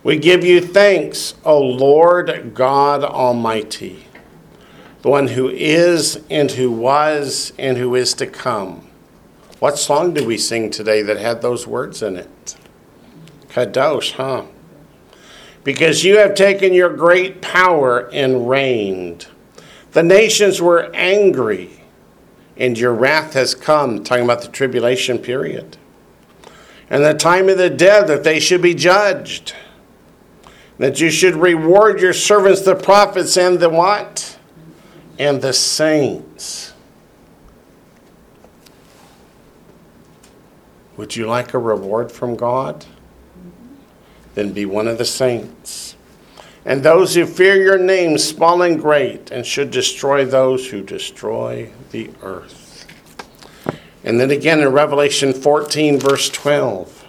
We 0.01 0.17
give 0.17 0.45
you 0.45 0.61
thanks, 0.61 1.33
O 1.43 1.59
Lord 1.59 2.53
God 2.53 3.03
Almighty, 3.03 4.05
the 5.01 5.09
one 5.09 5.27
who 5.27 5.49
is 5.49 6.23
and 6.29 6.51
who 6.51 6.71
was 6.71 7.51
and 7.59 7.77
who 7.77 7.95
is 7.95 8.13
to 8.13 8.27
come. 8.27 8.87
What 9.59 9.77
song 9.77 10.13
do 10.13 10.25
we 10.25 10.37
sing 10.37 10.71
today 10.71 11.01
that 11.01 11.17
had 11.17 11.41
those 11.41 11.67
words 11.67 12.01
in 12.01 12.15
it? 12.15 12.55
Kadosh, 13.55 14.11
huh? 14.11 14.43
Because 15.63 16.03
you 16.03 16.17
have 16.17 16.35
taken 16.35 16.73
your 16.73 16.93
great 16.93 17.41
power 17.41 18.09
and 18.11 18.49
reigned. 18.49 19.27
The 19.93 20.03
nations 20.03 20.61
were 20.61 20.93
angry, 20.93 21.81
and 22.57 22.77
your 22.77 22.93
wrath 22.93 23.33
has 23.33 23.55
come, 23.55 24.03
talking 24.03 24.25
about 24.25 24.41
the 24.41 24.49
tribulation 24.49 25.19
period. 25.19 25.77
And 26.89 27.05
the 27.05 27.13
time 27.13 27.47
of 27.47 27.57
the 27.57 27.69
dead 27.69 28.07
that 28.07 28.25
they 28.25 28.41
should 28.41 28.61
be 28.61 28.73
judged. 28.73 29.55
That 30.77 30.99
you 30.99 31.09
should 31.09 31.35
reward 31.35 32.01
your 32.01 32.11
servants, 32.11 32.61
the 32.61 32.75
prophets, 32.75 33.37
and 33.37 33.57
the 33.57 33.69
what? 33.69 34.37
And 35.17 35.41
the 35.41 35.53
saints. 35.53 36.73
Would 40.97 41.15
you 41.15 41.25
like 41.25 41.53
a 41.53 41.57
reward 41.57 42.11
from 42.11 42.35
God? 42.35 42.85
Then 44.35 44.51
be 44.53 44.65
one 44.65 44.87
of 44.87 44.97
the 44.97 45.05
saints. 45.05 45.95
And 46.65 46.83
those 46.83 47.15
who 47.15 47.25
fear 47.25 47.55
your 47.55 47.77
name, 47.77 48.17
small 48.17 48.61
and 48.61 48.79
great, 48.79 49.31
and 49.31 49.45
should 49.45 49.71
destroy 49.71 50.25
those 50.25 50.69
who 50.69 50.81
destroy 50.81 51.69
the 51.91 52.09
earth. 52.21 52.85
And 54.03 54.19
then 54.19 54.29
again 54.29 54.59
in 54.59 54.69
Revelation 54.69 55.33
14, 55.33 55.99
verse 55.99 56.29
12. 56.29 57.03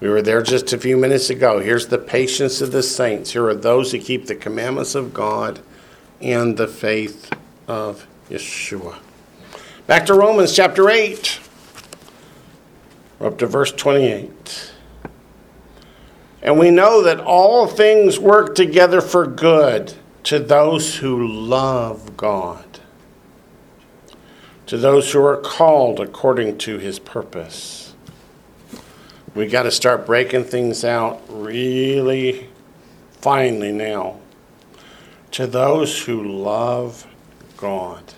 We 0.00 0.08
were 0.08 0.22
there 0.22 0.42
just 0.42 0.72
a 0.72 0.78
few 0.78 0.96
minutes 0.96 1.28
ago. 1.28 1.60
Here's 1.60 1.88
the 1.88 1.98
patience 1.98 2.60
of 2.62 2.72
the 2.72 2.82
saints. 2.82 3.32
Here 3.32 3.46
are 3.46 3.54
those 3.54 3.92
who 3.92 3.98
keep 3.98 4.26
the 4.26 4.34
commandments 4.34 4.94
of 4.94 5.12
God 5.12 5.60
and 6.22 6.56
the 6.56 6.66
faith 6.66 7.30
of 7.68 8.06
Yeshua. 8.30 8.96
Back 9.86 10.06
to 10.06 10.14
Romans 10.14 10.56
chapter 10.56 10.88
8. 10.88 11.40
We're 13.20 13.28
up 13.28 13.38
to 13.38 13.46
verse 13.46 13.70
28. 13.70 14.72
And 16.42 16.58
we 16.58 16.70
know 16.70 17.02
that 17.02 17.20
all 17.20 17.66
things 17.66 18.18
work 18.18 18.54
together 18.54 19.02
for 19.02 19.26
good 19.26 19.92
to 20.24 20.38
those 20.38 20.96
who 20.96 21.28
love 21.28 22.16
God, 22.16 22.80
to 24.66 24.78
those 24.78 25.12
who 25.12 25.22
are 25.22 25.36
called 25.36 26.00
according 26.00 26.56
to 26.58 26.78
his 26.78 26.98
purpose. 26.98 27.94
We 29.34 29.46
got 29.48 29.64
to 29.64 29.70
start 29.70 30.06
breaking 30.06 30.44
things 30.44 30.82
out 30.82 31.22
really 31.28 32.48
finely 33.20 33.70
now. 33.70 34.18
To 35.32 35.46
those 35.46 36.04
who 36.04 36.24
love 36.24 37.06
God. 37.58 38.14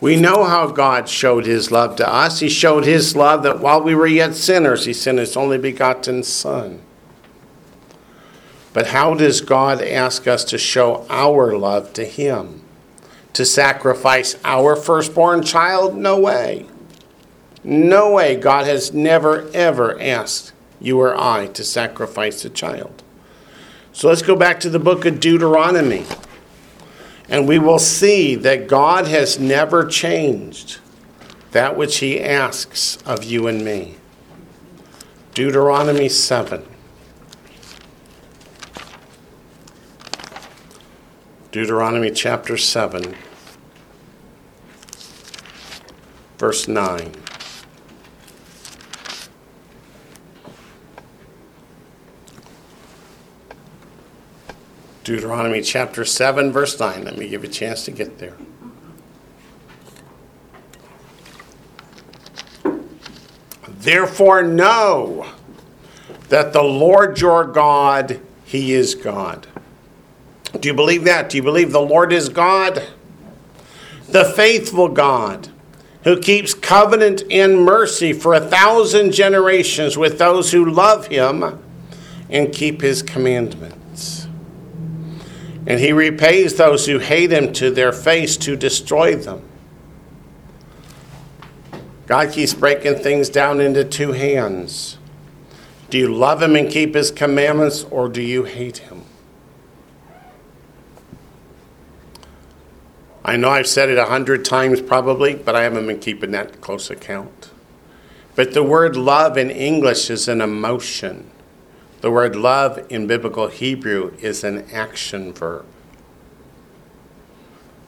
We 0.00 0.14
know 0.14 0.44
how 0.44 0.68
God 0.68 1.08
showed 1.08 1.44
his 1.44 1.72
love 1.72 1.96
to 1.96 2.08
us. 2.08 2.40
He 2.40 2.48
showed 2.48 2.84
his 2.84 3.16
love 3.16 3.42
that 3.42 3.58
while 3.58 3.82
we 3.82 3.94
were 3.94 4.06
yet 4.06 4.34
sinners, 4.34 4.84
he 4.84 4.92
sent 4.92 5.18
his 5.18 5.36
only 5.36 5.58
begotten 5.58 6.22
Son. 6.22 6.80
But 8.72 8.88
how 8.88 9.14
does 9.14 9.40
God 9.40 9.82
ask 9.82 10.28
us 10.28 10.44
to 10.44 10.58
show 10.58 11.04
our 11.10 11.56
love 11.58 11.92
to 11.94 12.04
him? 12.04 12.62
To 13.32 13.44
sacrifice 13.44 14.36
our 14.44 14.76
firstborn 14.76 15.42
child? 15.42 15.96
No 15.96 16.18
way. 16.20 16.66
No 17.64 18.12
way. 18.12 18.36
God 18.36 18.66
has 18.66 18.92
never, 18.92 19.48
ever 19.52 20.00
asked 20.00 20.52
you 20.80 21.00
or 21.00 21.20
I 21.20 21.48
to 21.48 21.64
sacrifice 21.64 22.44
a 22.44 22.50
child. 22.50 23.02
So 23.92 24.08
let's 24.08 24.22
go 24.22 24.36
back 24.36 24.60
to 24.60 24.70
the 24.70 24.78
book 24.78 25.04
of 25.04 25.18
Deuteronomy. 25.18 26.04
And 27.28 27.46
we 27.46 27.58
will 27.58 27.78
see 27.78 28.34
that 28.36 28.68
God 28.68 29.06
has 29.06 29.38
never 29.38 29.84
changed 29.84 30.78
that 31.52 31.76
which 31.76 31.98
He 31.98 32.20
asks 32.20 32.96
of 33.04 33.24
you 33.24 33.46
and 33.46 33.64
me. 33.64 33.96
Deuteronomy 35.34 36.08
7. 36.08 36.64
Deuteronomy 41.50 42.10
chapter 42.10 42.56
7, 42.56 43.14
verse 46.36 46.68
9. 46.68 47.12
Deuteronomy 55.08 55.62
chapter 55.62 56.04
7, 56.04 56.52
verse 56.52 56.78
9. 56.78 57.02
Let 57.02 57.16
me 57.16 57.30
give 57.30 57.42
you 57.42 57.48
a 57.48 57.52
chance 57.52 57.86
to 57.86 57.90
get 57.90 58.18
there. 58.18 58.34
Therefore, 63.66 64.42
know 64.42 65.26
that 66.28 66.52
the 66.52 66.62
Lord 66.62 67.18
your 67.22 67.46
God, 67.46 68.20
He 68.44 68.74
is 68.74 68.94
God. 68.94 69.46
Do 70.60 70.68
you 70.68 70.74
believe 70.74 71.04
that? 71.04 71.30
Do 71.30 71.38
you 71.38 71.42
believe 71.42 71.72
the 71.72 71.80
Lord 71.80 72.12
is 72.12 72.28
God? 72.28 72.82
The 74.10 74.26
faithful 74.26 74.88
God 74.88 75.48
who 76.04 76.20
keeps 76.20 76.52
covenant 76.52 77.22
and 77.30 77.64
mercy 77.64 78.12
for 78.12 78.34
a 78.34 78.40
thousand 78.40 79.12
generations 79.12 79.96
with 79.96 80.18
those 80.18 80.52
who 80.52 80.66
love 80.66 81.06
Him 81.06 81.62
and 82.28 82.52
keep 82.52 82.82
His 82.82 83.00
commandments. 83.00 83.77
And 85.68 85.78
he 85.80 85.92
repays 85.92 86.54
those 86.54 86.86
who 86.86 86.98
hate 86.98 87.30
him 87.30 87.52
to 87.52 87.70
their 87.70 87.92
face 87.92 88.38
to 88.38 88.56
destroy 88.56 89.14
them. 89.14 89.42
God 92.06 92.32
keeps 92.32 92.54
breaking 92.54 92.96
things 92.96 93.28
down 93.28 93.60
into 93.60 93.84
two 93.84 94.12
hands. 94.12 94.96
Do 95.90 95.98
you 95.98 96.12
love 96.12 96.42
him 96.42 96.56
and 96.56 96.70
keep 96.70 96.94
his 96.94 97.10
commandments, 97.10 97.84
or 97.90 98.08
do 98.08 98.22
you 98.22 98.44
hate 98.44 98.78
him? 98.78 99.02
I 103.22 103.36
know 103.36 103.50
I've 103.50 103.66
said 103.66 103.90
it 103.90 103.98
a 103.98 104.06
hundred 104.06 104.46
times 104.46 104.80
probably, 104.80 105.34
but 105.34 105.54
I 105.54 105.64
haven't 105.64 105.86
been 105.86 106.00
keeping 106.00 106.30
that 106.30 106.62
close 106.62 106.90
account. 106.90 107.50
But 108.34 108.54
the 108.54 108.62
word 108.62 108.96
love 108.96 109.36
in 109.36 109.50
English 109.50 110.08
is 110.08 110.28
an 110.28 110.40
emotion. 110.40 111.30
The 112.00 112.10
word 112.12 112.36
love 112.36 112.86
in 112.90 113.08
biblical 113.08 113.48
Hebrew 113.48 114.14
is 114.20 114.44
an 114.44 114.70
action 114.70 115.32
verb. 115.32 115.66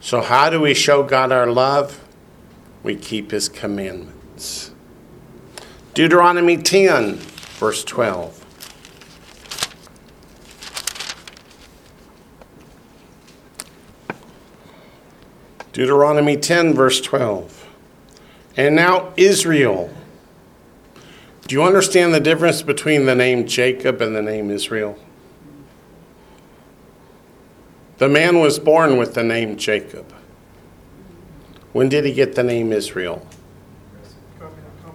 So, 0.01 0.21
how 0.21 0.51
do 0.51 0.61
we 0.61 0.75
show 0.75 1.05
God 1.05 1.31
our 1.31 1.47
love? 1.47 2.05
We 2.83 2.97
keep 2.97 3.31
his 3.31 3.49
commandments. 3.49 4.73
Deuteronomy 5.95 6.57
10, 6.57 7.17
verse 7.17 7.85
12. 7.85 8.45
Deuteronomy 15.73 16.37
10, 16.37 16.75
verse 16.75 17.01
12. 17.01 17.69
And 18.57 18.75
now, 18.75 19.13
Israel 19.17 19.95
do 21.51 21.57
you 21.57 21.65
understand 21.65 22.15
the 22.15 22.21
difference 22.21 22.63
between 22.63 23.07
the 23.07 23.15
name 23.17 23.45
Jacob 23.45 24.01
and 24.01 24.15
the 24.15 24.23
name 24.23 24.53
Israel? 24.53 24.97
The 27.99 28.09
man 28.09 28.39
was 28.39 28.61
born 28.61 28.99
with 28.99 29.15
the 29.15 29.25
name 29.25 29.57
Jacob. 29.57 30.15
When 31.73 31.89
did 31.89 32.05
he 32.05 32.13
get 32.13 32.37
the 32.37 32.45
name 32.45 32.71
Israel? 32.71 33.27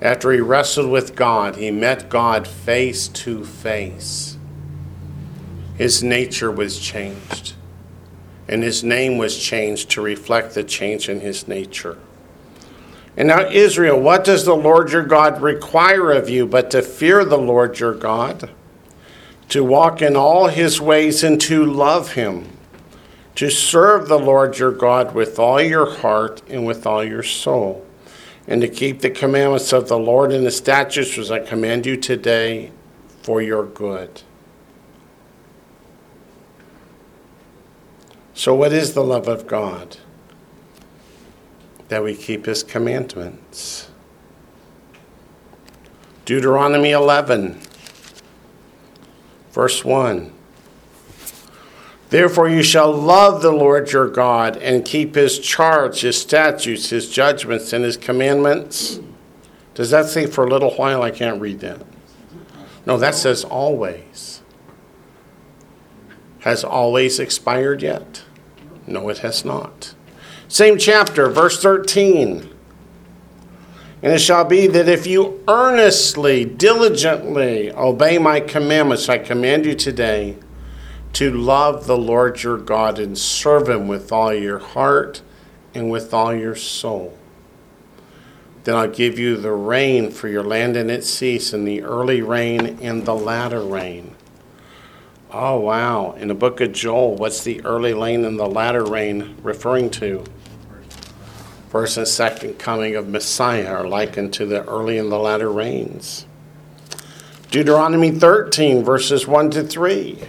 After 0.01 0.31
he 0.31 0.39
wrestled 0.39 0.89
with 0.89 1.13
God, 1.13 1.57
he 1.57 1.71
met 1.71 2.07
God 2.07 2.47
face 2.47 3.09
to 3.09 3.43
face. 3.43 4.37
His 5.77 6.01
nature 6.01 6.53
was 6.53 6.79
changed, 6.79 7.55
and 8.47 8.63
his 8.63 8.81
name 8.81 9.17
was 9.17 9.37
changed 9.37 9.89
to 9.91 10.01
reflect 10.01 10.53
the 10.53 10.63
change 10.63 11.09
in 11.09 11.19
his 11.19 11.49
nature. 11.49 11.97
And 13.17 13.29
now, 13.29 13.47
Israel, 13.49 13.99
what 13.99 14.25
does 14.25 14.43
the 14.43 14.55
Lord 14.55 14.91
your 14.91 15.03
God 15.03 15.41
require 15.41 16.11
of 16.11 16.29
you 16.29 16.45
but 16.45 16.69
to 16.71 16.81
fear 16.81 17.23
the 17.23 17.37
Lord 17.37 17.79
your 17.79 17.93
God, 17.93 18.49
to 19.49 19.63
walk 19.63 20.01
in 20.01 20.17
all 20.17 20.47
his 20.47 20.81
ways 20.81 21.23
and 21.23 21.39
to 21.41 21.65
love 21.65 22.13
him, 22.13 22.49
to 23.35 23.49
serve 23.49 24.07
the 24.07 24.19
Lord 24.19 24.59
your 24.59 24.71
God 24.71 25.15
with 25.15 25.39
all 25.39 25.61
your 25.61 25.95
heart 25.97 26.41
and 26.49 26.65
with 26.65 26.85
all 26.85 27.03
your 27.03 27.23
soul, 27.23 27.85
and 28.47 28.59
to 28.61 28.67
keep 28.67 28.99
the 28.99 29.09
commandments 29.09 29.71
of 29.71 29.87
the 29.87 29.99
Lord 29.99 30.33
and 30.33 30.45
the 30.45 30.51
statutes 30.51 31.15
which 31.15 31.31
I 31.31 31.39
command 31.39 31.85
you 31.85 31.95
today 31.95 32.71
for 33.21 33.41
your 33.41 33.65
good. 33.65 34.23
So, 38.33 38.53
what 38.53 38.73
is 38.73 38.93
the 38.93 39.03
love 39.03 39.29
of 39.29 39.47
God? 39.47 39.97
That 41.89 42.03
we 42.03 42.15
keep 42.15 42.45
his 42.45 42.63
commandments. 42.63 43.89
Deuteronomy 46.25 46.91
11, 46.91 47.59
verse 49.51 49.85
1. 49.85 50.31
Therefore, 52.09 52.47
you 52.47 52.63
shall 52.63 52.93
love 52.93 53.41
the 53.41 53.51
Lord 53.51 53.91
your 53.91 54.07
God 54.07 54.57
and 54.57 54.85
keep 54.85 55.15
his 55.15 55.39
charge, 55.39 56.01
his 56.01 56.19
statutes, 56.19 56.89
his 56.89 57.09
judgments, 57.09 57.73
and 57.73 57.83
his 57.83 57.97
commandments. 57.97 58.99
Does 59.73 59.89
that 59.89 60.05
say 60.05 60.25
for 60.25 60.45
a 60.45 60.49
little 60.49 60.71
while? 60.75 61.01
I 61.01 61.11
can't 61.11 61.41
read 61.41 61.59
that. 61.61 61.81
No, 62.85 62.97
that 62.97 63.15
says 63.15 63.43
always. 63.43 64.41
Has 66.39 66.63
always 66.63 67.19
expired 67.19 67.81
yet? 67.81 68.23
No, 68.85 69.09
it 69.09 69.17
has 69.19 69.43
not. 69.43 69.94
Same 70.47 70.77
chapter, 70.77 71.29
verse 71.29 71.61
13. 71.61 72.49
And 74.03 74.13
it 74.13 74.19
shall 74.19 74.45
be 74.45 74.67
that 74.67 74.87
if 74.87 75.07
you 75.07 75.43
earnestly, 75.47 76.45
diligently 76.45 77.71
obey 77.71 78.19
my 78.19 78.39
commandments, 78.39 79.09
I 79.09 79.17
command 79.17 79.65
you 79.65 79.73
today 79.73 80.37
to 81.13 81.31
love 81.31 81.87
the 81.87 81.97
Lord 81.97 82.43
your 82.43 82.57
God 82.57 82.99
and 82.99 83.17
serve 83.17 83.69
him 83.69 83.87
with 83.87 84.11
all 84.11 84.33
your 84.33 84.59
heart 84.59 85.21
and 85.73 85.89
with 85.89 86.13
all 86.13 86.35
your 86.35 86.55
soul. 86.55 87.17
Then 88.65 88.75
I'll 88.75 88.89
give 88.89 89.17
you 89.17 89.37
the 89.37 89.51
rain 89.51 90.11
for 90.11 90.27
your 90.27 90.43
land 90.43 90.75
and 90.75 90.91
its 90.91 91.09
season, 91.09 91.65
the 91.65 91.83
early 91.83 92.21
rain 92.21 92.79
and 92.81 93.05
the 93.05 93.15
latter 93.15 93.61
rain. 93.61 94.14
Oh, 95.37 95.59
wow. 95.59 96.13
In 96.13 96.29
the 96.29 96.33
book 96.33 96.61
of 96.61 96.71
Joel, 96.71 97.15
what's 97.15 97.43
the 97.43 97.59
early 97.65 97.93
rain 97.93 98.23
and 98.23 98.39
the 98.39 98.47
latter 98.47 98.85
rain 98.85 99.35
referring 99.43 99.89
to? 99.89 100.23
First 101.67 101.97
and 101.97 102.07
second 102.07 102.57
coming 102.57 102.95
of 102.95 103.09
Messiah 103.09 103.67
are 103.67 103.85
likened 103.85 104.31
to 104.35 104.45
the 104.45 104.65
early 104.65 104.97
and 104.97 105.11
the 105.11 105.17
latter 105.17 105.51
rains. 105.51 106.25
Deuteronomy 107.51 108.11
13, 108.11 108.81
verses 108.81 109.27
1 109.27 109.51
to 109.51 109.63
3. 109.65 110.23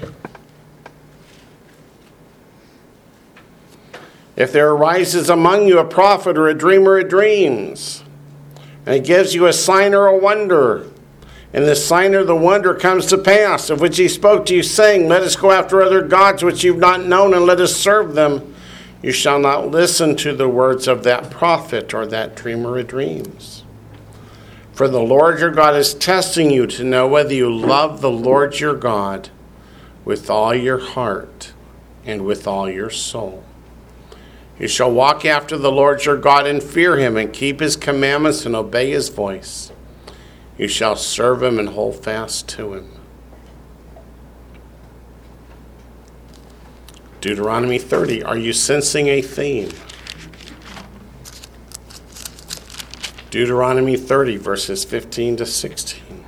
If 4.34 4.50
there 4.50 4.72
arises 4.72 5.30
among 5.30 5.68
you 5.68 5.78
a 5.78 5.84
prophet 5.84 6.36
or 6.36 6.48
a 6.48 6.54
dreamer 6.54 6.98
of 6.98 7.08
dreams, 7.08 8.02
and 8.84 9.06
gives 9.06 9.36
you 9.36 9.46
a 9.46 9.52
sign 9.52 9.94
or 9.94 10.08
a 10.08 10.18
wonder, 10.18 10.90
and 11.56 11.64
the 11.64 11.74
sign 11.74 12.14
or 12.14 12.22
the 12.22 12.36
wonder 12.36 12.74
comes 12.74 13.06
to 13.06 13.16
pass, 13.16 13.70
of 13.70 13.80
which 13.80 13.96
he 13.96 14.08
spoke 14.08 14.44
to 14.44 14.54
you, 14.54 14.62
saying, 14.62 15.08
Let 15.08 15.22
us 15.22 15.36
go 15.36 15.52
after 15.52 15.80
other 15.80 16.02
gods 16.02 16.44
which 16.44 16.62
you've 16.62 16.76
not 16.76 17.06
known, 17.06 17.32
and 17.32 17.46
let 17.46 17.60
us 17.60 17.74
serve 17.74 18.14
them. 18.14 18.54
You 19.02 19.10
shall 19.10 19.38
not 19.38 19.70
listen 19.70 20.16
to 20.16 20.34
the 20.36 20.50
words 20.50 20.86
of 20.86 21.02
that 21.04 21.30
prophet 21.30 21.94
or 21.94 22.04
that 22.06 22.36
dreamer 22.36 22.78
of 22.78 22.88
dreams. 22.88 23.64
For 24.74 24.86
the 24.86 25.00
Lord 25.00 25.40
your 25.40 25.50
God 25.50 25.74
is 25.76 25.94
testing 25.94 26.50
you 26.50 26.66
to 26.66 26.84
know 26.84 27.08
whether 27.08 27.32
you 27.32 27.50
love 27.50 28.02
the 28.02 28.10
Lord 28.10 28.60
your 28.60 28.74
God 28.74 29.30
with 30.04 30.28
all 30.28 30.54
your 30.54 30.78
heart 30.78 31.54
and 32.04 32.26
with 32.26 32.46
all 32.46 32.68
your 32.68 32.90
soul. 32.90 33.42
You 34.58 34.68
shall 34.68 34.92
walk 34.92 35.24
after 35.24 35.56
the 35.56 35.72
Lord 35.72 36.04
your 36.04 36.18
God 36.18 36.46
and 36.46 36.62
fear 36.62 36.98
him 36.98 37.16
and 37.16 37.32
keep 37.32 37.60
his 37.60 37.76
commandments 37.76 38.44
and 38.44 38.54
obey 38.54 38.90
his 38.90 39.08
voice. 39.08 39.72
You 40.58 40.68
shall 40.68 40.96
serve 40.96 41.42
him 41.42 41.58
and 41.58 41.70
hold 41.70 42.02
fast 42.02 42.48
to 42.50 42.74
him. 42.74 42.90
Deuteronomy 47.20 47.78
30. 47.78 48.22
Are 48.22 48.38
you 48.38 48.52
sensing 48.52 49.08
a 49.08 49.20
theme? 49.20 49.70
Deuteronomy 53.30 53.96
30, 53.96 54.36
verses 54.36 54.84
15 54.84 55.38
to 55.38 55.46
16. 55.46 56.24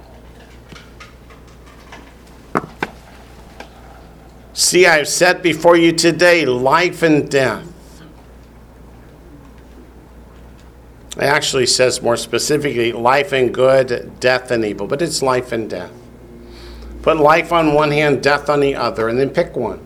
See, 4.53 4.87
I 4.87 4.99
have 4.99 5.09
set 5.09 5.43
before 5.43 5.77
you 5.77 5.93
today 5.93 6.45
life 6.45 7.03
and 7.03 7.31
death. 7.31 7.68
It 11.19 11.25
actually 11.25 11.67
says 11.67 12.01
more 12.01 12.17
specifically 12.17 12.93
life 12.93 13.33
and 13.33 13.53
good, 13.53 14.21
death 14.21 14.53
and 14.53 14.65
evil, 14.65 14.87
but 14.87 15.03
it's 15.03 15.21
life 15.21 15.51
and 15.51 15.69
death. 15.69 15.91
Put 17.03 17.17
life 17.17 17.53
on 17.53 17.75
one 17.75 17.91
hand, 17.91 18.23
death 18.23 18.49
on 18.49 18.61
the 18.61 18.77
other, 18.77 19.09
and 19.09 19.19
then 19.19 19.31
pick 19.31 19.57
one. 19.57 19.85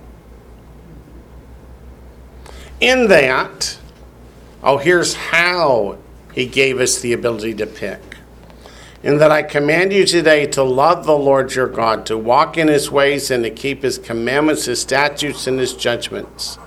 In 2.81 3.09
that, 3.09 3.79
oh, 4.63 4.77
here's 4.77 5.15
how 5.15 5.99
he 6.35 6.47
gave 6.47 6.81
us 6.81 7.01
the 7.01 7.15
ability 7.15 7.55
to 7.55 7.67
pick. 7.67 8.01
In 9.03 9.19
that 9.19 9.31
I 9.31 9.43
command 9.43 9.93
you 9.93 10.05
today 10.05 10.47
to 10.49 10.63
love 10.63 11.07
the 11.07 11.17
Lord 11.17 11.55
your 11.55 11.67
God, 11.67 12.05
to 12.07 12.19
walk 12.19 12.59
in 12.59 12.69
his 12.69 12.91
ways, 12.91 13.31
and 13.31 13.43
to 13.45 13.51
keep 13.51 13.83
his 13.83 13.99
commandments, 13.99 14.67
his 14.67 14.83
statutes, 14.83 15.47
and 15.47 15.59
his 15.59 15.73
judgments, 15.75 16.59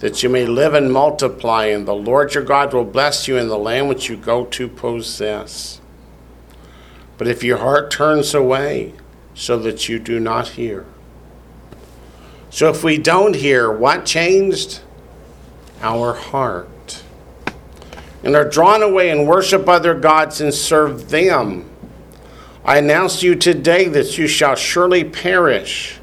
that 0.00 0.22
you 0.22 0.28
may 0.28 0.46
live 0.46 0.74
and 0.74 0.92
multiply, 0.92 1.66
and 1.66 1.86
the 1.86 1.94
Lord 1.94 2.34
your 2.34 2.44
God 2.44 2.74
will 2.74 2.84
bless 2.84 3.28
you 3.28 3.36
in 3.36 3.48
the 3.48 3.58
land 3.58 3.88
which 3.88 4.08
you 4.08 4.16
go 4.16 4.44
to 4.46 4.68
possess. 4.68 5.80
But 7.16 7.28
if 7.28 7.44
your 7.44 7.58
heart 7.58 7.90
turns 7.90 8.34
away, 8.34 8.94
so 9.34 9.58
that 9.58 9.88
you 9.88 9.98
do 9.98 10.18
not 10.20 10.48
hear. 10.48 10.84
So 12.50 12.68
if 12.68 12.82
we 12.82 12.98
don't 12.98 13.36
hear, 13.36 13.70
what 13.70 14.04
changed? 14.04 14.80
Our 15.80 16.12
heart 16.14 16.68
and 18.22 18.36
are 18.36 18.48
drawn 18.48 18.82
away 18.82 19.10
and 19.10 19.26
worship 19.26 19.68
other 19.68 19.94
gods 19.94 20.40
and 20.40 20.52
serve 20.52 21.10
them. 21.10 21.68
I 22.64 22.78
announce 22.78 23.20
to 23.20 23.26
you 23.26 23.34
today 23.34 23.88
that 23.88 24.18
you 24.18 24.26
shall 24.26 24.54
surely 24.54 25.04
perish. 25.04 25.99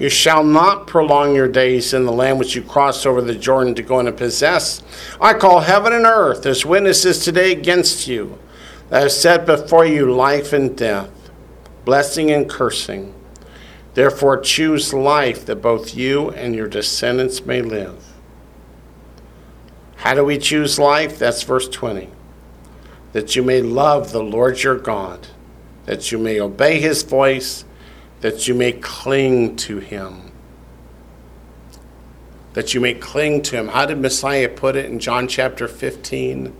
You 0.00 0.08
shall 0.08 0.42
not 0.42 0.86
prolong 0.86 1.34
your 1.34 1.46
days 1.46 1.92
in 1.92 2.06
the 2.06 2.12
land 2.12 2.38
which 2.38 2.56
you 2.56 2.62
crossed 2.62 3.06
over 3.06 3.20
the 3.20 3.34
Jordan 3.34 3.74
to 3.74 3.82
go 3.82 4.00
and 4.00 4.16
possess. 4.16 4.82
I 5.20 5.34
call 5.34 5.60
heaven 5.60 5.92
and 5.92 6.06
earth 6.06 6.46
as 6.46 6.64
witnesses 6.64 7.22
today 7.22 7.52
against 7.52 8.08
you. 8.08 8.38
I 8.90 9.00
have 9.00 9.12
set 9.12 9.44
before 9.44 9.84
you 9.84 10.10
life 10.10 10.54
and 10.54 10.74
death, 10.74 11.10
blessing 11.84 12.30
and 12.30 12.48
cursing. 12.48 13.14
Therefore, 13.92 14.40
choose 14.40 14.94
life 14.94 15.44
that 15.44 15.56
both 15.56 15.94
you 15.94 16.30
and 16.30 16.54
your 16.54 16.66
descendants 16.66 17.44
may 17.44 17.60
live. 17.60 18.02
How 19.96 20.14
do 20.14 20.24
we 20.24 20.38
choose 20.38 20.78
life? 20.78 21.18
That's 21.18 21.42
verse 21.42 21.68
20. 21.68 22.08
That 23.12 23.36
you 23.36 23.42
may 23.42 23.60
love 23.60 24.12
the 24.12 24.22
Lord 24.22 24.62
your 24.62 24.78
God, 24.78 25.26
that 25.84 26.10
you 26.10 26.16
may 26.16 26.40
obey 26.40 26.80
his 26.80 27.02
voice, 27.02 27.66
that 28.20 28.46
you 28.46 28.54
may 28.54 28.72
cling 28.72 29.56
to 29.56 29.78
him. 29.78 30.30
That 32.54 32.74
you 32.74 32.80
may 32.80 32.94
cling 32.94 33.42
to 33.42 33.56
him. 33.56 33.68
How 33.68 33.86
did 33.86 33.98
Messiah 33.98 34.48
put 34.48 34.76
it 34.76 34.86
in 34.86 34.98
John 34.98 35.28
chapter 35.28 35.68
15? 35.68 36.54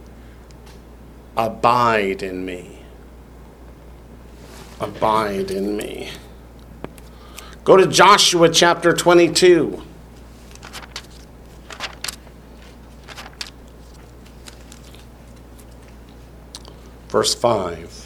Abide 1.37 2.23
in 2.23 2.45
me. 2.45 2.81
Abide 4.81 5.51
in 5.51 5.77
me. 5.77 6.11
Go 7.65 7.77
to 7.77 7.87
Joshua 7.87 8.49
chapter 8.49 8.93
22. 8.93 9.83
verse 17.11 17.35
5. 17.35 18.00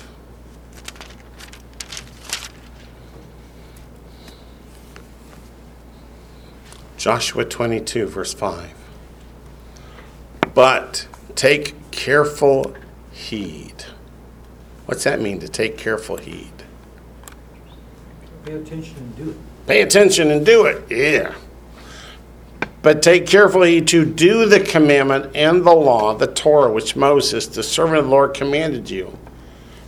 Joshua 7.05 7.45
22, 7.45 8.07
verse 8.07 8.33
5. 8.33 8.73
But 10.55 11.07
take 11.35 11.75
careful 11.91 12.75
heed. 13.13 13.85
What's 14.87 15.05
that 15.05 15.21
mean 15.21 15.39
to 15.41 15.49
take 15.49 15.77
careful 15.77 16.17
heed? 16.17 16.51
Pay 18.47 18.55
attention 18.55 18.97
and 18.97 19.17
do 19.19 19.31
it. 19.33 19.37
Pay 19.67 19.83
attention 19.83 20.31
and 20.31 20.47
do 20.47 20.65
it. 20.65 20.83
Yeah. 20.91 21.35
But 22.81 23.03
take 23.03 23.27
careful 23.27 23.65
heed 23.65 23.87
to 23.89 24.07
do 24.07 24.47
the 24.47 24.61
commandment 24.61 25.37
and 25.37 25.63
the 25.63 25.75
law, 25.75 26.15
the 26.15 26.29
Torah, 26.29 26.73
which 26.73 26.97
Moses, 26.97 27.47
the 27.49 27.63
servant 27.63 27.99
of 27.99 28.05
the 28.07 28.11
Lord, 28.11 28.33
commanded 28.33 28.89
you. 28.89 29.15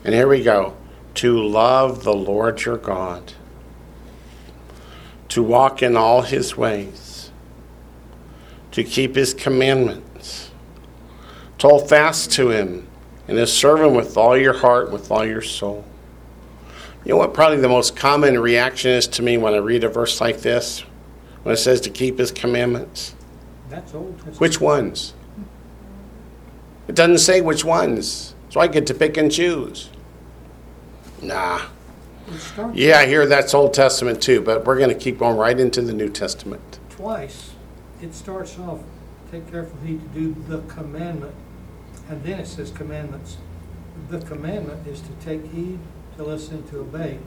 And 0.05 0.15
here 0.15 0.29
we 0.29 0.43
go 0.43 0.77
to 1.15 1.43
love 1.43 2.05
the 2.05 2.13
Lord 2.13 2.63
your 2.67 2.77
God, 2.77 3.33
to 5.37 5.43
walk 5.43 5.83
in 5.83 5.99
all 5.99 6.23
his 6.23 6.57
ways, 6.57 7.31
to 8.71 8.83
keep 8.83 9.15
his 9.15 9.35
commandments, 9.35 10.51
to 11.59 11.69
hold 11.69 11.87
fast 11.91 12.33
to 12.33 12.49
him, 12.49 12.89
and 13.29 13.37
to 13.37 13.47
serve 13.47 13.83
him 13.83 13.95
with 13.95 14.17
all 14.17 14.35
your 14.35 14.55
heart, 14.55 14.91
with 14.91 15.11
all 15.11 15.27
your 15.27 15.43
soul. 15.43 15.85
You 17.05 17.11
know 17.11 17.19
what 17.19 17.35
probably 17.35 17.59
the 17.59 17.69
most 17.69 17.95
common 17.95 18.39
reaction 18.39 18.93
is 18.93 19.07
to 19.09 19.23
me 19.23 19.37
when 19.37 19.53
I 19.53 19.59
read 19.59 19.85
a 19.85 19.91
verse 19.91 20.23
like 20.23 20.41
this? 20.41 20.81
When 21.43 21.53
it 21.53 21.59
says 21.59 21.83
to 21.83 21.91
keep 21.91 22.19
his 22.19 22.33
commandments? 22.33 23.15
That's 23.69 23.93
Old 23.93 24.15
Testament. 24.15 24.41
Which 24.41 24.59
ones? 24.59 25.13
It 26.89 26.95
doesn't 26.95 27.19
say 27.19 27.43
which 27.43 27.63
ones. 27.63 28.35
So 28.49 28.61
I 28.61 28.69
get 28.69 28.87
to 28.87 28.95
pick 28.95 29.19
and 29.19 29.31
choose. 29.31 29.91
Nah. 31.21 31.61
Yeah, 32.75 32.99
I 32.99 33.07
hear 33.07 33.27
that's 33.27 33.55
Old 33.55 33.73
Testament 33.75 34.23
too, 34.23 34.41
but 34.41 34.65
we're 34.65 34.79
going 34.79 34.91
to 34.91 34.95
keep 34.95 35.19
going 35.19 35.37
right 35.37 35.59
into 35.59 35.81
the 35.83 35.93
New 35.93 36.09
Testament. 36.09 36.79
twice. 36.91 37.53
It 38.03 38.15
starts 38.15 38.59
off, 38.59 38.81
take 39.31 39.51
careful 39.51 39.79
heed 39.85 40.01
to 40.01 40.09
do 40.09 40.37
the 40.49 40.61
commandment, 40.73 41.35
and 42.09 42.23
then 42.23 42.41
it 42.41 42.47
says 42.47 42.71
commandments. 42.71 43.39
The 44.11 44.21
commandment 44.21 44.87
is 44.87 45.01
to 45.01 45.13
take 45.25 45.45
heed, 45.53 45.79
to 46.17 46.25
listen, 46.25 46.67
to 46.69 46.81
obey, 46.81 47.19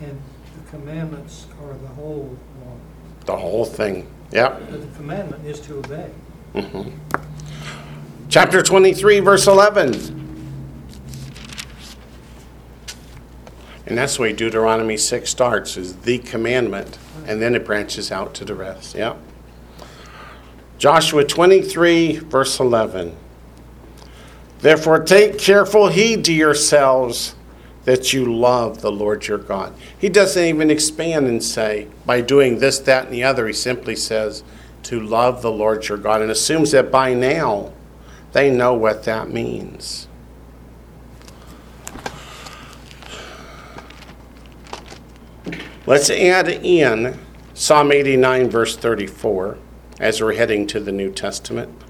and 0.00 0.20
the 0.56 0.70
commandments 0.70 1.46
are 1.62 1.74
the 1.74 1.88
whole 1.88 2.36
law. 2.64 2.76
The 3.24 3.36
whole 3.36 3.64
thing. 3.64 4.06
Yep. 4.32 4.70
But 4.70 4.80
the 4.80 4.96
commandment 4.96 5.46
is 5.46 5.60
to 5.60 5.78
obey. 5.78 6.10
Mm-hmm. 6.54 6.90
Chapter 8.28 8.62
23, 8.62 9.20
verse 9.20 9.46
11. 9.46 10.17
And 13.88 13.96
that's 13.96 14.16
the 14.16 14.22
way 14.22 14.32
Deuteronomy 14.32 14.96
6 14.96 15.28
starts, 15.28 15.76
is 15.76 15.96
the 15.96 16.18
commandment, 16.18 16.98
and 17.26 17.40
then 17.40 17.54
it 17.54 17.64
branches 17.64 18.12
out 18.12 18.34
to 18.34 18.44
the 18.44 18.54
rest. 18.54 18.94
Yep. 18.94 19.16
Joshua 20.76 21.24
23, 21.24 22.18
verse 22.18 22.60
11. 22.60 23.16
Therefore, 24.60 25.02
take 25.02 25.38
careful 25.38 25.88
heed 25.88 26.24
to 26.26 26.32
yourselves 26.32 27.34
that 27.84 28.12
you 28.12 28.32
love 28.34 28.82
the 28.82 28.92
Lord 28.92 29.26
your 29.26 29.38
God. 29.38 29.72
He 29.98 30.08
doesn't 30.08 30.44
even 30.44 30.70
expand 30.70 31.26
and 31.26 31.42
say, 31.42 31.88
by 32.04 32.20
doing 32.20 32.58
this, 32.58 32.78
that, 32.80 33.06
and 33.06 33.14
the 33.14 33.24
other. 33.24 33.46
He 33.46 33.52
simply 33.54 33.96
says, 33.96 34.42
to 34.82 35.00
love 35.00 35.40
the 35.40 35.50
Lord 35.50 35.88
your 35.88 35.98
God, 35.98 36.20
and 36.20 36.30
assumes 36.30 36.72
that 36.72 36.90
by 36.90 37.14
now 37.14 37.72
they 38.32 38.50
know 38.50 38.74
what 38.74 39.04
that 39.04 39.30
means. 39.30 40.07
Let's 45.88 46.10
add 46.10 46.50
in 46.50 47.18
Psalm 47.54 47.92
89, 47.92 48.50
verse 48.50 48.76
34, 48.76 49.56
as 49.98 50.20
we're 50.20 50.34
heading 50.34 50.66
to 50.66 50.80
the 50.80 50.92
New 50.92 51.10
Testament. 51.10 51.82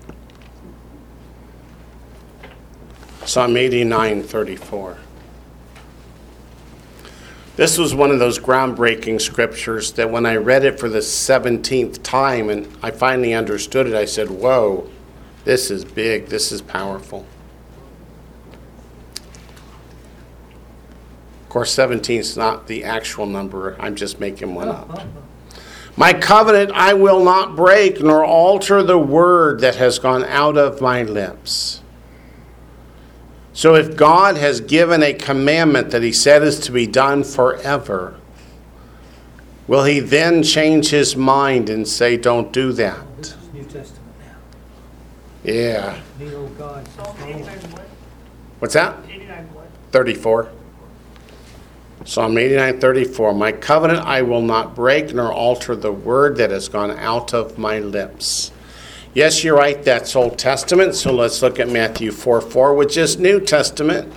Psalm 3.25 3.57
89, 3.57 4.23
34. 4.23 4.99
This 7.57 7.77
was 7.77 7.93
one 7.93 8.13
of 8.13 8.21
those 8.21 8.39
groundbreaking 8.39 9.21
scriptures 9.21 9.91
that 9.95 10.13
when 10.13 10.27
I 10.27 10.37
read 10.37 10.65
it 10.65 10.79
for 10.79 10.89
the 10.89 11.01
17th 11.01 12.01
time 12.05 12.51
and 12.51 12.69
I 12.81 12.93
finally 12.93 13.35
understood 13.35 13.89
it, 13.89 13.97
I 13.97 14.05
said, 14.05 14.31
Whoa, 14.31 14.89
this 15.43 15.73
is 15.73 15.85
big, 15.85 16.27
this 16.27 16.53
is 16.53 16.63
powerful. 16.63 17.27
Of 21.49 21.53
course, 21.53 21.73
17 21.73 22.21
is 22.21 22.37
not 22.37 22.67
the 22.67 22.85
actual 22.85 23.25
number, 23.25 23.75
I'm 23.81 23.97
just 23.97 24.21
making 24.21 24.55
one 24.55 24.69
up. 24.69 25.01
My 25.97 26.13
covenant 26.13 26.73
I 26.75 26.93
will 26.93 27.25
not 27.25 27.57
break, 27.57 28.03
nor 28.03 28.23
alter 28.23 28.83
the 28.83 28.99
word 28.99 29.61
that 29.61 29.77
has 29.77 29.99
gone 29.99 30.25
out 30.25 30.59
of 30.59 30.83
my 30.83 31.05
lips. 31.05 31.81
So 33.55 33.77
if 33.77 33.97
God 33.97 34.37
has 34.37 34.61
given 34.61 35.03
a 35.03 35.15
commandment 35.15 35.91
that 35.93 36.03
he 36.03 36.13
said 36.13 36.43
is 36.43 36.61
to 36.61 36.71
be 36.71 36.87
done 36.87 37.25
forever, 37.25 38.21
will 39.67 39.85
he 39.85 40.01
then 40.01 40.43
change 40.43 40.91
his 40.91 41.17
mind 41.17 41.71
and 41.71 41.89
say, 41.89 42.19
don't 42.19 42.53
do 42.53 42.73
This 42.73 42.77
that? 42.77 43.07
is 43.21 43.53
New 43.55 43.63
Testament 43.65 44.13
now. 44.21 44.37
Yeah. 45.51 45.99
Need 46.19 46.35
old 46.35 46.59
God. 46.59 46.87
Psalm 46.89 47.17
eighty-nine 47.27 47.59
what? 47.73 47.87
What's 48.59 48.75
that? 48.75 48.99
34. 49.93 50.53
Psalm 52.05 52.39
89 52.39 52.81
34. 52.81 53.35
My 53.35 53.53
covenant 53.53 54.01
I 54.01 54.23
will 54.23 54.43
not 54.43 54.75
break 54.75 55.15
nor 55.15 55.33
alter 55.33 55.77
the 55.77 55.93
word 55.93 56.37
that 56.37 56.51
has 56.51 56.69
gone 56.69 56.91
out 56.93 57.35
of 57.35 57.59
my 57.59 57.79
lips. 57.79 58.53
Yes, 59.15 59.43
you're 59.43 59.57
right, 59.57 59.83
that's 59.83 60.15
Old 60.15 60.39
Testament. 60.39 60.95
So 60.95 61.13
let's 61.13 61.43
look 61.43 61.59
at 61.59 61.69
Matthew 61.69 62.13
4 62.13 62.41
4, 62.41 62.75
which 62.75 62.97
is 62.97 63.19
New 63.19 63.41
Testament, 63.41 64.13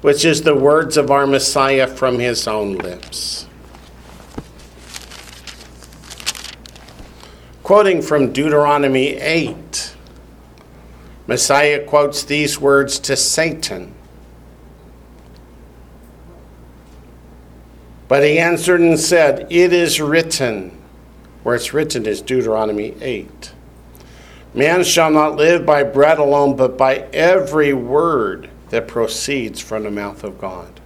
which 0.00 0.24
is 0.24 0.42
the 0.42 0.54
words 0.54 0.96
of 0.96 1.10
our 1.10 1.26
Messiah 1.26 1.86
from 1.86 2.18
his 2.18 2.48
own 2.48 2.76
lips. 2.76 3.46
Quoting 7.62 8.02
from 8.02 8.32
Deuteronomy 8.32 9.16
8, 9.16 9.94
Messiah 11.26 11.84
quotes 11.84 12.24
these 12.24 12.58
words 12.58 12.98
to 12.98 13.16
Satan. 13.16 13.94
But 18.12 18.24
he 18.24 18.38
answered 18.38 18.82
and 18.82 19.00
said, 19.00 19.46
It 19.50 19.72
is 19.72 19.98
written, 19.98 20.78
where 21.44 21.54
it's 21.54 21.72
written 21.72 22.04
is 22.04 22.20
Deuteronomy 22.20 22.94
8. 23.00 23.54
Man 24.52 24.84
shall 24.84 25.10
not 25.10 25.36
live 25.36 25.64
by 25.64 25.82
bread 25.82 26.18
alone, 26.18 26.54
but 26.54 26.76
by 26.76 27.08
every 27.14 27.72
word 27.72 28.50
that 28.68 28.86
proceeds 28.86 29.62
from 29.62 29.84
the 29.84 29.90
mouth 29.90 30.24
of 30.24 30.38
God. 30.38 30.78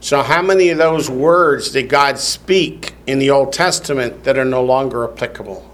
So, 0.00 0.24
how 0.24 0.42
many 0.42 0.70
of 0.70 0.78
those 0.78 1.08
words 1.08 1.70
did 1.70 1.88
God 1.88 2.18
speak 2.18 2.94
in 3.06 3.20
the 3.20 3.30
Old 3.30 3.52
Testament 3.52 4.24
that 4.24 4.36
are 4.36 4.44
no 4.44 4.64
longer 4.64 5.08
applicable? 5.08 5.72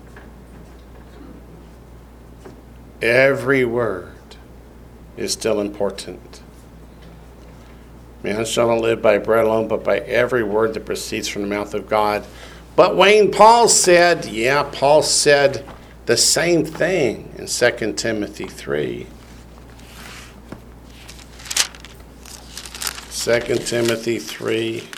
Every 3.00 3.64
word 3.64 4.12
is 5.16 5.32
still 5.32 5.58
important. 5.58 6.42
Man 8.22 8.44
shall 8.44 8.68
not 8.68 8.80
live 8.80 9.00
by 9.00 9.18
bread 9.18 9.44
alone, 9.44 9.68
but 9.68 9.84
by 9.84 9.98
every 9.98 10.42
word 10.42 10.74
that 10.74 10.86
proceeds 10.86 11.28
from 11.28 11.42
the 11.42 11.48
mouth 11.48 11.72
of 11.74 11.88
God. 11.88 12.26
But 12.74 12.96
Wayne 12.96 13.30
Paul 13.30 13.68
said, 13.68 14.24
yeah, 14.26 14.68
Paul 14.72 15.02
said 15.02 15.64
the 16.06 16.16
same 16.16 16.64
thing 16.64 17.32
in 17.38 17.46
2 17.46 17.92
Timothy 17.94 18.46
3. 18.46 19.06
2 23.10 23.40
Timothy 23.56 24.18
3. 24.18 24.88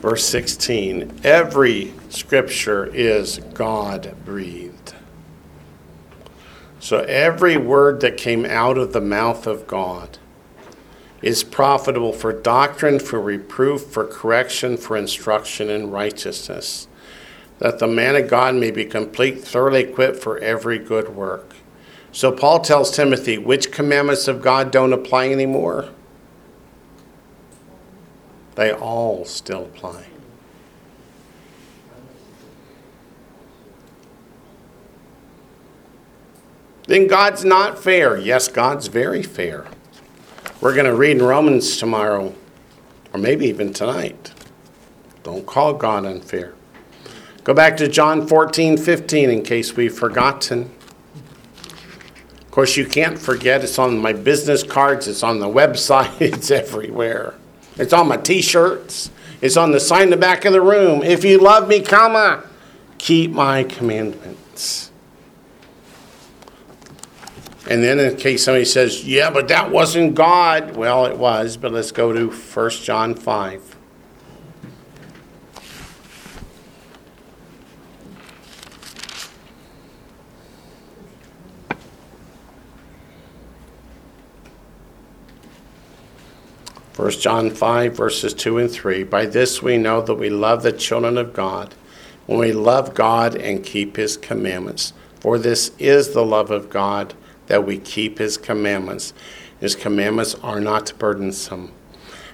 Verse 0.00 0.24
16 0.26 1.20
Every 1.24 1.92
scripture 2.16 2.86
is 2.86 3.38
God 3.52 4.16
breathed. 4.24 4.94
So 6.80 7.00
every 7.00 7.56
word 7.58 8.00
that 8.00 8.16
came 8.16 8.46
out 8.46 8.78
of 8.78 8.92
the 8.92 9.00
mouth 9.02 9.46
of 9.46 9.66
God 9.66 10.18
is 11.20 11.44
profitable 11.44 12.12
for 12.12 12.32
doctrine, 12.32 12.98
for 12.98 13.20
reproof, 13.20 13.82
for 13.82 14.06
correction, 14.06 14.76
for 14.78 14.96
instruction 14.96 15.68
in 15.68 15.90
righteousness, 15.90 16.88
that 17.58 17.80
the 17.80 17.86
man 17.86 18.16
of 18.16 18.28
God 18.28 18.54
may 18.54 18.70
be 18.70 18.84
complete, 18.84 19.42
thoroughly 19.42 19.82
equipped 19.82 20.22
for 20.22 20.38
every 20.38 20.78
good 20.78 21.14
work. 21.14 21.54
So 22.12 22.32
Paul 22.32 22.60
tells 22.60 22.90
Timothy, 22.90 23.36
which 23.36 23.70
commandments 23.72 24.26
of 24.26 24.40
God 24.40 24.70
don't 24.70 24.92
apply 24.92 25.28
anymore? 25.28 25.90
They 28.54 28.72
all 28.72 29.26
still 29.26 29.64
apply. 29.64 30.05
Then 36.86 37.06
God's 37.06 37.44
not 37.44 37.78
fair. 37.82 38.16
Yes, 38.16 38.48
God's 38.48 38.86
very 38.86 39.22
fair. 39.22 39.66
We're 40.60 40.74
going 40.74 40.86
to 40.86 40.94
read 40.94 41.18
in 41.18 41.22
Romans 41.22 41.76
tomorrow, 41.76 42.34
or 43.12 43.20
maybe 43.20 43.46
even 43.46 43.72
tonight. 43.72 44.32
Don't 45.22 45.44
call 45.44 45.74
God 45.74 46.06
unfair. 46.06 46.54
Go 47.42 47.52
back 47.52 47.76
to 47.76 47.88
John 47.88 48.26
14, 48.26 48.76
15 48.76 49.30
in 49.30 49.42
case 49.42 49.76
we've 49.76 49.96
forgotten. 49.96 50.70
Of 52.40 52.50
course, 52.50 52.76
you 52.76 52.86
can't 52.86 53.18
forget. 53.18 53.62
It's 53.62 53.78
on 53.78 53.98
my 53.98 54.12
business 54.12 54.62
cards, 54.62 55.06
it's 55.08 55.22
on 55.22 55.40
the 55.40 55.46
website, 55.48 56.20
it's 56.20 56.50
everywhere. 56.52 57.34
It's 57.76 57.92
on 57.92 58.08
my 58.08 58.16
t 58.16 58.40
shirts, 58.40 59.10
it's 59.42 59.56
on 59.56 59.72
the 59.72 59.80
sign 59.80 60.04
in 60.04 60.10
the 60.10 60.16
back 60.16 60.44
of 60.44 60.52
the 60.52 60.62
room. 60.62 61.02
If 61.02 61.24
you 61.24 61.38
love 61.38 61.68
me, 61.68 61.82
comma, 61.82 62.44
keep 62.98 63.32
my 63.32 63.64
commandments. 63.64 64.85
And 67.68 67.82
then 67.82 67.98
in 67.98 68.16
case 68.16 68.44
somebody 68.44 68.64
says, 68.64 69.04
yeah, 69.04 69.28
but 69.28 69.48
that 69.48 69.70
wasn't 69.70 70.14
God. 70.14 70.76
Well, 70.76 71.06
it 71.06 71.18
was, 71.18 71.56
but 71.56 71.72
let's 71.72 71.90
go 71.90 72.12
to 72.12 72.30
1 72.30 72.70
John 72.70 73.14
5. 73.14 73.76
First 86.92 87.20
John 87.20 87.50
5, 87.50 87.96
verses 87.96 88.32
2 88.32 88.58
and 88.58 88.70
3. 88.70 89.02
By 89.04 89.26
this 89.26 89.60
we 89.60 89.76
know 89.76 90.00
that 90.00 90.14
we 90.14 90.30
love 90.30 90.62
the 90.62 90.72
children 90.72 91.18
of 91.18 91.34
God, 91.34 91.74
when 92.26 92.38
we 92.38 92.52
love 92.52 92.94
God 92.94 93.36
and 93.36 93.62
keep 93.62 93.96
his 93.96 94.16
commandments. 94.16 94.92
For 95.20 95.36
this 95.38 95.72
is 95.78 96.14
the 96.14 96.24
love 96.24 96.50
of 96.50 96.70
God, 96.70 97.14
that 97.46 97.64
we 97.64 97.78
keep 97.78 98.18
his 98.18 98.36
commandments. 98.36 99.12
His 99.60 99.74
commandments 99.74 100.34
are 100.36 100.60
not 100.60 100.92
burdensome. 100.98 101.72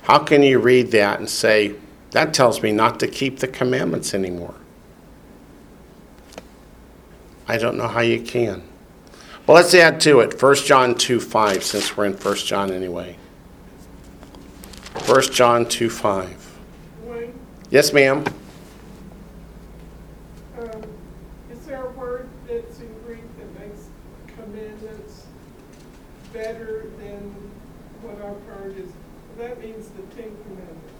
How 0.02 0.18
can 0.18 0.42
you 0.42 0.58
read 0.58 0.90
that 0.90 1.18
and 1.18 1.28
say, 1.28 1.74
that 2.10 2.34
tells 2.34 2.62
me 2.62 2.72
not 2.72 2.98
to 3.00 3.06
keep 3.06 3.38
the 3.38 3.48
commandments 3.48 4.14
anymore? 4.14 4.54
I 7.46 7.58
don't 7.58 7.76
know 7.76 7.88
how 7.88 8.00
you 8.00 8.22
can. 8.22 8.62
Well, 9.46 9.56
let's 9.56 9.74
add 9.74 10.00
to 10.02 10.20
it 10.20 10.40
1 10.40 10.54
John 10.56 10.94
2 10.94 11.20
5, 11.20 11.64
since 11.64 11.96
we're 11.96 12.06
in 12.06 12.14
1 12.14 12.36
John 12.36 12.70
anyway. 12.70 13.16
1 15.06 15.22
John 15.32 15.66
2 15.66 15.90
5. 15.90 16.42
Yes, 17.70 17.92
ma'am. 17.92 18.24
um, 20.58 20.82
is 21.50 21.66
there 21.66 21.86
a 21.86 21.90
word 21.92 22.28
that's 22.46 22.80
in 22.80 22.94
Greek 23.06 23.24
that 23.38 23.60
makes 23.60 23.86
commandments 24.26 25.26
better 26.32 26.90
than 26.98 27.34
what 28.02 28.16
I've 28.16 28.42
heard 28.54 28.76
is, 28.78 28.90
that 29.38 29.58
means 29.60 29.88
the 29.88 30.02
Ten 30.14 30.36
Commandments? 30.44 30.92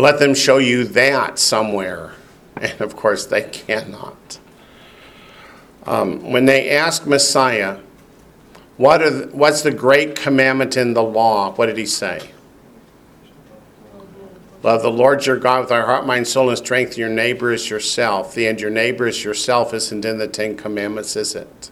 Let 0.00 0.18
them 0.18 0.34
show 0.34 0.58
you 0.58 0.84
that 0.84 1.38
somewhere. 1.38 2.12
And 2.56 2.80
of 2.80 2.96
course, 2.96 3.26
they 3.26 3.42
cannot. 3.42 4.38
Um, 5.86 6.30
when 6.30 6.44
they 6.44 6.70
ask 6.70 7.06
Messiah, 7.06 7.78
what 8.76 9.02
are 9.02 9.10
the, 9.10 9.26
what's 9.36 9.62
the 9.62 9.70
great 9.70 10.16
commandment 10.16 10.76
in 10.76 10.94
the 10.94 11.02
law? 11.02 11.52
What 11.52 11.66
did 11.66 11.76
he 11.76 11.86
say? 11.86 12.30
Love 14.62 14.82
the 14.82 14.90
Lord 14.90 15.24
your 15.24 15.38
God 15.38 15.60
with 15.60 15.72
our 15.72 15.86
heart, 15.86 16.06
mind, 16.06 16.28
soul, 16.28 16.50
and 16.50 16.58
strength. 16.58 16.98
Your 16.98 17.08
neighbor 17.08 17.50
is 17.50 17.70
yourself. 17.70 18.34
The 18.34 18.46
and 18.46 18.60
your 18.60 18.70
neighbor 18.70 19.06
is 19.06 19.24
yourself 19.24 19.72
isn't 19.72 20.04
in 20.04 20.18
the 20.18 20.28
Ten 20.28 20.56
Commandments, 20.56 21.16
is 21.16 21.34
it? 21.34 21.70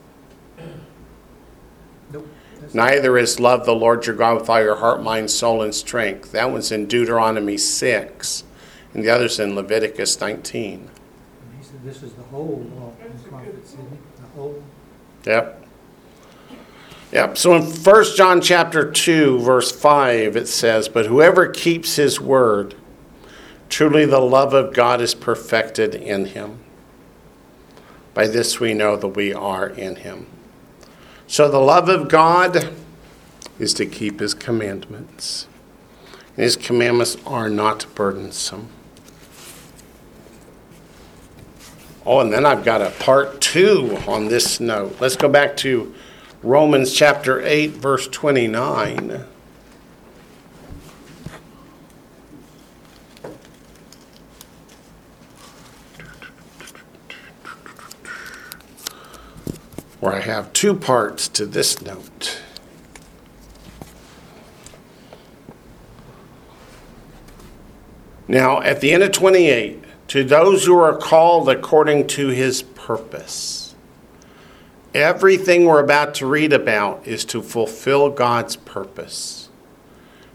Neither 2.75 3.17
is 3.19 3.41
love 3.41 3.65
the 3.65 3.75
Lord 3.75 4.07
your 4.07 4.17
God 4.17 4.41
with 4.41 4.51
all 4.51 4.63
your 4.63 4.77
heart, 4.77 5.03
mind, 5.03 5.31
soul, 5.31 5.63
and 5.63 5.75
strength. 5.75 6.33
That 6.33 6.51
one's 6.51 6.71
in 6.71 6.87
Deuteronomy 6.87 7.57
6, 7.57 8.45
and 8.95 9.05
the 9.05 9.11
other's 9.11 9.39
in 9.39 9.55
Leviticus 9.55 10.21
19. 10.21 10.75
and 10.75 10.91
He 11.59 11.65
said 11.65 11.83
this 11.83 12.03
is 12.03 12.13
the 12.13 12.23
whole 12.25 12.67
law 12.77 12.93
and 13.01 13.25
prophets, 13.29 13.73
isn't 13.73 13.81
point. 13.81 13.93
it? 13.93 14.17
The 14.21 14.29
whole, 14.41 14.63
Yep. 15.25 15.65
Yep. 17.13 17.39
So 17.39 17.55
in 17.55 17.63
1 17.63 18.05
John 18.17 18.41
chapter 18.43 18.91
2, 18.91 19.39
verse 19.41 19.73
5, 19.73 20.37
it 20.37 20.47
says, 20.47 20.89
But 20.89 21.07
whoever 21.07 21.49
keeps 21.49 21.97
his 21.97 22.21
word, 22.21 22.75
truly 23.71 24.05
the 24.05 24.21
love 24.21 24.53
of 24.53 24.75
God 24.75 25.01
is 25.01 25.15
perfected 25.15 25.95
in 25.95 26.27
him. 26.27 26.59
By 28.13 28.27
this 28.27 28.61
we 28.61 28.75
know 28.75 28.97
that 28.97 29.09
we 29.09 29.33
are 29.33 29.69
in 29.69 29.97
him. 29.97 30.27
So 31.29 31.47
the 31.51 31.61
love 31.61 31.91
of 31.91 32.09
God 32.09 32.73
is 33.59 33.75
to 33.75 33.85
keep 33.85 34.21
his 34.21 34.33
commandments. 34.33 35.47
And 36.35 36.43
his 36.43 36.57
commandments 36.57 37.19
are 37.27 37.51
not 37.51 37.87
burdensome. 37.95 38.71
Oh, 42.07 42.21
and 42.21 42.33
then 42.33 42.47
I've 42.47 42.65
got 42.65 42.81
a 42.81 42.89
part 42.99 43.43
two 43.43 43.99
on 44.09 44.29
this 44.29 44.59
note. 44.59 44.97
Let's 45.01 45.17
go 45.17 45.29
back 45.29 45.55
to 45.59 45.95
Romans 46.43 46.95
chapter 46.95 47.43
8, 47.43 47.73
verse 47.73 48.09
29. 48.09 49.23
Where 60.01 60.15
I 60.15 60.21
have 60.21 60.53
two 60.53 60.75
parts 60.75 61.29
to 61.29 61.47
this 61.47 61.83
note. 61.83 62.41
Now, 68.29 68.61
at 68.61 68.81
the 68.81 68.93
end 68.93 69.03
of 69.03 69.13
28, 69.13 69.83
to 70.09 70.25
those 70.25 70.65
who 70.65 70.79
are 70.79 70.97
called 70.97 71.49
according 71.49 72.07
to 72.09 72.29
his 72.29 72.63
purpose. 72.63 73.75
Everything 74.95 75.67
we're 75.67 75.83
about 75.83 76.15
to 76.15 76.27
read 76.27 76.53
about 76.53 77.07
is 77.07 77.25
to 77.27 77.43
fulfill 77.43 78.11
God's 78.11 78.57
purpose. 78.57 79.51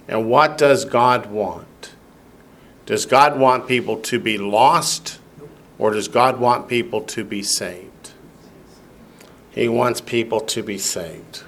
And 0.08 0.30
what 0.30 0.58
does 0.58 0.86
God 0.86 1.26
want? 1.28 1.94
Does 2.86 3.06
God 3.06 3.40
want 3.40 3.68
people 3.68 3.98
to 4.02 4.20
be 4.20 4.38
lost 4.38 5.20
or 5.80 5.92
does 5.92 6.08
God 6.08 6.40
want 6.40 6.68
people 6.68 7.02
to 7.02 7.24
be 7.24 7.42
saved? 7.42 7.90
He 9.54 9.68
wants 9.68 10.02
people 10.02 10.40
to 10.42 10.64
be 10.64 10.78
saved. 10.78 11.44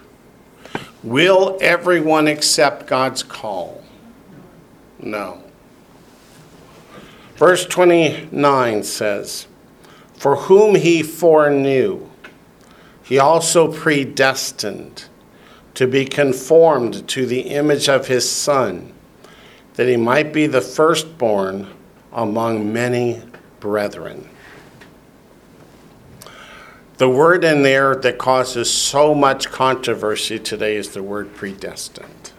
Will 1.04 1.58
everyone 1.62 2.28
accept 2.28 2.88
God's 2.88 3.24
call? 3.24 3.84
No. 5.00 5.42
Verse 7.36 7.66
29 7.66 8.84
says, 8.84 9.48
For 10.16 10.36
whom 10.36 10.76
he 10.76 11.04
foreknew, 11.04 12.10
he 13.04 13.20
also 13.20 13.72
predestined 13.72 15.06
to 15.74 15.88
be 15.88 16.06
conformed 16.06 17.08
to 17.10 17.26
the 17.26 17.42
image 17.42 17.90
of 17.90 18.08
his 18.08 18.30
Son, 18.30 18.94
that 19.74 19.88
he 19.88 19.98
might 19.98 20.32
be 20.32 20.48
the 20.48 20.62
firstborn 20.62 21.68
among 22.14 22.72
many 22.72 23.22
brethren. 23.60 24.30
The 26.98 27.10
word 27.10 27.44
in 27.44 27.64
there 27.64 27.96
that 27.96 28.18
causes 28.18 28.72
so 28.72 29.14
much 29.14 29.50
controversy 29.50 30.40
today 30.40 30.78
is 30.78 30.90
the 30.90 31.04
word 31.04 31.36
predestined. 31.36 32.32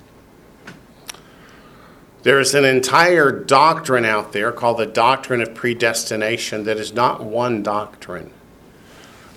There's 2.22 2.54
an 2.54 2.64
entire 2.64 3.30
doctrine 3.30 4.04
out 4.04 4.32
there 4.32 4.50
called 4.50 4.78
the 4.78 4.86
doctrine 4.86 5.42
of 5.42 5.54
predestination 5.54 6.64
that 6.64 6.78
is 6.78 6.92
not 6.92 7.22
one 7.22 7.62
doctrine. 7.62 8.32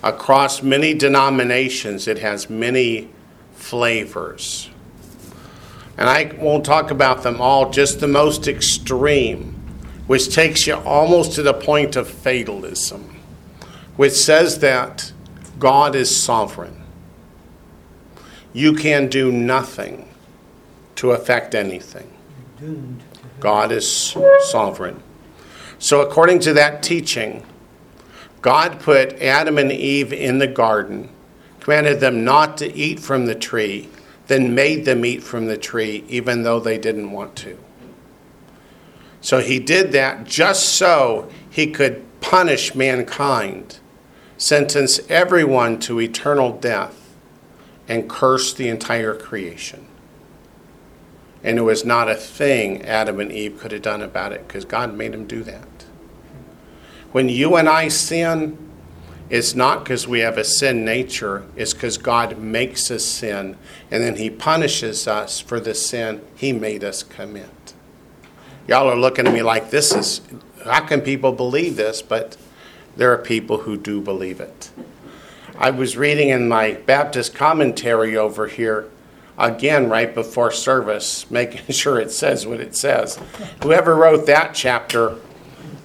Across 0.02 0.62
many 0.62 0.94
denominations, 0.94 2.08
it 2.08 2.18
has 2.18 2.48
many 2.48 3.10
flavors. 3.52 4.70
And 5.98 6.08
I 6.08 6.34
won't 6.38 6.64
talk 6.64 6.90
about 6.90 7.22
them 7.22 7.42
all, 7.42 7.70
just 7.70 8.00
the 8.00 8.08
most 8.08 8.48
extreme, 8.48 9.54
which 10.06 10.34
takes 10.34 10.66
you 10.66 10.76
almost 10.76 11.32
to 11.34 11.42
the 11.42 11.52
point 11.52 11.94
of 11.94 12.08
fatalism, 12.08 13.19
which 14.00 14.14
says 14.14 14.60
that 14.60 15.12
God 15.58 15.94
is 15.94 16.08
sovereign. 16.16 16.84
You 18.54 18.72
can 18.72 19.08
do 19.08 19.30
nothing 19.30 20.08
to 20.94 21.10
affect 21.10 21.54
anything. 21.54 22.10
God 23.40 23.70
is 23.70 24.16
sovereign. 24.44 25.02
So, 25.78 26.00
according 26.00 26.38
to 26.38 26.54
that 26.54 26.82
teaching, 26.82 27.44
God 28.40 28.80
put 28.80 29.20
Adam 29.20 29.58
and 29.58 29.70
Eve 29.70 30.14
in 30.14 30.38
the 30.38 30.46
garden, 30.46 31.10
commanded 31.60 32.00
them 32.00 32.24
not 32.24 32.56
to 32.56 32.74
eat 32.74 33.00
from 33.00 33.26
the 33.26 33.34
tree, 33.34 33.90
then 34.28 34.54
made 34.54 34.86
them 34.86 35.04
eat 35.04 35.22
from 35.22 35.44
the 35.44 35.58
tree, 35.58 36.04
even 36.08 36.42
though 36.42 36.58
they 36.58 36.78
didn't 36.78 37.12
want 37.12 37.36
to. 37.36 37.58
So, 39.20 39.40
He 39.40 39.58
did 39.58 39.92
that 39.92 40.24
just 40.24 40.70
so 40.70 41.30
He 41.50 41.70
could 41.70 42.02
punish 42.22 42.74
mankind, 42.74 43.76
sentence 44.40 44.98
everyone 45.10 45.78
to 45.78 46.00
eternal 46.00 46.50
death, 46.50 47.14
and 47.86 48.08
curse 48.08 48.54
the 48.54 48.68
entire 48.68 49.14
creation. 49.14 49.86
And 51.44 51.58
there 51.58 51.64
was 51.64 51.84
not 51.84 52.08
a 52.08 52.14
thing 52.14 52.82
Adam 52.82 53.20
and 53.20 53.30
Eve 53.30 53.58
could 53.58 53.72
have 53.72 53.82
done 53.82 54.00
about 54.00 54.32
it 54.32 54.46
because 54.46 54.64
God 54.64 54.94
made 54.94 55.12
them 55.12 55.26
do 55.26 55.42
that. 55.42 55.68
When 57.12 57.28
you 57.28 57.56
and 57.56 57.68
I 57.68 57.88
sin, 57.88 58.56
it's 59.28 59.54
not 59.54 59.84
because 59.84 60.08
we 60.08 60.20
have 60.20 60.38
a 60.38 60.44
sin 60.44 60.84
nature, 60.84 61.44
it's 61.54 61.74
because 61.74 61.98
God 61.98 62.38
makes 62.38 62.90
us 62.90 63.04
sin 63.04 63.58
and 63.90 64.02
then 64.02 64.16
He 64.16 64.30
punishes 64.30 65.06
us 65.06 65.38
for 65.38 65.60
the 65.60 65.74
sin 65.74 66.22
He 66.34 66.52
made 66.52 66.82
us 66.82 67.02
commit. 67.02 67.74
Y'all 68.66 68.88
are 68.88 68.96
looking 68.96 69.26
at 69.26 69.34
me 69.34 69.42
like 69.42 69.70
this 69.70 69.92
is, 69.92 70.22
how 70.64 70.80
can 70.86 71.02
people 71.02 71.32
believe 71.32 71.76
this? 71.76 72.00
But 72.00 72.36
there 72.96 73.12
are 73.12 73.18
people 73.18 73.58
who 73.58 73.76
do 73.76 74.00
believe 74.00 74.40
it. 74.40 74.70
I 75.56 75.70
was 75.70 75.96
reading 75.96 76.30
in 76.30 76.48
my 76.48 76.72
Baptist 76.72 77.34
commentary 77.34 78.16
over 78.16 78.46
here, 78.46 78.88
again, 79.38 79.88
right 79.88 80.14
before 80.14 80.50
service, 80.50 81.30
making 81.30 81.74
sure 81.74 82.00
it 82.00 82.10
says 82.10 82.46
what 82.46 82.60
it 82.60 82.76
says. 82.76 83.18
Whoever 83.62 83.94
wrote 83.94 84.26
that 84.26 84.54
chapter 84.54 85.16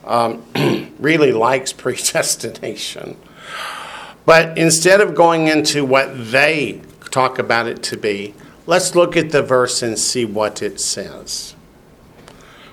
um, 0.05 0.43
really 0.99 1.31
likes 1.31 1.73
predestination. 1.73 3.17
But 4.25 4.57
instead 4.57 5.01
of 5.01 5.13
going 5.13 5.47
into 5.47 5.85
what 5.85 6.31
they 6.31 6.81
talk 7.11 7.37
about 7.37 7.67
it 7.67 7.83
to 7.83 7.97
be, 7.97 8.33
let's 8.65 8.95
look 8.95 9.15
at 9.15 9.31
the 9.31 9.43
verse 9.43 9.81
and 9.81 9.97
see 9.99 10.25
what 10.25 10.61
it 10.61 10.79
says. 10.79 11.55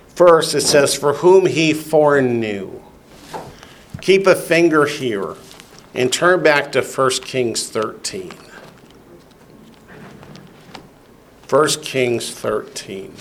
First, 0.09 0.55
it 0.55 0.63
says, 0.63 0.95
For 0.95 1.15
whom 1.15 1.47
he 1.47 1.73
foreknew. 1.73 2.82
Keep 4.03 4.27
a 4.27 4.35
finger 4.35 4.85
here 4.85 5.37
and 5.95 6.13
turn 6.13 6.43
back 6.43 6.73
to 6.73 6.83
1 6.83 7.11
Kings 7.23 7.69
13. 7.69 8.33
1 11.49 11.69
Kings 11.83 12.29
13. 12.33 13.15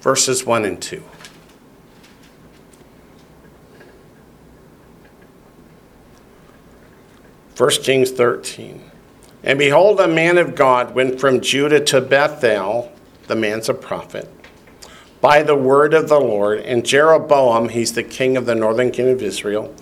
Verses 0.00 0.46
1 0.46 0.64
and 0.64 0.80
2. 0.80 1.02
First 7.54 7.84
Kings 7.84 8.10
13. 8.10 8.92
And 9.44 9.58
behold, 9.58 10.00
a 10.00 10.08
man 10.08 10.38
of 10.38 10.54
God 10.54 10.94
went 10.94 11.20
from 11.20 11.42
Judah 11.42 11.80
to 11.84 12.00
Bethel, 12.00 12.90
the 13.26 13.36
man's 13.36 13.68
a 13.68 13.74
prophet, 13.74 14.28
by 15.20 15.42
the 15.42 15.54
word 15.54 15.92
of 15.92 16.08
the 16.08 16.18
Lord. 16.18 16.60
And 16.60 16.84
Jeroboam, 16.84 17.68
he's 17.68 17.92
the 17.92 18.02
king 18.02 18.38
of 18.38 18.46
the 18.46 18.54
northern 18.54 18.90
kingdom 18.90 19.16
of 19.16 19.22
Israel, 19.22 19.74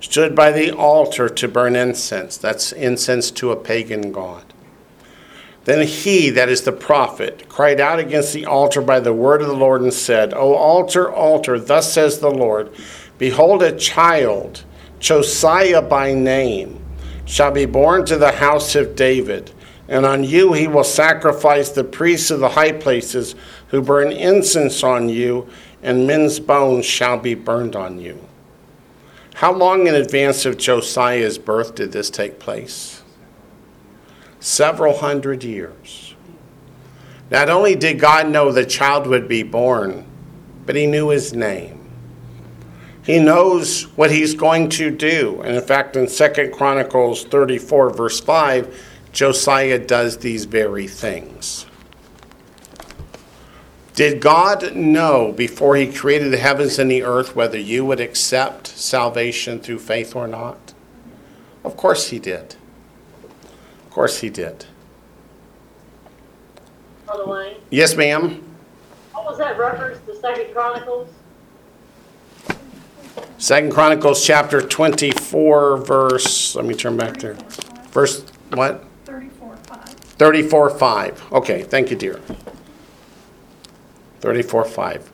stood 0.00 0.34
by 0.34 0.50
the 0.50 0.70
altar 0.74 1.28
to 1.28 1.48
burn 1.48 1.76
incense. 1.76 2.38
That's 2.38 2.72
incense 2.72 3.30
to 3.32 3.52
a 3.52 3.56
pagan 3.56 4.10
god. 4.10 4.54
Then 5.64 5.86
he, 5.86 6.30
that 6.30 6.48
is 6.48 6.62
the 6.62 6.72
prophet, 6.72 7.46
cried 7.48 7.80
out 7.80 7.98
against 7.98 8.32
the 8.32 8.46
altar 8.46 8.80
by 8.80 9.00
the 9.00 9.12
word 9.12 9.42
of 9.42 9.48
the 9.48 9.54
Lord 9.54 9.82
and 9.82 9.92
said, 9.92 10.32
O 10.32 10.54
altar, 10.54 11.12
altar, 11.12 11.60
thus 11.60 11.92
says 11.92 12.18
the 12.18 12.30
Lord, 12.30 12.74
Behold, 13.18 13.62
a 13.62 13.76
child, 13.76 14.64
Josiah 14.98 15.82
by 15.82 16.14
name, 16.14 16.79
shall 17.30 17.52
be 17.52 17.64
born 17.64 18.04
to 18.04 18.18
the 18.18 18.32
house 18.32 18.74
of 18.74 18.96
David, 18.96 19.52
and 19.86 20.04
on 20.04 20.24
you 20.24 20.52
he 20.52 20.66
will 20.66 20.82
sacrifice 20.82 21.70
the 21.70 21.84
priests 21.84 22.28
of 22.32 22.40
the 22.40 22.48
high 22.48 22.72
places 22.72 23.36
who 23.68 23.80
burn 23.80 24.10
incense 24.10 24.82
on 24.82 25.08
you, 25.08 25.48
and 25.80 26.08
men's 26.08 26.40
bones 26.40 26.84
shall 26.84 27.16
be 27.16 27.34
burned 27.34 27.76
on 27.76 28.00
you. 28.00 28.18
How 29.34 29.52
long 29.52 29.86
in 29.86 29.94
advance 29.94 30.44
of 30.44 30.58
Josiah's 30.58 31.38
birth 31.38 31.76
did 31.76 31.92
this 31.92 32.10
take 32.10 32.40
place? 32.40 33.00
Several 34.40 34.98
hundred 34.98 35.44
years. 35.44 36.16
Not 37.30 37.48
only 37.48 37.76
did 37.76 38.00
God 38.00 38.28
know 38.28 38.50
the 38.50 38.66
child 38.66 39.06
would 39.06 39.28
be 39.28 39.44
born, 39.44 40.04
but 40.66 40.74
he 40.74 40.88
knew 40.88 41.10
his 41.10 41.32
name. 41.32 41.79
He 43.04 43.18
knows 43.18 43.84
what 43.96 44.10
he's 44.10 44.34
going 44.34 44.68
to 44.70 44.90
do. 44.90 45.40
And 45.42 45.56
in 45.56 45.62
fact, 45.62 45.96
in 45.96 46.06
2 46.06 46.50
Chronicles 46.54 47.24
34, 47.24 47.90
verse 47.90 48.20
5, 48.20 48.88
Josiah 49.12 49.78
does 49.78 50.18
these 50.18 50.44
very 50.44 50.86
things. 50.86 51.66
Did 53.94 54.20
God 54.20 54.74
know 54.76 55.32
before 55.32 55.76
he 55.76 55.92
created 55.92 56.32
the 56.32 56.38
heavens 56.38 56.78
and 56.78 56.90
the 56.90 57.02
earth 57.02 57.34
whether 57.36 57.58
you 57.58 57.84
would 57.84 58.00
accept 58.00 58.66
salvation 58.68 59.60
through 59.60 59.80
faith 59.80 60.14
or 60.14 60.26
not? 60.26 60.72
Of 61.64 61.76
course 61.76 62.08
he 62.08 62.18
did. 62.18 62.54
Of 63.84 63.90
course 63.90 64.20
he 64.20 64.30
did. 64.30 64.66
Wayne, 67.26 67.56
Yes, 67.70 67.96
ma'am. 67.96 68.42
what 69.12 69.24
was 69.24 69.38
that 69.38 69.58
reference 69.58 69.98
to 70.06 70.16
Second 70.20 70.52
Chronicles? 70.54 71.08
Second 73.38 73.72
Chronicles 73.72 74.24
chapter 74.24 74.60
24, 74.60 75.78
verse, 75.78 76.54
let 76.54 76.64
me 76.64 76.74
turn 76.74 76.96
back 76.96 77.16
there. 77.18 77.34
Verse, 77.90 78.24
what? 78.52 78.84
Thirty-four, 79.04 79.56
five. 79.56 79.88
34, 79.88 80.70
5. 80.70 81.32
Okay, 81.32 81.62
thank 81.62 81.90
you, 81.90 81.96
dear. 81.96 82.20
34, 84.20 84.64
5. 84.64 85.12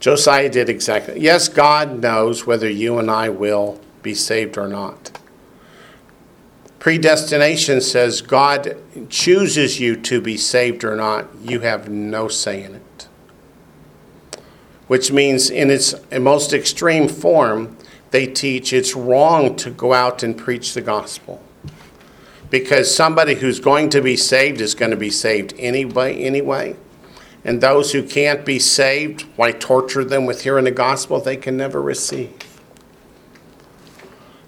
Josiah 0.00 0.48
did 0.48 0.68
exactly. 0.68 1.20
Yes, 1.20 1.48
God 1.48 2.00
knows 2.00 2.46
whether 2.46 2.68
you 2.70 2.98
and 2.98 3.10
I 3.10 3.28
will 3.28 3.80
be 4.02 4.14
saved 4.14 4.56
or 4.56 4.68
not. 4.68 5.10
Predestination 6.78 7.80
says 7.80 8.22
God 8.22 8.76
chooses 9.10 9.80
you 9.80 9.96
to 9.96 10.20
be 10.20 10.36
saved 10.36 10.84
or 10.84 10.94
not. 10.94 11.28
You 11.42 11.60
have 11.60 11.88
no 11.88 12.28
say 12.28 12.62
in 12.62 12.76
it. 12.76 12.82
Which 14.88 15.12
means, 15.12 15.50
in 15.50 15.70
its 15.70 15.94
most 16.10 16.52
extreme 16.52 17.08
form, 17.08 17.76
they 18.10 18.26
teach 18.26 18.72
it's 18.72 18.94
wrong 18.94 19.54
to 19.56 19.70
go 19.70 19.92
out 19.92 20.22
and 20.22 20.36
preach 20.36 20.74
the 20.74 20.80
gospel. 20.80 21.42
Because 22.50 22.94
somebody 22.94 23.34
who's 23.34 23.60
going 23.60 23.90
to 23.90 24.00
be 24.00 24.16
saved 24.16 24.60
is 24.60 24.74
going 24.74 24.90
to 24.90 24.96
be 24.96 25.10
saved 25.10 25.54
anyway 25.58 26.16
anyway. 26.16 26.76
And 27.44 27.60
those 27.60 27.92
who 27.92 28.02
can't 28.02 28.44
be 28.44 28.58
saved 28.58 29.22
why 29.36 29.52
torture 29.52 30.04
them 30.04 30.26
with 30.26 30.42
hearing 30.42 30.64
the 30.64 30.70
gospel 30.70 31.20
they 31.20 31.36
can 31.36 31.56
never 31.56 31.80
receive. 31.80 32.32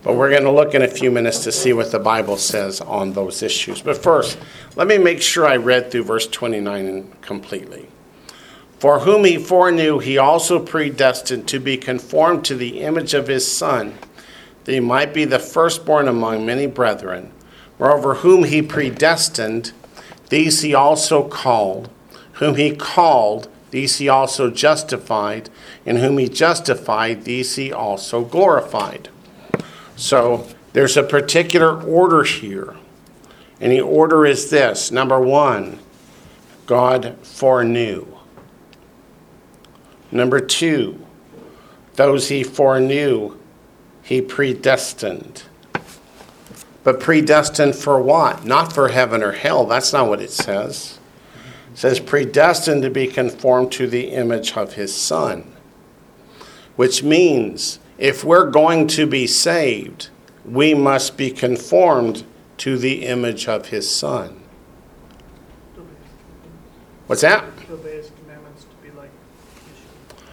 But 0.03 0.15
we're 0.15 0.31
going 0.31 0.45
to 0.45 0.51
look 0.51 0.75
in 0.75 0.81
a 0.81 0.89
few 0.89 1.11
minutes 1.11 1.45
to 1.45 1.53
see 1.53 1.75
what 1.75 1.93
the 1.93 1.99
bible 1.99 2.39
says 2.39 2.81
on 2.81 3.13
those 3.13 3.43
issues. 3.43 3.83
But 3.83 3.99
first 3.99 4.39
let 4.77 4.87
me 4.87 4.97
make 4.97 5.21
sure 5.21 5.47
i 5.47 5.57
read 5.57 5.91
through 5.91 6.05
verse 6.05 6.27
29 6.27 7.17
completely 7.21 7.87
for 8.81 9.01
whom 9.01 9.25
he 9.25 9.37
foreknew 9.37 10.01
he 10.01 10.19
also 10.19 10.59
predestined 10.59 11.47
to 11.47 11.61
be 11.61 11.77
conformed 11.77 12.45
to 12.45 12.57
the 12.57 12.81
image 12.81 13.15
of 13.15 13.29
his 13.29 13.47
son 13.51 13.97
that 14.65 14.73
he 14.73 14.81
might 14.81 15.15
be 15.15 15.25
the 15.25 15.39
firstborn 15.39 16.09
among 16.09 16.45
many 16.45 16.67
brethren 16.67 17.31
Moreover, 17.81 18.17
whom 18.17 18.45
he 18.45 18.61
predestined, 18.61 19.73
these 20.29 20.61
he 20.61 20.75
also 20.75 21.27
called. 21.27 21.89
Whom 22.35 22.57
he 22.57 22.77
called, 22.77 23.49
these 23.71 23.97
he 23.97 24.09
also 24.09 24.51
justified. 24.51 25.49
And 25.87 25.97
whom 25.97 26.19
he 26.19 26.29
justified, 26.29 27.25
these 27.25 27.57
he 27.57 27.73
also 27.73 28.23
glorified. 28.23 29.09
So 29.97 30.47
there's 30.75 30.99
a 30.99 31.03
particular 31.03 31.83
order 31.83 32.23
here. 32.23 32.77
And 33.61 33.73
the 33.73 33.81
order 33.81 34.27
is 34.27 34.51
this 34.51 34.91
number 34.91 35.19
one, 35.19 35.79
God 36.67 37.17
foreknew. 37.23 38.07
Number 40.13 40.41
two, 40.41 41.05
those 41.95 42.29
he 42.29 42.43
foreknew, 42.43 43.37
he 44.03 44.21
predestined. 44.21 45.45
But 46.83 47.01
predestined 47.01 47.77
for 47.77 48.01
what? 48.01 48.45
Not 48.45 48.73
for 48.73 48.89
heaven 48.89 49.23
or 49.23 49.33
hell. 49.33 49.67
That's 49.67 49.93
not 49.93 50.09
what 50.09 50.21
it 50.21 50.31
says. 50.31 50.99
It 51.73 51.79
says 51.79 52.01
predestined 52.01 52.83
to 52.83 52.91
be 52.91 53.07
conformed 53.07 53.71
to 53.73 53.87
the 53.87 54.11
image 54.11 54.57
of 54.57 54.75
his 54.75 54.95
son. 54.95 55.53
Which 56.77 57.03
means 57.03 57.79
if 57.99 58.25
we're 58.25 58.51
going 58.51 58.87
to 58.89 59.07
be 59.07 59.27
saved, 59.27 60.09
we 60.45 60.75
must 60.75 61.17
be 61.17 61.31
conformed 61.31 62.25
to 62.59 62.79
the 62.79 63.07
image 63.07 63.47
of 63.47 63.69
his 63.69 63.95
son. 63.95 64.43
What's 67.07 67.23
that? 67.23 67.45
To 67.67 67.75
obey 67.75 67.97
his 67.97 68.11
commandments 68.23 68.65
to 68.65 68.89
be 68.89 68.97
like 68.97 69.11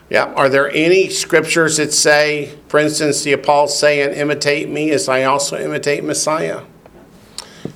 Yeah. 0.09 0.33
Are 0.33 0.49
there 0.49 0.69
any 0.71 1.09
scriptures 1.09 1.77
that 1.77 1.93
say, 1.93 2.57
for 2.67 2.79
instance, 2.79 3.23
the 3.23 3.33
apostle 3.33 3.67
saying, 3.67 4.13
imitate 4.13 4.69
me 4.69 4.91
as 4.91 5.09
I 5.09 5.23
also 5.23 5.57
imitate 5.57 6.03
Messiah? 6.03 6.61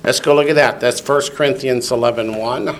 Let's 0.02 0.20
go 0.20 0.34
look 0.34 0.48
at 0.48 0.56
that. 0.56 0.80
That's 0.80 1.06
1 1.06 1.22
Corinthians 1.32 1.90
11 1.90 2.36
1. 2.36 2.68
Also 2.68 2.76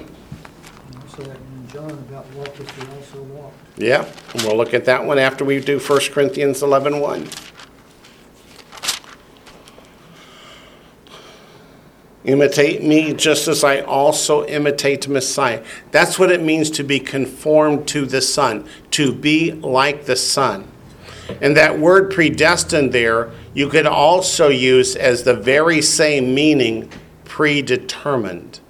in 1.22 1.68
John 1.68 1.90
about 1.90 2.26
also. 2.36 3.52
Yeah, 3.76 4.10
and 4.32 4.42
we'll 4.42 4.56
look 4.56 4.74
at 4.74 4.84
that 4.86 5.04
one 5.04 5.18
after 5.18 5.44
we 5.44 5.60
do 5.60 5.78
1 5.78 6.00
Corinthians 6.12 6.62
11 6.62 7.00
1. 7.00 7.28
Imitate 12.24 12.82
me 12.82 13.12
just 13.12 13.48
as 13.48 13.64
I 13.64 13.80
also 13.80 14.46
imitate 14.46 15.08
Messiah. 15.08 15.64
That's 15.90 16.18
what 16.18 16.30
it 16.30 16.42
means 16.42 16.70
to 16.70 16.84
be 16.84 17.00
conformed 17.00 17.88
to 17.88 18.06
the 18.06 18.20
Son, 18.22 18.68
to 18.92 19.12
be 19.12 19.52
like 19.52 20.04
the 20.04 20.16
Son. 20.16 20.68
And 21.40 21.56
that 21.56 21.78
word 21.78 22.12
predestined 22.12 22.92
there, 22.92 23.30
you 23.54 23.68
could 23.68 23.86
also 23.86 24.48
use 24.48 24.94
as 24.94 25.22
the 25.22 25.34
very 25.34 25.82
same 25.82 26.34
meaning 26.34 26.90
predetermined. 27.24 28.60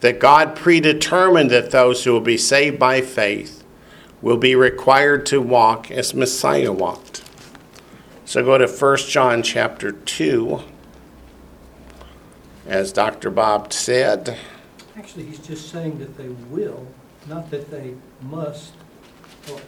that 0.00 0.18
God 0.18 0.56
predetermined 0.56 1.50
that 1.50 1.70
those 1.70 2.04
who 2.04 2.12
will 2.12 2.20
be 2.20 2.38
saved 2.38 2.78
by 2.78 3.00
faith 3.00 3.64
will 4.22 4.36
be 4.36 4.54
required 4.54 5.24
to 5.26 5.40
walk 5.40 5.90
as 5.90 6.14
Messiah 6.14 6.72
walked. 6.72 7.22
So 8.24 8.44
go 8.44 8.58
to 8.58 8.66
1 8.66 8.96
John 9.08 9.42
chapter 9.42 9.92
2. 9.92 10.60
As 12.70 12.92
Dr. 12.92 13.30
Bob 13.30 13.72
said, 13.72 14.38
Actually, 14.96 15.24
he's 15.24 15.40
just 15.40 15.70
saying 15.72 15.98
that 15.98 16.16
they 16.16 16.28
will, 16.28 16.86
not 17.26 17.50
that 17.50 17.68
they 17.68 17.94
must. 18.22 18.74
Well, 19.48 19.60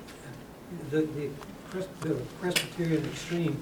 The, 0.93 1.03
the 1.03 1.29
Pres- 1.69 1.89
the 2.03 2.15
Presbyterian 2.41 3.05
extreme 3.07 3.61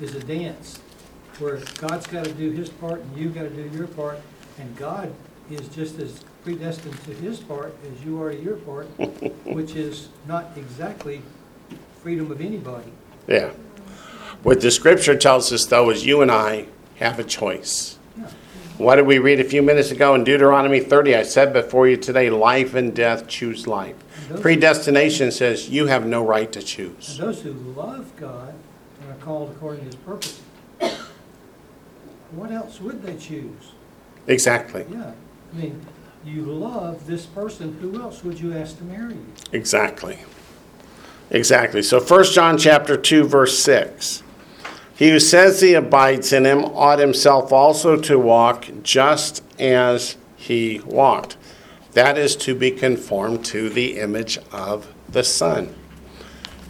is 0.00 0.14
a 0.14 0.20
dance 0.20 0.78
where 1.38 1.60
God's 1.76 2.06
got 2.06 2.24
to 2.24 2.32
do 2.32 2.50
his 2.50 2.70
part 2.70 3.00
and 3.02 3.14
you've 3.18 3.34
got 3.34 3.42
to 3.42 3.50
do 3.50 3.68
your 3.76 3.88
part, 3.88 4.20
and 4.58 4.74
God 4.74 5.12
is 5.50 5.68
just 5.68 5.98
as 5.98 6.24
predestined 6.42 6.96
to 7.04 7.10
his 7.12 7.40
part 7.40 7.74
as 7.92 8.02
you 8.06 8.22
are 8.22 8.32
to 8.32 8.40
your 8.40 8.56
part, 8.56 8.86
which 9.44 9.76
is 9.76 10.08
not 10.26 10.52
exactly 10.56 11.20
freedom 12.02 12.30
of 12.32 12.40
anybody. 12.40 12.90
yeah. 13.26 13.50
What 14.42 14.62
the 14.62 14.70
scripture 14.70 15.16
tells 15.16 15.52
us, 15.52 15.66
though, 15.66 15.90
is 15.90 16.06
you 16.06 16.22
and 16.22 16.30
I 16.30 16.68
have 16.96 17.18
a 17.18 17.24
choice. 17.24 17.95
What 18.78 18.96
did 18.96 19.06
we 19.06 19.18
read 19.18 19.40
a 19.40 19.44
few 19.44 19.62
minutes 19.62 19.90
ago 19.90 20.14
in 20.14 20.24
Deuteronomy 20.24 20.80
30? 20.80 21.16
I 21.16 21.22
said 21.22 21.52
before 21.54 21.88
you 21.88 21.96
today, 21.96 22.28
life 22.28 22.74
and 22.74 22.94
death, 22.94 23.26
choose 23.26 23.66
life. 23.66 23.96
Predestination 24.40 25.30
says 25.32 25.70
you 25.70 25.86
have 25.86 26.04
no 26.06 26.22
right 26.24 26.50
to 26.52 26.58
And 26.58 26.68
choose. 26.68 27.16
those 27.16 27.40
who 27.42 27.52
love 27.52 28.10
God 28.18 28.54
and 29.00 29.10
are 29.10 29.24
called 29.24 29.50
according 29.52 29.80
to 29.80 29.86
his 29.86 29.94
purpose, 29.96 30.40
what 32.32 32.50
else 32.50 32.80
would 32.80 33.02
they 33.02 33.16
choose? 33.16 33.72
Exactly. 34.26 34.84
Yeah, 34.90 35.12
I 35.52 35.56
mean, 35.56 35.80
you 36.24 36.42
love 36.42 37.06
this 37.06 37.24
person, 37.24 37.78
who 37.80 38.00
else 38.00 38.24
would 38.24 38.38
you 38.40 38.52
ask 38.54 38.76
to 38.78 38.84
marry 38.84 39.14
you? 39.14 39.26
Exactly. 39.52 40.18
Exactly. 41.30 41.82
So 41.82 41.98
1 42.00 42.24
John 42.24 42.58
chapter 42.58 42.96
2 42.96 43.24
verse 43.24 43.58
6. 43.58 44.22
He 44.96 45.10
who 45.10 45.20
says 45.20 45.60
he 45.60 45.74
abides 45.74 46.32
in 46.32 46.46
him 46.46 46.64
ought 46.64 46.98
himself 46.98 47.52
also 47.52 47.96
to 48.00 48.18
walk 48.18 48.66
just 48.82 49.42
as 49.60 50.16
he 50.36 50.80
walked. 50.86 51.36
That 51.92 52.16
is 52.16 52.34
to 52.36 52.54
be 52.54 52.70
conformed 52.70 53.44
to 53.46 53.68
the 53.68 53.98
image 53.98 54.38
of 54.50 54.92
the 55.06 55.22
Son. 55.22 55.74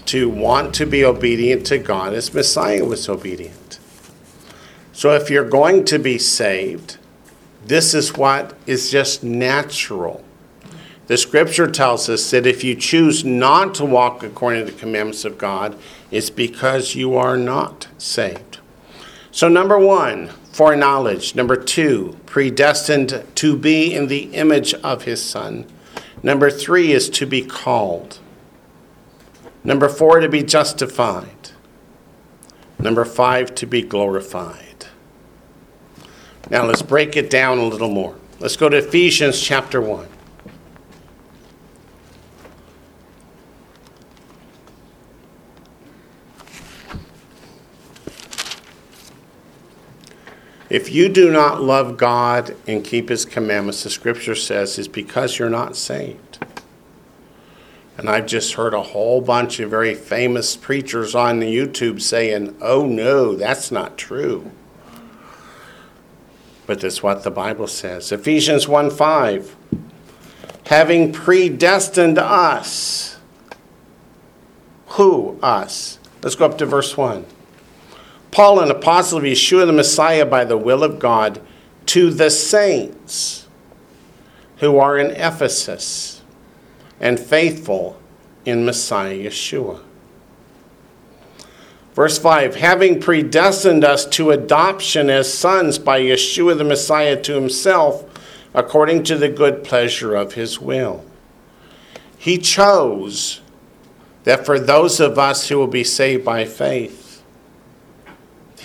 To 0.07 0.29
want 0.29 0.75
to 0.75 0.87
be 0.87 1.05
obedient 1.05 1.67
to 1.67 1.79
God 1.79 2.15
as 2.15 2.35
Messiah 2.35 2.85
was 2.85 3.09
obedient. 3.09 3.79
So 4.93 5.15
if 5.15 5.31
you're 5.31 5.49
going 5.49 5.85
to 5.87 5.99
be 5.99 6.19
saved, 6.19 6.99
this 7.65 7.95
is 7.95 8.17
what 8.17 8.57
is 8.67 8.91
just 8.91 9.23
natural. 9.23 10.25
The 11.07 11.17
scripture 11.17 11.71
tells 11.71 12.09
us 12.09 12.31
that 12.33 12.47
if 12.47 12.65
you 12.65 12.75
choose 12.75 13.25
not 13.25 13.75
to 13.77 13.85
walk 13.85 14.23
according 14.25 14.67
to 14.67 14.73
the 14.73 14.79
commandments 14.79 15.25
of 15.25 15.39
God, 15.39 15.79
it's 16.11 16.31
because 16.31 16.97
you 16.97 17.17
are 17.17 17.37
not 17.37 17.89
saved. 17.97 18.59
So, 19.31 19.49
number 19.49 19.79
one, 19.79 20.29
foreknowledge. 20.51 21.37
Number 21.37 21.57
two, 21.57 22.17
predestined 22.27 23.23
to 23.37 23.57
be 23.57 23.95
in 23.95 24.09
the 24.09 24.35
image 24.35 24.75
of 24.75 25.05
his 25.05 25.23
son. 25.23 25.67
Number 26.23 26.51
three 26.51 26.93
is 26.93 27.09
to 27.11 27.27
be 27.27 27.43
called. 27.43 28.19
Number 29.63 29.89
four, 29.89 30.19
to 30.21 30.29
be 30.29 30.43
justified. 30.43 31.51
Number 32.79 33.05
five, 33.05 33.55
to 33.57 33.67
be 33.67 33.83
glorified. 33.83 34.87
Now, 36.51 36.65
let's 36.65 36.83
break 36.83 37.17
it 37.17 37.31
down 37.31 37.59
a 37.59 37.65
little 37.65 37.91
more. 37.91 38.17
Let's 38.39 38.57
go 38.57 38.69
to 38.69 38.79
Ephesians 38.79 39.41
chapter 39.41 39.81
1. 39.81 40.09
If 50.69 50.91
you 50.91 51.09
do 51.09 51.31
not 51.31 51.63
love 51.63 51.97
God 51.97 52.57
and 52.67 52.85
keep 52.85 53.09
his 53.09 53.25
commandments, 53.25 53.85
the 53.85 53.91
scripture 53.91 54.35
says, 54.35 54.79
is 54.79 54.89
because 54.89 55.39
you're 55.39 55.49
not 55.49 55.77
saved. 55.77 56.45
And 57.97 58.11
I've 58.11 58.27
just 58.27 58.55
heard 58.55 58.75
a 58.75 58.83
whole 58.83 59.21
bunch 59.21 59.61
of 59.61 59.71
very 59.71 59.95
famous 59.95 60.57
preachers 60.57 61.15
on 61.15 61.41
YouTube 61.41 62.03
saying, 62.03 62.57
oh 62.61 62.85
no, 62.85 63.37
that's 63.37 63.71
not 63.71 63.97
true. 63.97 64.51
But 66.67 66.81
that's 66.81 67.03
what 67.03 67.23
the 67.23 67.31
Bible 67.31 67.69
says. 67.69 68.11
Ephesians 68.11 68.67
1 68.67 68.91
5. 68.91 69.57
Having 70.67 71.13
predestined 71.13 72.19
us. 72.19 73.19
Who? 74.89 75.39
Us. 75.43 76.01
Let's 76.23 76.35
go 76.35 76.47
up 76.47 76.59
to 76.59 76.67
verse 76.67 76.97
1. 76.97 77.25
Paul, 78.37 78.61
an 78.61 78.71
apostle 78.71 79.17
of 79.17 79.25
Yeshua 79.25 79.65
the 79.65 79.73
Messiah 79.73 80.27
by 80.27 80.45
the 80.45 80.59
will 80.59 80.85
of 80.85 80.99
God, 80.99 81.41
to 81.87 82.11
the 82.11 82.29
saints 82.29 83.47
who 84.59 84.77
are 84.77 84.99
in 84.99 85.13
Ephesus 85.13 86.21
and 87.01 87.19
faithful 87.19 87.99
in 88.45 88.67
Messiah 88.67 89.17
Yeshua. 89.17 89.81
Verse 91.95 92.19
5 92.19 92.57
Having 92.57 93.01
predestined 93.01 93.85
us 93.85 94.05
to 94.05 94.33
adoption 94.33 95.09
as 95.09 95.33
sons 95.33 95.79
by 95.79 95.99
Yeshua 95.99 96.59
the 96.59 96.65
Messiah 96.65 97.19
to 97.23 97.33
himself, 97.33 98.05
according 98.53 99.05
to 99.05 99.17
the 99.17 99.31
good 99.31 99.65
pleasure 99.65 100.15
of 100.15 100.35
his 100.35 100.61
will. 100.61 101.07
He 102.19 102.37
chose 102.37 103.41
that 104.25 104.45
for 104.45 104.59
those 104.59 105.01
of 105.01 105.19
us 105.19 105.49
who 105.49 105.57
will 105.57 105.67
be 105.67 105.85
saved 105.85 106.23
by 106.23 106.45
faith, 106.45 107.06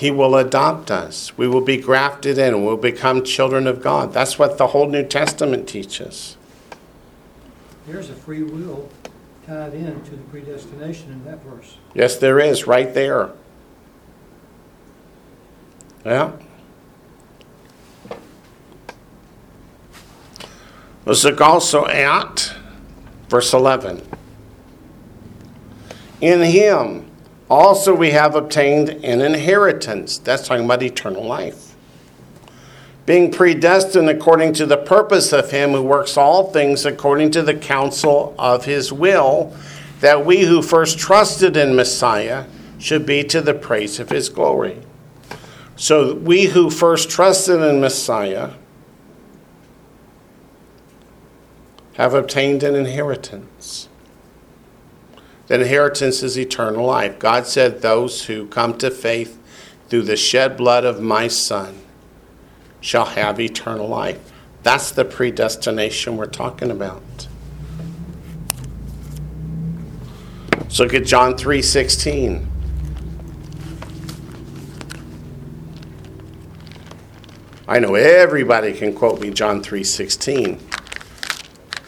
he 0.01 0.09
will 0.09 0.35
adopt 0.35 0.89
us. 0.89 1.37
We 1.37 1.47
will 1.47 1.61
be 1.61 1.77
grafted 1.77 2.39
in. 2.39 2.65
We'll 2.65 2.75
become 2.75 3.23
children 3.23 3.67
of 3.67 3.83
God. 3.83 4.13
That's 4.13 4.39
what 4.39 4.57
the 4.57 4.65
whole 4.65 4.87
New 4.87 5.05
Testament 5.05 5.69
teaches. 5.69 6.37
There's 7.85 8.09
a 8.09 8.15
free 8.15 8.41
will 8.41 8.89
tied 9.45 9.75
in 9.75 10.01
to 10.05 10.11
the 10.15 10.23
predestination 10.23 11.11
in 11.11 11.23
that 11.25 11.43
verse. 11.43 11.77
Yes, 11.93 12.17
there 12.17 12.39
is, 12.39 12.65
right 12.65 12.91
there. 12.95 13.29
Yeah. 16.03 16.31
Let's 21.05 21.23
look 21.23 21.41
also 21.41 21.85
at 21.85 22.55
verse 23.29 23.53
11. 23.53 24.01
In 26.21 26.41
him 26.41 27.10
also 27.51 27.93
we 27.93 28.11
have 28.11 28.35
obtained 28.35 28.89
an 29.03 29.19
inheritance. 29.19 30.17
That's 30.17 30.47
talking 30.47 30.63
about 30.63 30.81
eternal 30.81 31.25
life. 31.25 31.75
Being 33.05 33.29
predestined 33.29 34.09
according 34.09 34.53
to 34.53 34.65
the 34.65 34.77
purpose 34.77 35.33
of 35.33 35.51
him 35.51 35.71
who 35.71 35.83
works 35.83 36.15
all 36.15 36.51
things 36.51 36.85
according 36.85 37.31
to 37.31 37.41
the 37.41 37.53
counsel 37.53 38.33
of 38.39 38.63
his 38.63 38.93
will, 38.93 39.53
that 39.99 40.25
we 40.25 40.45
who 40.45 40.61
first 40.61 40.97
trusted 40.97 41.57
in 41.57 41.75
Messiah 41.75 42.45
should 42.79 43.05
be 43.05 43.23
to 43.25 43.41
the 43.41 43.53
praise 43.53 43.99
of 43.99 44.09
his 44.09 44.29
glory. 44.29 44.81
So 45.75 46.15
we 46.15 46.45
who 46.45 46.69
first 46.69 47.09
trusted 47.09 47.61
in 47.61 47.81
Messiah 47.81 48.51
have 51.95 52.13
obtained 52.13 52.63
an 52.63 52.75
inheritance. 52.75 53.89
The 55.51 55.59
inheritance 55.59 56.23
is 56.23 56.39
eternal 56.39 56.85
life. 56.85 57.19
God 57.19 57.45
said, 57.45 57.81
Those 57.81 58.23
who 58.23 58.47
come 58.47 58.77
to 58.77 58.89
faith 58.89 59.37
through 59.89 60.03
the 60.03 60.15
shed 60.15 60.55
blood 60.55 60.85
of 60.85 61.01
my 61.01 61.27
Son 61.27 61.81
shall 62.79 63.03
have 63.03 63.37
eternal 63.37 63.85
life. 63.85 64.31
That's 64.63 64.91
the 64.91 65.03
predestination 65.03 66.15
we're 66.15 66.27
talking 66.27 66.71
about. 66.71 67.27
Let's 70.57 70.79
look 70.79 70.93
at 70.93 71.03
John 71.03 71.35
3:16. 71.35 72.47
I 77.67 77.79
know 77.79 77.95
everybody 77.95 78.71
can 78.71 78.93
quote 78.93 79.19
me 79.19 79.31
John 79.31 79.61
3:16. 79.61 80.70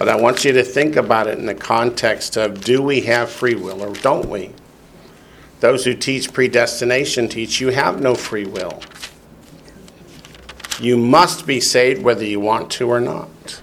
But 0.04 0.12
I 0.12 0.18
want 0.18 0.43
you 0.43 0.51
to 0.51 0.64
think 0.64 0.97
about 0.97 1.28
it 1.28 1.39
in 1.39 1.45
the 1.45 1.56
context 1.56 2.36
of 2.36 2.62
do 2.62 2.82
we 2.82 2.99
have 3.04 3.30
free 3.30 3.56
will 3.56 3.82
or 3.82 3.93
don't 3.93 4.28
we? 4.28 4.51
Those 5.62 5.86
who 5.86 5.93
teach 5.93 6.34
predestination 6.34 7.30
teach 7.30 7.62
you 7.62 7.70
have 7.70 8.01
no 8.01 8.14
free 8.14 8.43
will. 8.43 8.82
You 10.78 10.97
must 10.97 11.47
be 11.47 11.62
saved 11.62 12.04
whether 12.04 12.26
you 12.26 12.41
want 12.41 12.70
to 12.72 12.89
or 12.89 12.99
not. 12.99 13.62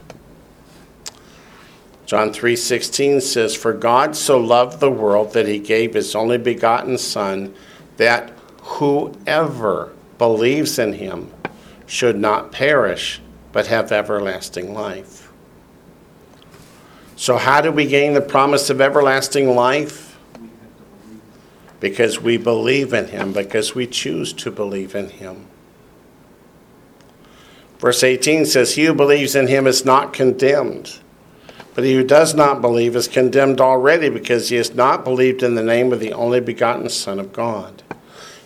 John 2.06 2.32
3:16 2.32 3.20
says 3.20 3.54
for 3.54 3.74
God 3.74 4.16
so 4.16 4.38
loved 4.38 4.80
the 4.80 4.90
world 4.90 5.34
that 5.34 5.46
he 5.46 5.58
gave 5.58 5.92
his 5.92 6.14
only 6.14 6.38
begotten 6.38 6.96
son 6.96 7.52
that 7.98 8.32
whoever 8.62 9.92
believes 10.16 10.78
in 10.78 10.94
him 10.94 11.30
should 11.84 12.18
not 12.18 12.50
perish 12.50 13.20
but 13.52 13.66
have 13.66 13.92
everlasting 13.92 14.72
life. 14.72 15.19
So, 17.20 17.36
how 17.36 17.60
do 17.60 17.70
we 17.70 17.84
gain 17.84 18.14
the 18.14 18.22
promise 18.22 18.70
of 18.70 18.80
everlasting 18.80 19.54
life? 19.54 20.18
Because 21.78 22.18
we 22.18 22.38
believe 22.38 22.94
in 22.94 23.08
him, 23.08 23.34
because 23.34 23.74
we 23.74 23.86
choose 23.86 24.32
to 24.32 24.50
believe 24.50 24.94
in 24.94 25.10
him. 25.10 25.44
Verse 27.78 28.02
18 28.02 28.46
says, 28.46 28.74
He 28.74 28.86
who 28.86 28.94
believes 28.94 29.34
in 29.34 29.48
him 29.48 29.66
is 29.66 29.84
not 29.84 30.14
condemned, 30.14 30.98
but 31.74 31.84
he 31.84 31.94
who 31.94 32.04
does 32.04 32.34
not 32.34 32.62
believe 32.62 32.96
is 32.96 33.06
condemned 33.06 33.60
already 33.60 34.08
because 34.08 34.48
he 34.48 34.56
has 34.56 34.74
not 34.74 35.04
believed 35.04 35.42
in 35.42 35.56
the 35.56 35.62
name 35.62 35.92
of 35.92 36.00
the 36.00 36.14
only 36.14 36.40
begotten 36.40 36.88
Son 36.88 37.20
of 37.20 37.34
God. 37.34 37.82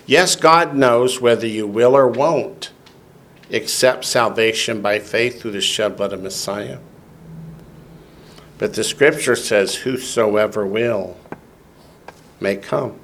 Yes, 0.05 0.35
God 0.35 0.75
knows 0.75 1.21
whether 1.21 1.47
you 1.47 1.69
will 1.69 1.97
or 1.97 2.09
won't 2.09 2.73
accept 3.53 4.05
salvation 4.05 4.83
by 4.83 4.99
faith 4.99 5.41
through 5.41 5.53
the 5.53 5.61
shed 5.61 5.97
blood 5.97 6.13
of 6.13 6.21
Messiah. 6.21 6.79
But 8.65 8.73
the 8.73 8.83
scripture 8.83 9.37
says, 9.37 9.75
Whosoever 9.75 10.67
will 10.67 11.19
may 12.41 12.57
come. 12.57 12.99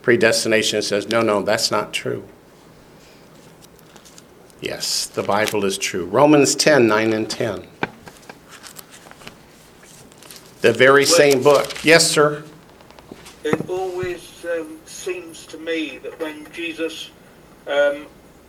Predestination 0.00 0.80
says, 0.80 1.06
No, 1.10 1.20
no, 1.20 1.42
that's 1.42 1.70
not 1.70 1.92
true. 1.92 2.26
Yes, 4.62 5.04
the 5.04 5.22
Bible 5.22 5.66
is 5.66 5.76
true. 5.76 6.06
Romans 6.06 6.54
10 6.54 6.88
9 6.88 7.12
and 7.12 7.28
10. 7.28 7.66
The 10.62 10.72
very 10.72 11.04
same 11.04 11.42
book. 11.42 11.84
Yes, 11.84 12.10
sir. 12.10 12.44
It 13.44 13.68
always 13.68 14.46
um, 14.46 14.78
seems 14.86 15.44
to 15.48 15.58
me 15.58 15.98
that 15.98 16.18
when 16.18 16.50
Jesus 16.54 17.10
um, 17.66 18.06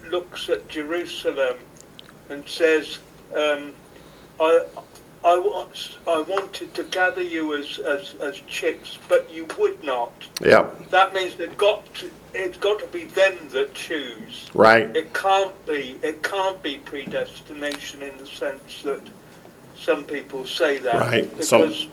looks 0.10 0.48
at 0.48 0.70
Jerusalem 0.70 1.58
and 2.30 2.48
says, 2.48 3.00
um, 3.36 3.74
I, 4.40 4.66
I, 5.26 5.38
want, 5.38 5.98
I 6.08 6.22
wanted 6.22 6.74
to 6.74 6.84
gather 6.84 7.22
you 7.22 7.56
as, 7.56 7.80
as, 7.80 8.16
as 8.16 8.42
chicks, 8.48 8.98
but 9.08 9.32
you 9.32 9.48
would 9.58 9.82
not. 9.84 10.12
Yeah. 10.42 10.70
That 10.90 11.14
means 11.14 11.36
they've 11.36 11.58
got 11.58 11.92
to, 11.96 12.12
it's 12.34 12.58
got 12.58 12.80
to 12.80 12.88
be 12.88 13.06
them 13.06 13.38
that 13.52 13.74
choose. 13.74 14.50
right. 14.54 14.94
It 14.96 15.14
can't 15.14 15.66
be. 15.66 15.98
It 16.04 16.24
can't 16.24 16.62
be 16.62 16.78
predestination 16.80 18.02
in 18.02 18.18
the 18.18 18.26
sense 18.28 18.82
that 18.84 19.02
some 19.78 20.04
people 20.04 20.46
say 20.46 20.78
that. 20.80 20.96
Right, 21.00 21.30
Because 21.30 21.48
so- 21.50 21.88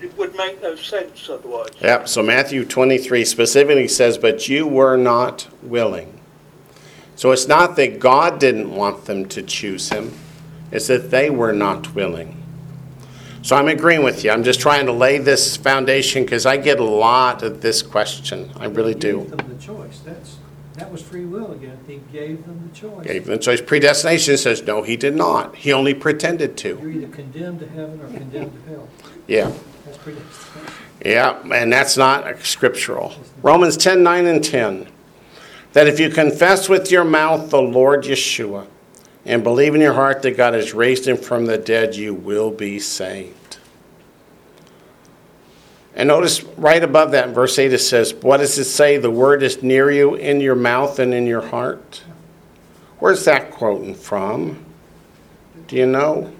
it 0.00 0.16
would 0.16 0.34
make 0.34 0.62
no 0.62 0.76
sense 0.76 1.28
otherwise. 1.28 1.70
Yeah. 1.80 2.04
so 2.06 2.22
Matthew 2.22 2.64
23 2.64 3.24
specifically 3.26 3.88
says, 3.88 4.16
But 4.16 4.48
you 4.48 4.66
were 4.66 4.96
not 4.96 5.48
willing. 5.62 6.18
So 7.16 7.32
it's 7.32 7.46
not 7.46 7.76
that 7.76 7.98
God 8.00 8.40
didn't 8.40 8.74
want 8.74 9.04
them 9.04 9.26
to 9.28 9.42
choose 9.42 9.90
him, 9.90 10.14
it's 10.72 10.86
that 10.86 11.10
they 11.10 11.28
were 11.28 11.52
not 11.52 11.94
willing. 11.94 12.39
So 13.42 13.56
I'm 13.56 13.68
agreeing 13.68 14.02
with 14.02 14.22
you. 14.22 14.30
I'm 14.30 14.44
just 14.44 14.60
trying 14.60 14.86
to 14.86 14.92
lay 14.92 15.18
this 15.18 15.56
foundation 15.56 16.24
because 16.24 16.44
I 16.44 16.56
get 16.58 16.78
a 16.78 16.84
lot 16.84 17.42
of 17.42 17.60
this 17.62 17.80
question. 17.82 18.50
I 18.56 18.66
really 18.66 18.92
He 18.92 18.98
do. 18.98 19.18
gave 19.20 19.30
them 19.36 19.48
the 19.56 19.62
choice. 19.62 20.00
That's, 20.00 20.36
that 20.74 20.92
was 20.92 21.00
free 21.02 21.24
will 21.24 21.52
again. 21.52 21.78
He 21.86 22.00
gave 22.12 22.44
them 22.44 22.68
the 22.70 22.78
choice. 22.78 23.06
Gave 23.06 23.24
them 23.24 23.36
the 23.36 23.42
choice. 23.42 23.60
Predestination 23.62 24.36
says, 24.36 24.62
No, 24.62 24.82
he 24.82 24.96
did 24.96 25.16
not. 25.16 25.56
He 25.56 25.72
only 25.72 25.94
pretended 25.94 26.56
to. 26.58 26.78
You're 26.80 26.90
either 26.90 27.08
condemned 27.08 27.60
to 27.60 27.68
heaven 27.68 28.00
or 28.00 28.08
condemned 28.08 28.52
to 28.64 28.70
hell. 28.70 28.88
Yeah. 29.26 29.52
That's 29.86 29.96
predestination. 29.98 30.74
Yeah, 31.02 31.40
and 31.50 31.72
that's 31.72 31.96
not 31.96 32.40
scriptural. 32.44 33.14
Romans 33.42 33.78
10 33.78 34.02
9 34.02 34.26
and 34.26 34.44
10. 34.44 34.86
That 35.72 35.86
if 35.86 35.98
you 35.98 36.10
confess 36.10 36.68
with 36.68 36.90
your 36.90 37.04
mouth 37.04 37.48
the 37.48 37.62
Lord 37.62 38.04
Yeshua 38.04 38.66
and 39.24 39.44
believe 39.44 39.74
in 39.74 39.80
your 39.80 39.94
heart 39.94 40.22
that 40.22 40.36
God 40.36 40.54
has 40.54 40.72
raised 40.72 41.06
him 41.06 41.16
from 41.16 41.46
the 41.46 41.58
dead, 41.58 41.94
you 41.96 42.14
will 42.14 42.50
be 42.50 42.78
saved. 42.78 43.58
And 45.94 46.08
notice 46.08 46.42
right 46.42 46.82
above 46.82 47.10
that 47.10 47.28
in 47.28 47.34
verse 47.34 47.58
8 47.58 47.72
it 47.72 47.78
says, 47.78 48.14
What 48.14 48.38
does 48.38 48.58
it 48.58 48.64
say? 48.64 48.96
The 48.96 49.10
word 49.10 49.42
is 49.42 49.62
near 49.62 49.90
you, 49.90 50.14
in 50.14 50.40
your 50.40 50.54
mouth 50.54 50.98
and 50.98 51.12
in 51.12 51.26
your 51.26 51.42
heart. 51.42 52.02
Where's 52.98 53.24
that 53.24 53.50
quoting 53.50 53.94
from? 53.94 54.64
Do 55.66 55.76
you 55.76 55.86
know? 55.86 56.32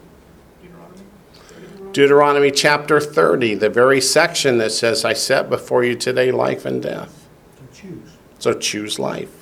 Deuteronomy 1.92 2.52
chapter 2.52 3.00
30, 3.00 3.56
the 3.56 3.68
very 3.68 4.00
section 4.00 4.58
that 4.58 4.70
says, 4.70 5.04
I 5.04 5.12
set 5.12 5.50
before 5.50 5.82
you 5.82 5.96
today 5.96 6.30
life 6.30 6.64
and 6.64 6.80
death. 6.80 7.28
So 7.58 7.64
choose. 7.74 8.10
So 8.38 8.52
choose 8.54 8.98
life. 8.98 9.39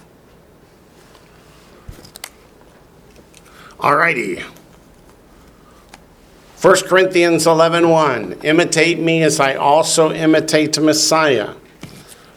Alrighty. 3.79 4.43
1 6.61 6.76
Corinthians 6.89 7.47
11.1, 7.47 8.45
imitate 8.45 8.99
me 8.99 9.22
as 9.22 9.39
I 9.39 9.55
also 9.55 10.12
imitate 10.12 10.72
the 10.72 10.81
Messiah. 10.81 11.55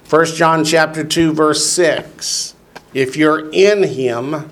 1 0.08 0.26
John 0.28 0.64
chapter 0.64 1.04
2, 1.04 1.34
verse 1.34 1.66
6, 1.66 2.54
if 2.94 3.18
you're 3.18 3.50
in 3.52 3.82
him, 3.84 4.52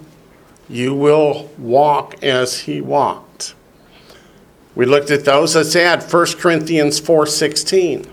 you 0.68 0.96
will 0.96 1.52
walk 1.60 2.24
as 2.24 2.62
he 2.62 2.82
walked. 2.82 3.54
We 4.74 4.86
looked 4.86 5.12
at 5.12 5.26
those. 5.26 5.56
Let's 5.56 5.76
add 5.76 6.02
1 6.02 6.26
Corinthians 6.38 7.00
4.16. 7.00 8.08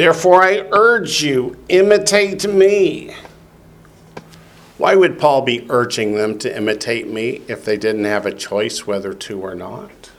Therefore, 0.00 0.42
I 0.42 0.66
urge 0.72 1.22
you, 1.22 1.58
imitate 1.68 2.48
me. 2.48 3.14
Why 4.78 4.94
would 4.96 5.18
Paul 5.18 5.42
be 5.42 5.66
urging 5.68 6.14
them 6.14 6.38
to 6.38 6.56
imitate 6.56 7.06
me 7.06 7.42
if 7.48 7.66
they 7.66 7.76
didn't 7.76 8.06
have 8.06 8.24
a 8.24 8.32
choice 8.32 8.86
whether 8.86 9.12
to 9.12 9.38
or 9.42 9.54
not? 9.54 10.10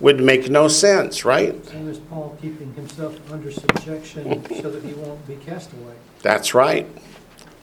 Would 0.00 0.20
make 0.20 0.50
no 0.50 0.68
sense, 0.68 1.24
right? 1.24 1.64
Same 1.64 1.88
as 1.88 1.98
Paul 1.98 2.36
keeping 2.38 2.74
himself 2.74 3.18
under 3.32 3.50
subjection 3.50 4.44
so 4.60 4.70
that 4.70 4.84
he 4.84 4.92
won't 4.92 5.26
be 5.26 5.36
cast 5.36 5.72
away. 5.72 5.94
That's 6.20 6.52
right. 6.52 6.86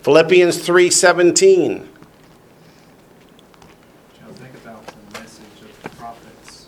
Philippians 0.02 0.58
3:17. 0.58 1.88
Joe, 4.18 4.34
think 4.34 4.56
about 4.56 4.88
the 4.88 5.20
message 5.20 5.46
of 5.62 5.84
the 5.84 5.90
prophets. 5.90 6.66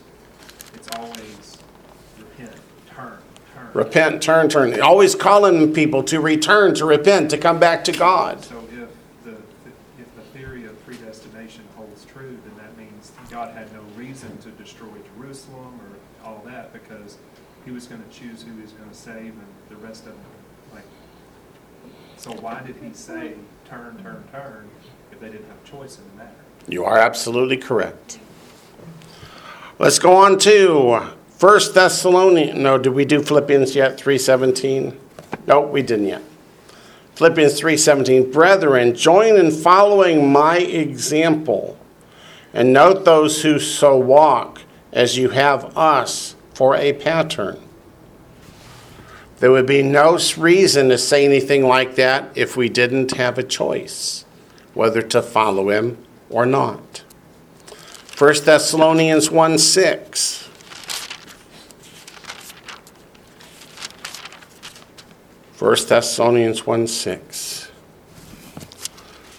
It's 0.76 0.90
always 0.96 1.58
repent, 2.20 2.56
turn, 2.88 3.18
turn. 3.56 3.65
Repent, 3.76 4.24
turn, 4.24 4.48
turn. 4.48 4.80
Always 4.80 5.16
calling 5.16 5.74
people 5.74 6.02
to 6.04 6.22
return, 6.22 6.76
to 6.76 6.86
repent, 6.86 7.30
to 7.32 7.38
come 7.38 7.60
back 7.60 7.84
to 7.84 7.92
God. 7.92 8.42
So 8.42 8.64
if 8.72 8.88
the, 9.26 9.32
if 10.00 10.16
the 10.16 10.22
theory 10.34 10.64
of 10.64 10.82
predestination 10.86 11.66
holds 11.76 12.06
true, 12.06 12.40
then 12.46 12.56
that 12.56 12.78
means 12.78 13.12
God 13.30 13.54
had 13.54 13.74
no 13.74 13.82
reason 13.98 14.38
to 14.38 14.50
destroy 14.52 14.88
Jerusalem 15.18 15.78
or 15.82 16.26
all 16.26 16.42
that 16.46 16.72
because 16.72 17.18
he 17.66 17.72
was 17.72 17.86
gonna 17.86 18.08
choose 18.10 18.44
who 18.44 18.56
he 18.56 18.62
was 18.62 18.72
gonna 18.72 18.94
save 18.94 19.34
and 19.34 19.48
the 19.68 19.76
rest 19.76 20.06
of 20.06 20.14
them, 20.14 20.24
like, 20.74 20.86
so 22.16 22.32
why 22.32 22.64
did 22.66 22.78
he 22.78 22.94
say, 22.94 23.34
turn, 23.66 24.02
turn, 24.02 24.24
turn, 24.32 24.70
if 25.12 25.20
they 25.20 25.28
didn't 25.28 25.48
have 25.48 25.58
a 25.62 25.68
choice 25.68 25.98
in 25.98 26.06
the 26.12 26.24
matter? 26.24 26.38
You 26.70 26.86
are 26.86 26.98
absolutely 26.98 27.58
correct. 27.58 28.20
Let's 29.80 30.00
go 30.00 30.16
on 30.16 30.40
to 30.40 31.15
First 31.38 31.74
Thessalonians. 31.74 32.58
No, 32.58 32.78
did 32.78 32.94
we 32.94 33.06
do 33.06 33.22
Philippians 33.22 33.76
yet? 33.76 33.98
3:17? 33.98 34.94
No, 35.48 35.62
we 35.62 35.82
didn't 35.82 36.08
yet. 36.08 36.22
Philippians 37.16 37.60
3:17. 37.60 38.32
Brethren, 38.32 38.94
join 38.96 39.38
in 39.38 39.52
following 39.52 40.32
my 40.32 40.58
example, 40.58 41.78
and 42.54 42.72
note 42.72 43.06
those 43.06 43.42
who 43.42 43.60
so 43.60 43.98
walk 43.98 44.62
as 44.94 45.18
you 45.18 45.30
have 45.30 45.78
us 45.78 46.36
for 46.54 46.76
a 46.76 46.94
pattern. 46.94 47.58
There 49.40 49.52
would 49.52 49.66
be 49.66 49.84
no 49.84 50.18
reason 50.38 50.88
to 50.90 50.98
say 50.98 51.26
anything 51.26 51.68
like 51.68 51.96
that 51.96 52.30
if 52.36 52.56
we 52.56 52.70
didn't 52.70 53.18
have 53.18 53.38
a 53.38 53.44
choice 53.44 54.24
whether 54.74 55.02
to 55.02 55.22
follow 55.22 55.70
him 55.70 55.98
or 56.30 56.46
not. 56.46 57.04
1 58.18 58.46
Thessalonians 58.46 59.32
1 59.32 59.58
6. 59.58 60.45
First 65.56 65.88
Thessalonians 65.88 66.68
1 66.68 66.86
6. 66.86 67.72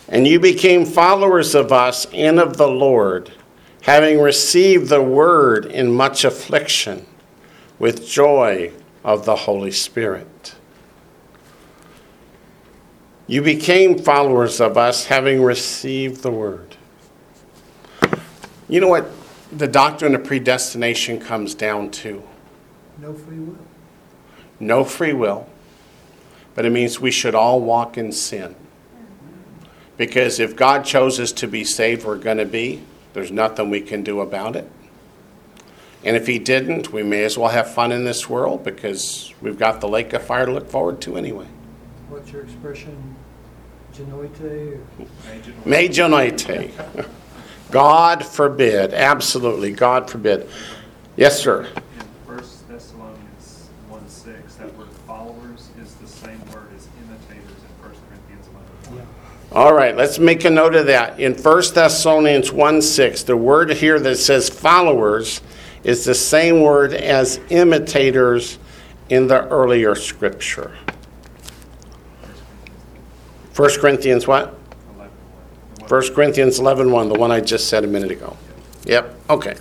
And 0.09 0.27
you 0.27 0.41
became 0.41 0.87
followers 0.87 1.55
of 1.55 1.73
us 1.73 2.07
and 2.07 2.41
of 2.41 2.57
the 2.57 2.69
Lord, 2.69 3.33
having 3.83 4.19
received 4.19 4.89
the 4.89 5.03
word 5.03 5.67
in 5.67 5.93
much 5.93 6.25
affliction, 6.25 7.05
with 7.79 8.09
joy 8.09 8.73
of 9.05 9.27
the 9.27 9.37
Holy 9.37 9.71
Spirit. 9.71 10.55
You 13.27 13.43
became 13.43 13.99
followers 13.99 14.59
of 14.59 14.79
us, 14.79 15.05
having 15.05 15.43
received 15.43 16.23
the 16.23 16.31
word. 16.31 16.77
You 18.71 18.81
know 18.81 18.89
what 18.89 19.11
the 19.53 19.69
doctrine 19.69 20.15
of 20.15 20.25
predestination 20.25 21.21
comes 21.21 21.55
down 21.55 21.91
to? 21.91 22.23
No 22.99 23.13
free 23.13 23.39
will. 23.39 23.59
No 24.59 24.85
free 24.85 25.13
will, 25.13 25.47
but 26.57 26.65
it 26.65 26.71
means 26.71 26.99
we 26.99 27.13
should 27.13 27.37
all 27.37 27.61
walk 27.61 27.97
in 27.97 28.11
sin. 28.11 28.57
Because 29.97 30.41
if 30.41 30.57
God 30.57 30.85
chose 30.85 31.21
us 31.21 31.31
to 31.33 31.47
be 31.47 31.63
saved, 31.63 32.05
we're 32.05 32.19
going 32.19 32.39
to 32.39 32.45
be. 32.45 32.83
There's 33.13 33.31
nothing 33.31 33.71
we 33.71 33.81
can 33.81 34.03
do 34.03 34.21
about 34.21 34.57
it. 34.57 34.69
And 36.05 36.17
if 36.17 36.27
He 36.27 36.39
didn't, 36.39 36.93
we 36.93 37.03
may 37.05 37.23
as 37.25 37.39
well 37.39 37.49
have 37.51 37.73
fun 37.73 37.93
in 37.93 38.05
this 38.05 38.29
world 38.29 38.65
because 38.65 39.33
we've 39.41 39.59
got 39.59 39.81
the 39.81 39.89
lake 39.89 40.13
of 40.13 40.23
fire 40.23 40.47
to 40.47 40.53
look 40.53 40.69
forward 40.69 41.01
to 41.03 41.17
anyway. 41.17 41.47
What's 42.09 42.31
your 42.33 42.43
expression? 42.43 43.17
Genoito 43.95 44.79
or? 45.01 45.07
Major- 45.65 45.95
Majorite. 46.05 47.09
God 47.71 48.25
forbid. 48.25 48.93
Absolutely. 48.95 49.73
God 49.73 50.11
forbid. 50.11 50.49
Yes, 51.17 51.41
sir. 51.41 51.65
In 51.65 52.05
First 52.27 52.69
Thessalonians 52.69 53.69
one 53.89 54.07
six, 54.09 54.57
that 54.57 54.73
word 54.77 54.89
followers 55.07 55.71
is 55.81 55.95
the 55.95 56.07
same 56.07 56.39
word 56.53 56.69
as 56.77 56.87
imitators 57.05 57.49
in 57.49 57.83
First 57.89 58.01
Corinthians 58.09 58.47
eleven. 58.49 58.99
Yeah. 58.99 59.46
All 59.57 59.73
right, 59.73 59.97
let's 59.97 60.19
make 60.19 60.45
a 60.45 60.51
note 60.51 60.75
of 60.75 60.85
that. 60.85 61.19
In 61.19 61.33
1 61.33 61.63
Thessalonians 61.73 62.53
1 62.53 62.83
6, 62.83 63.23
the 63.23 63.39
word 63.39 63.71
here 63.71 63.99
that 63.99 64.17
says 64.17 64.51
followers 64.51 65.41
is 65.83 66.05
the 66.05 66.15
same 66.15 66.61
word 66.61 66.93
as 66.93 67.41
imitators 67.49 68.59
in 69.09 69.29
the 69.29 69.49
earlier 69.49 69.95
scripture. 69.95 70.77
1 73.57 73.71
Corinthians 73.81 74.27
what? 74.27 74.55
Eleven 74.95 75.11
one. 75.79 75.89
1 75.89 76.15
Corinthians 76.15 76.59
11 76.59 76.93
1, 76.93 77.09
the 77.09 77.19
one 77.19 77.33
I 77.33 77.41
just 77.41 77.69
said 77.69 77.83
a 77.83 77.87
minute 77.87 78.11
ago. 78.11 78.37
Yep, 78.85 79.19
okay. 79.31 79.57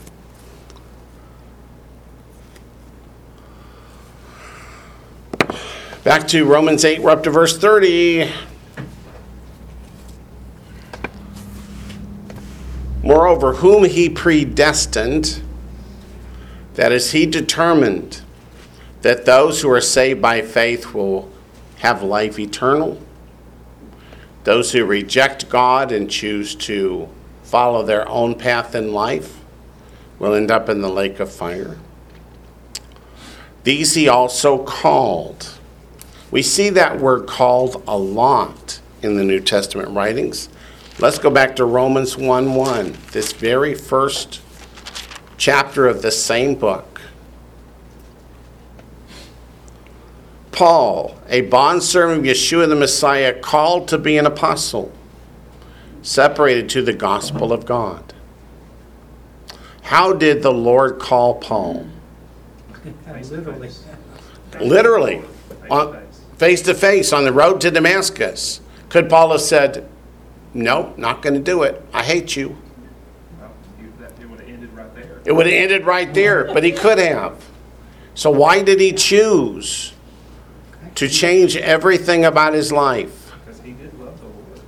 Back 6.03 6.27
to 6.27 6.43
Romans 6.43 6.83
8, 6.83 7.01
we're 7.01 7.11
up 7.11 7.23
to 7.23 7.29
verse 7.29 7.57
30. 7.57 8.29
Moreover, 13.05 13.53
whom 13.53 13.83
he 13.83 14.09
predestined, 14.09 15.39
that 16.73 16.91
is, 16.91 17.11
he 17.11 17.27
determined 17.27 18.21
that 19.03 19.25
those 19.25 19.61
who 19.61 19.69
are 19.69 19.79
saved 19.79 20.23
by 20.23 20.41
faith 20.41 20.91
will 20.91 21.31
have 21.77 22.01
life 22.01 22.39
eternal. 22.39 22.99
Those 24.43 24.71
who 24.71 24.83
reject 24.85 25.49
God 25.49 25.91
and 25.91 26.09
choose 26.09 26.55
to 26.55 27.07
follow 27.43 27.83
their 27.83 28.09
own 28.09 28.33
path 28.33 28.73
in 28.73 28.91
life 28.91 29.39
will 30.17 30.33
end 30.33 30.49
up 30.49 30.67
in 30.67 30.81
the 30.81 30.89
lake 30.89 31.19
of 31.19 31.31
fire. 31.31 31.77
These 33.63 33.93
he 33.93 34.09
also 34.09 34.63
called. 34.63 35.59
We 36.31 36.41
see 36.41 36.71
that 36.71 36.99
word 36.99 37.27
called 37.27 37.83
a 37.87 37.97
lot 37.97 38.79
in 39.03 39.15
the 39.15 39.23
New 39.23 39.41
Testament 39.41 39.89
writings. 39.89 40.49
Let's 40.97 41.19
go 41.19 41.29
back 41.29 41.57
to 41.57 41.65
Romans 41.65 42.15
1 42.15 42.55
1, 42.55 42.97
this 43.11 43.33
very 43.33 43.75
first 43.75 44.41
chapter 45.37 45.87
of 45.87 46.01
the 46.01 46.11
same 46.11 46.55
book. 46.55 47.01
Paul, 50.53 51.19
a 51.27 51.41
bondservant 51.41 52.19
of 52.19 52.25
Yeshua 52.25 52.69
the 52.69 52.77
Messiah, 52.77 53.37
called 53.37 53.89
to 53.89 53.97
be 53.97 54.17
an 54.17 54.25
apostle, 54.25 54.89
separated 56.01 56.69
to 56.69 56.81
the 56.81 56.93
gospel 56.93 57.51
of 57.51 57.65
God. 57.65 58.13
How 59.81 60.13
did 60.13 60.43
the 60.43 60.53
Lord 60.53 60.97
call 60.97 61.35
Paul? 61.35 61.87
Literally. 64.61 65.23
Literally, 65.69 65.99
face 66.37 66.61
to 66.61 66.73
face 66.73 67.11
on 67.11 67.25
the 67.25 67.33
road 67.33 67.59
to 67.61 67.69
Damascus. 67.69 68.61
Could 68.87 69.09
Paul 69.09 69.31
have 69.33 69.41
said, 69.41 69.89
No, 70.55 70.93
not 70.95 71.21
going 71.21 71.33
to 71.33 71.41
do 71.41 71.63
it. 71.63 71.83
I 71.93 72.01
hate 72.01 72.37
you. 72.37 72.55
Well, 73.39 73.51
you- 73.79 73.91
that- 73.99 74.13
It 74.21 74.25
would 74.29 74.39
have 74.39 74.47
ended 74.49 74.69
right 74.73 74.95
there. 74.95 75.21
It 75.25 75.31
would 75.33 75.45
have 75.47 75.53
ended 75.53 75.85
right 75.85 76.13
there, 76.13 76.45
but 76.45 76.63
he 76.63 76.71
could 76.71 76.97
have. 76.97 77.33
So, 78.13 78.31
why 78.31 78.63
did 78.63 78.79
he 78.79 78.93
choose 78.93 79.91
to 80.95 81.09
change 81.09 81.57
everything 81.57 82.23
about 82.23 82.53
his 82.53 82.71
life? 82.71 83.33
Because 83.45 83.59
he 83.59 83.71
did 83.73 83.91
love 83.99 84.17
the 84.21 84.27
Lord. 84.27 84.61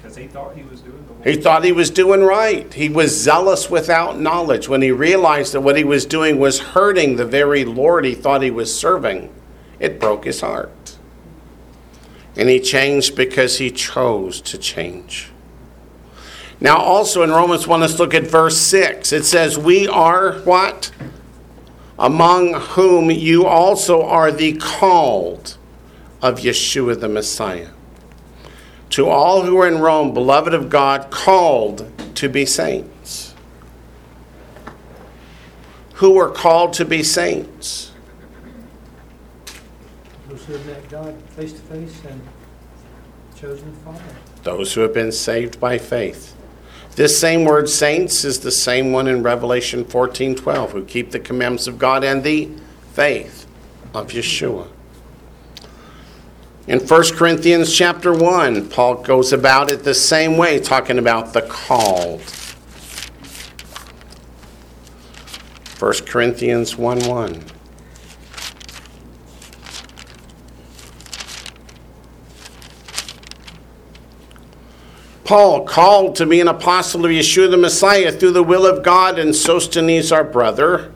Because 0.00 0.16
he 0.16 0.26
thought 0.28 0.56
he 0.56 0.62
was 0.62 0.80
doing 0.80 1.04
the 1.06 1.12
Lord. 1.12 1.26
He 1.26 1.36
thought 1.36 1.62
he 1.62 1.72
was 1.72 1.90
doing 1.90 2.22
right. 2.24 2.72
He 2.72 2.88
was 2.88 3.14
zealous 3.14 3.68
without 3.68 4.18
knowledge. 4.18 4.66
When 4.66 4.80
he 4.80 4.90
realized 4.92 5.52
that 5.52 5.60
what 5.60 5.76
he 5.76 5.84
was 5.84 6.06
doing 6.06 6.38
was 6.38 6.58
hurting 6.58 7.16
the 7.16 7.26
very 7.26 7.66
Lord 7.66 8.06
he 8.06 8.14
thought 8.14 8.40
he 8.40 8.50
was 8.50 8.74
serving, 8.74 9.28
it 9.78 10.00
broke 10.00 10.24
his 10.24 10.40
heart. 10.40 10.70
And 12.38 12.48
he 12.48 12.60
changed 12.60 13.16
because 13.16 13.58
he 13.58 13.70
chose 13.70 14.40
to 14.42 14.56
change. 14.56 15.30
Now, 16.60 16.78
also 16.78 17.22
in 17.22 17.30
Romans 17.30 17.66
1, 17.66 17.80
let's 17.80 17.98
look 17.98 18.14
at 18.14 18.26
verse 18.26 18.56
6. 18.56 19.12
It 19.12 19.24
says, 19.24 19.58
We 19.58 19.86
are 19.86 20.34
what? 20.40 20.90
Among 21.98 22.54
whom 22.54 23.10
you 23.10 23.44
also 23.46 24.02
are 24.02 24.30
the 24.32 24.54
called 24.54 25.56
of 26.22 26.38
Yeshua 26.38 26.98
the 26.98 27.08
Messiah. 27.08 27.70
To 28.90 29.08
all 29.08 29.42
who 29.42 29.58
are 29.58 29.68
in 29.68 29.78
Rome, 29.78 30.14
beloved 30.14 30.54
of 30.54 30.70
God, 30.70 31.10
called 31.10 31.90
to 32.16 32.28
be 32.28 32.46
saints. 32.46 33.34
Who 35.94 36.18
are 36.18 36.30
called 36.30 36.72
to 36.74 36.84
be 36.84 37.02
saints? 37.02 37.92
Who 40.48 40.54
have 40.54 40.66
met 40.66 40.88
God 40.88 41.14
face 41.36 41.52
to 41.52 41.58
face 41.58 42.00
and 42.08 42.22
chosen 43.38 43.70
to 43.70 43.78
follow. 43.80 44.00
Those 44.44 44.72
who 44.72 44.80
have 44.80 44.94
been 44.94 45.12
saved 45.12 45.60
by 45.60 45.76
faith. 45.76 46.34
This 46.96 47.20
same 47.20 47.44
word 47.44 47.68
saints 47.68 48.24
is 48.24 48.40
the 48.40 48.50
same 48.50 48.90
one 48.90 49.08
in 49.08 49.22
Revelation 49.22 49.84
14:12 49.84 50.72
who 50.72 50.84
keep 50.86 51.10
the 51.10 51.20
commandments 51.20 51.66
of 51.66 51.78
God 51.78 52.02
and 52.02 52.24
the 52.24 52.48
faith 52.94 53.44
of 53.92 54.08
Yeshua. 54.08 54.68
In 56.66 56.80
1 56.80 57.12
Corinthians 57.12 57.74
chapter 57.74 58.10
1, 58.10 58.70
Paul 58.70 59.02
goes 59.02 59.34
about 59.34 59.70
it 59.70 59.84
the 59.84 59.92
same 59.92 60.38
way 60.38 60.58
talking 60.58 60.98
about 60.98 61.34
the 61.34 61.42
called. 61.42 62.22
1 65.78 65.92
Corinthians 66.06 66.78
1 66.78 67.00
1. 67.00 67.44
Paul, 75.28 75.66
called 75.66 76.16
to 76.16 76.24
be 76.24 76.40
an 76.40 76.48
apostle 76.48 77.04
of 77.04 77.10
Yeshua 77.10 77.50
the 77.50 77.58
Messiah 77.58 78.10
through 78.10 78.30
the 78.30 78.42
will 78.42 78.64
of 78.64 78.82
God, 78.82 79.18
and 79.18 79.36
Sosthenes 79.36 80.10
our 80.10 80.24
brother. 80.24 80.90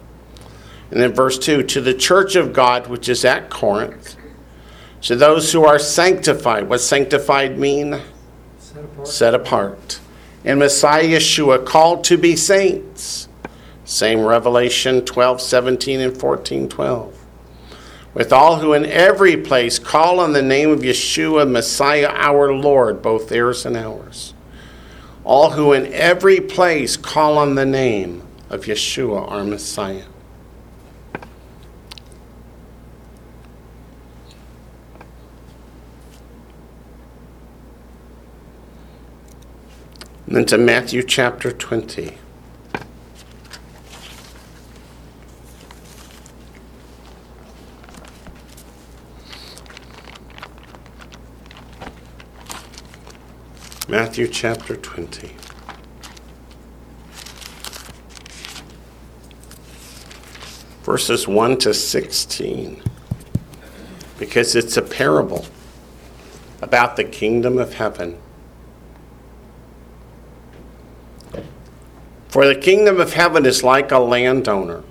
And 0.90 0.98
then 0.98 1.12
verse 1.12 1.38
2 1.38 1.64
to 1.64 1.82
the 1.82 1.92
church 1.92 2.34
of 2.34 2.54
God 2.54 2.86
which 2.86 3.10
is 3.10 3.26
at 3.26 3.50
Corinth, 3.50 4.16
to 5.02 5.16
those 5.16 5.52
who 5.52 5.66
are 5.66 5.78
sanctified. 5.78 6.66
What 6.66 6.80
sanctified 6.80 7.58
mean? 7.58 8.00
Set 8.58 8.84
apart. 8.84 9.06
Set 9.06 9.34
apart. 9.34 10.00
And 10.46 10.58
Messiah 10.60 11.04
Yeshua, 11.04 11.66
called 11.66 12.02
to 12.04 12.16
be 12.16 12.34
saints. 12.34 13.28
Same 13.84 14.24
Revelation 14.24 15.04
12, 15.04 15.42
17, 15.42 16.00
and 16.00 16.16
14, 16.16 16.70
12. 16.70 17.21
With 18.14 18.32
all 18.32 18.58
who 18.58 18.74
in 18.74 18.84
every 18.84 19.36
place 19.36 19.78
call 19.78 20.20
on 20.20 20.32
the 20.32 20.42
name 20.42 20.70
of 20.70 20.80
Yeshua, 20.80 21.50
Messiah 21.50 22.10
our 22.10 22.52
Lord, 22.52 23.00
both 23.00 23.28
theirs 23.28 23.64
and 23.64 23.76
ours. 23.76 24.34
All 25.24 25.50
who 25.50 25.72
in 25.72 25.90
every 25.92 26.40
place 26.40 26.96
call 26.96 27.38
on 27.38 27.54
the 27.54 27.64
name 27.64 28.22
of 28.50 28.64
Yeshua, 28.64 29.30
our 29.30 29.44
Messiah. 29.44 30.04
And 40.26 40.36
then 40.36 40.44
to 40.46 40.58
Matthew 40.58 41.02
chapter 41.02 41.50
20. 41.50 42.18
Matthew 53.92 54.26
chapter 54.26 54.74
20. 54.74 55.32
Verses 60.82 61.28
1 61.28 61.58
to 61.58 61.74
16. 61.74 62.82
Because 64.18 64.56
it's 64.56 64.78
a 64.78 64.80
parable 64.80 65.44
about 66.62 66.96
the 66.96 67.04
kingdom 67.04 67.58
of 67.58 67.74
heaven. 67.74 68.18
For 72.28 72.46
the 72.46 72.56
kingdom 72.56 72.98
of 72.98 73.12
heaven 73.12 73.44
is 73.44 73.62
like 73.62 73.92
a 73.92 73.98
landowner 73.98 74.84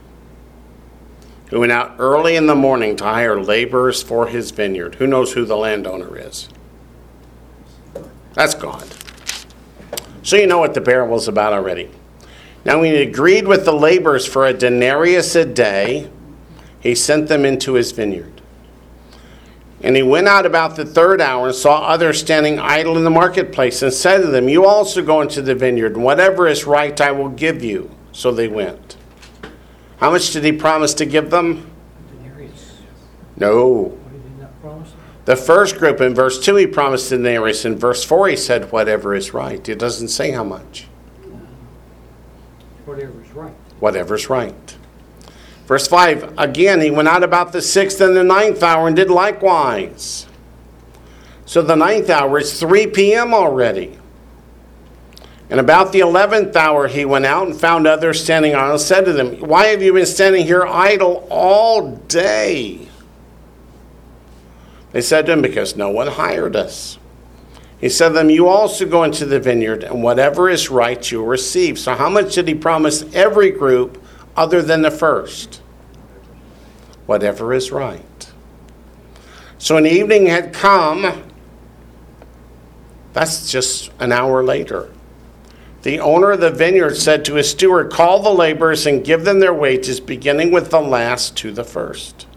who 1.50 1.62
went 1.62 1.72
out 1.72 1.96
early 1.98 2.36
in 2.36 2.46
the 2.46 2.54
morning 2.54 2.96
to 2.98 3.04
hire 3.04 3.42
laborers 3.42 4.04
for 4.04 4.28
his 4.28 4.52
vineyard. 4.52 4.96
Who 4.96 5.08
knows 5.08 5.34
who 5.34 5.44
the 5.44 5.58
landowner 5.58 6.16
is? 6.16 6.50
That's 8.34 8.54
God. 8.54 8.88
So 10.24 10.36
you 10.36 10.48
know 10.48 10.60
what 10.60 10.74
the 10.74 10.82
parable 10.82 11.18
is 11.18 11.28
about 11.28 11.54
already. 11.54 11.90
Now, 12.64 12.80
when 12.80 12.94
he 12.94 13.02
agreed 13.02 13.48
with 13.48 13.66
the 13.66 13.74
laborers 13.74 14.26
for 14.26 14.46
a 14.46 14.54
denarius 14.54 15.36
a 15.36 15.46
day, 15.46 16.10
he 16.80 16.94
sent 16.94 17.28
them 17.28 17.44
into 17.44 17.74
his 17.74 17.92
vineyard. 17.92 18.42
And 19.84 19.96
he 19.96 20.04
went 20.04 20.28
out 20.28 20.46
about 20.46 20.76
the 20.76 20.86
third 20.86 21.22
hour 21.22 21.48
and 21.48 21.56
saw 21.56 21.82
others 21.82 22.20
standing 22.20 22.60
idle 22.60 22.98
in 22.98 23.04
the 23.04 23.10
marketplace 23.10 23.82
and 23.82 23.92
said 23.92 24.20
to 24.20 24.28
them, 24.28 24.48
You 24.48 24.66
also 24.66 25.04
go 25.04 25.22
into 25.22 25.42
the 25.42 25.56
vineyard, 25.56 25.96
and 25.96 26.04
whatever 26.04 26.48
is 26.48 26.66
right 26.66 27.00
I 27.02 27.12
will 27.12 27.30
give 27.30 27.64
you. 27.64 27.90
So 28.12 28.32
they 28.32 28.48
went. 28.48 28.98
How 29.98 30.12
much 30.12 30.32
did 30.32 30.44
he 30.44 30.52
promise 30.52 30.94
to 30.96 31.06
give 31.06 31.32
them? 31.32 31.72
Denarius. 32.12 32.78
No. 33.38 33.74
What 33.74 34.12
did 34.12 34.22
he 34.22 34.42
not 34.42 34.62
promise? 34.62 34.94
The 35.26 35.36
first 35.36 35.78
group 35.78 36.02
in 36.02 36.16
verse 36.16 36.44
2, 36.44 36.56
he 36.56 36.68
promised 36.68 37.10
denarius. 37.10 37.64
In 37.66 37.78
verse 37.78 38.04
4, 38.04 38.30
he 38.30 38.36
said, 38.36 38.72
Whatever 38.72 39.14
is 39.14 39.34
right. 39.34 39.68
It 39.70 39.78
doesn't 39.78 40.08
say 40.08 40.32
how 40.32 40.44
much. 40.44 40.88
Whatever 42.86 43.22
is 43.22 43.32
right. 43.32 43.54
Whatever's 43.80 44.30
right. 44.30 44.78
Verse 45.68 45.88
5 45.88 46.34
Again, 46.38 46.82
he 46.82 46.92
went 46.92 47.08
out 47.08 47.24
about 47.24 47.54
the 47.54 47.62
sixth 47.62 48.02
and 48.02 48.16
the 48.16 48.24
ninth 48.24 48.64
hour 48.64 48.88
and 48.88 48.96
did 48.96 49.10
likewise. 49.10 50.28
So 51.46 51.62
the 51.62 51.76
ninth 51.76 52.10
hour 52.10 52.40
is 52.40 52.60
3 52.60 52.88
p.m. 52.88 53.34
already. 53.34 53.98
And 55.50 55.60
about 55.60 55.92
the 55.92 56.00
eleventh 56.00 56.56
hour 56.56 56.88
he 56.88 57.04
went 57.04 57.26
out 57.26 57.46
and 57.46 57.60
found 57.60 57.86
others 57.86 58.24
standing 58.24 58.56
on 58.56 58.72
and 58.72 58.80
said 58.80 59.04
to 59.06 59.14
them, 59.14 59.36
Why 59.42 59.66
have 59.68 59.82
you 59.82 59.92
been 59.94 60.06
standing 60.06 60.46
here 60.46 60.66
idle 60.66 61.28
all 61.30 61.96
day? 61.96 62.88
They 64.92 65.02
said 65.02 65.26
to 65.26 65.34
him, 65.34 65.42
Because 65.42 65.76
no 65.76 65.90
one 65.90 66.08
hired 66.08 66.56
us. 66.56 66.98
He 67.80 67.90
said 67.90 68.10
to 68.10 68.14
them, 68.16 68.30
You 68.30 68.48
also 68.48 68.86
go 68.86 69.04
into 69.04 69.26
the 69.26 69.40
vineyard, 69.40 69.84
and 69.84 70.04
whatever 70.04 70.50
is 70.50 70.70
right 70.70 71.12
you'll 71.12 71.26
receive. 71.26 71.80
So, 71.80 71.96
how 71.96 72.10
much 72.10 72.36
did 72.36 72.48
he 72.48 72.56
promise 72.56 73.04
every 73.14 73.52
group 73.52 74.04
other 74.36 74.62
than 74.62 74.82
the 74.82 74.92
first? 74.92 75.62
Whatever 77.06 77.54
is 77.54 77.72
right. 77.72 78.32
So, 79.58 79.78
an 79.78 79.88
evening 79.88 80.28
had 80.28 80.54
come, 80.54 81.24
that's 83.14 83.52
just 83.52 83.92
an 84.00 84.12
hour 84.12 84.44
later. 84.44 84.90
The 85.82 86.00
owner 86.00 86.32
of 86.32 86.42
the 86.42 86.52
vineyard 86.52 86.96
said 86.96 87.26
to 87.26 87.36
his 87.36 87.50
steward, 87.50 87.92
Call 87.92 88.22
the 88.22 88.30
laborers 88.30 88.86
and 88.86 89.04
give 89.04 89.26
them 89.26 89.40
their 89.40 89.54
wages, 89.54 90.00
beginning 90.00 90.52
with 90.52 90.70
the 90.70 90.80
last 90.80 91.36
to 91.38 91.52
the 91.52 91.64
first. 91.64 92.28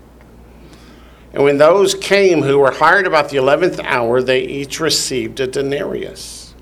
And 1.35 1.43
when 1.43 1.59
those 1.59 1.97
came 1.97 2.43
who 2.43 2.61
were 2.61 2.70
hired 2.70 3.09
about 3.09 3.28
the 3.28 3.39
eleventh 3.39 3.81
hour, 3.81 4.23
they 4.23 4.43
each 4.43 4.78
received 4.78 5.40
a 5.40 5.48
denarius. 5.48 6.55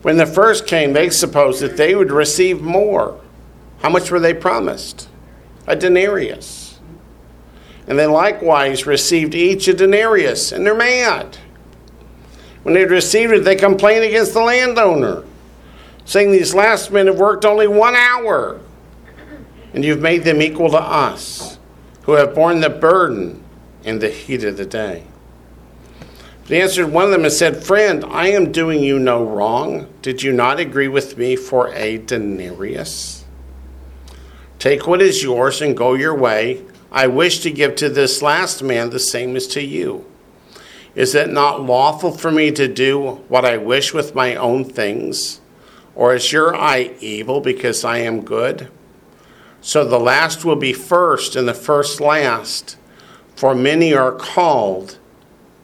When 0.00 0.16
the 0.16 0.24
first 0.24 0.66
came, 0.66 0.94
they 0.94 1.10
supposed 1.10 1.60
that 1.60 1.76
they 1.76 1.94
would 1.94 2.10
receive 2.10 2.62
more. 2.62 3.20
How 3.82 3.90
much 3.90 4.10
were 4.10 4.18
they 4.18 4.32
promised? 4.32 5.08
A 5.66 5.76
denarius. 5.76 6.80
And 7.86 7.98
they 7.98 8.06
likewise 8.06 8.86
received 8.86 9.34
each 9.34 9.68
a 9.68 9.74
denarius, 9.74 10.52
and 10.52 10.64
they're 10.64 10.74
mad. 10.74 11.36
When 12.62 12.74
they'd 12.74 12.90
received 12.90 13.32
it, 13.32 13.44
they 13.44 13.56
complained 13.56 14.04
against 14.04 14.32
the 14.32 14.40
landowner, 14.40 15.22
saying, 16.06 16.32
These 16.32 16.54
last 16.54 16.90
men 16.90 17.08
have 17.08 17.18
worked 17.18 17.44
only 17.44 17.68
one 17.68 17.94
hour, 17.94 18.58
and 19.74 19.84
you've 19.84 20.00
made 20.00 20.24
them 20.24 20.40
equal 20.40 20.70
to 20.70 20.80
us, 20.80 21.58
who 22.04 22.12
have 22.12 22.34
borne 22.34 22.60
the 22.60 22.70
burden 22.70 23.42
in 23.86 24.00
the 24.00 24.10
heat 24.10 24.44
of 24.44 24.58
the 24.58 24.66
day. 24.66 25.04
he 26.46 26.60
answered 26.60 26.88
one 26.88 27.04
of 27.04 27.10
them 27.12 27.24
and 27.24 27.32
said, 27.32 27.64
Friend, 27.64 28.04
I 28.04 28.28
am 28.28 28.52
doing 28.52 28.82
you 28.82 28.98
no 28.98 29.24
wrong. 29.24 29.88
Did 30.02 30.22
you 30.22 30.32
not 30.32 30.60
agree 30.60 30.88
with 30.88 31.16
me 31.16 31.36
for 31.36 31.72
a 31.72 31.98
denarius? 31.98 33.24
Take 34.58 34.86
what 34.86 35.00
is 35.00 35.22
yours 35.22 35.62
and 35.62 35.76
go 35.76 35.94
your 35.94 36.14
way. 36.14 36.62
I 36.90 37.06
wish 37.06 37.40
to 37.40 37.50
give 37.50 37.76
to 37.76 37.88
this 37.88 38.22
last 38.22 38.62
man 38.62 38.90
the 38.90 38.98
same 38.98 39.36
as 39.36 39.46
to 39.48 39.62
you. 39.62 40.04
Is 40.96 41.14
it 41.14 41.30
not 41.30 41.62
lawful 41.62 42.10
for 42.10 42.30
me 42.30 42.50
to 42.52 42.66
do 42.66 43.22
what 43.28 43.44
I 43.44 43.58
wish 43.58 43.94
with 43.94 44.14
my 44.14 44.34
own 44.34 44.64
things? 44.64 45.40
Or 45.94 46.14
is 46.14 46.32
your 46.32 46.56
eye 46.56 46.94
evil 47.00 47.40
because 47.40 47.84
I 47.84 47.98
am 47.98 48.24
good? 48.24 48.68
So 49.60 49.84
the 49.84 50.00
last 50.00 50.44
will 50.44 50.56
be 50.56 50.72
first 50.72 51.36
and 51.36 51.46
the 51.46 51.54
first 51.54 52.00
last. 52.00 52.76
For 53.36 53.54
many 53.54 53.92
are 53.92 54.12
called, 54.12 54.98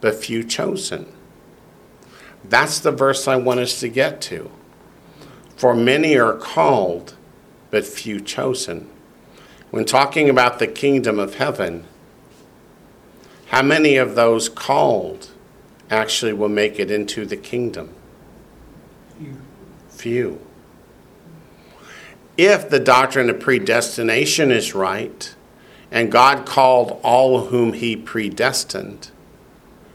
but 0.02 0.14
few 0.14 0.44
chosen. 0.44 1.10
That's 2.44 2.78
the 2.78 2.92
verse 2.92 3.26
I 3.26 3.36
want 3.36 3.60
us 3.60 3.80
to 3.80 3.88
get 3.88 4.20
to. 4.22 4.50
For 5.56 5.74
many 5.74 6.18
are 6.18 6.36
called, 6.36 7.16
but 7.70 7.86
few 7.86 8.20
chosen. 8.20 8.90
When 9.70 9.86
talking 9.86 10.28
about 10.28 10.58
the 10.58 10.66
kingdom 10.66 11.18
of 11.18 11.36
heaven, 11.36 11.86
how 13.46 13.62
many 13.62 13.96
of 13.96 14.16
those 14.16 14.50
called 14.50 15.30
actually 15.90 16.34
will 16.34 16.50
make 16.50 16.78
it 16.78 16.90
into 16.90 17.24
the 17.24 17.36
kingdom? 17.36 17.94
You. 19.18 19.40
Few. 19.88 20.40
If 22.36 22.68
the 22.68 22.80
doctrine 22.80 23.30
of 23.30 23.40
predestination 23.40 24.50
is 24.50 24.74
right, 24.74 25.34
and 25.92 26.10
God 26.10 26.46
called 26.46 26.98
all 27.04 27.46
whom 27.46 27.74
he 27.74 27.94
predestined, 27.94 29.10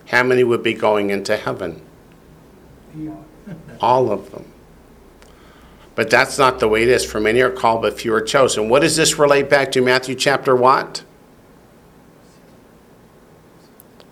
how 0.05 0.23
many 0.23 0.43
would 0.43 0.61
be 0.61 0.75
going 0.75 1.09
into 1.09 1.35
heaven? 1.35 1.81
All 3.81 4.11
of 4.11 4.31
them. 4.31 4.45
But 5.95 6.11
that's 6.11 6.37
not 6.37 6.59
the 6.59 6.67
way 6.67 6.83
it 6.83 6.89
is. 6.89 7.03
For 7.03 7.19
many 7.19 7.41
are 7.41 7.49
called, 7.49 7.81
but 7.81 7.99
few 7.99 8.13
are 8.13 8.21
chosen. 8.21 8.69
What 8.69 8.83
does 8.83 8.95
this 8.95 9.17
relate 9.17 9.49
back 9.49 9.71
to? 9.71 9.81
Matthew 9.81 10.13
chapter 10.13 10.55
what? 10.55 11.03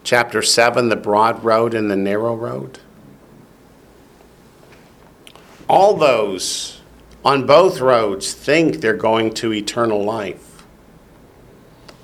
Chapter 0.03 0.41
7, 0.41 0.89
the 0.89 0.95
broad 0.95 1.43
road 1.43 1.75
and 1.75 1.89
the 1.89 1.95
narrow 1.95 2.35
road. 2.35 2.79
All 5.69 5.95
those 5.95 6.81
on 7.23 7.45
both 7.45 7.79
roads 7.79 8.33
think 8.33 8.81
they're 8.81 8.93
going 8.95 9.33
to 9.35 9.53
eternal 9.53 10.03
life. 10.03 10.54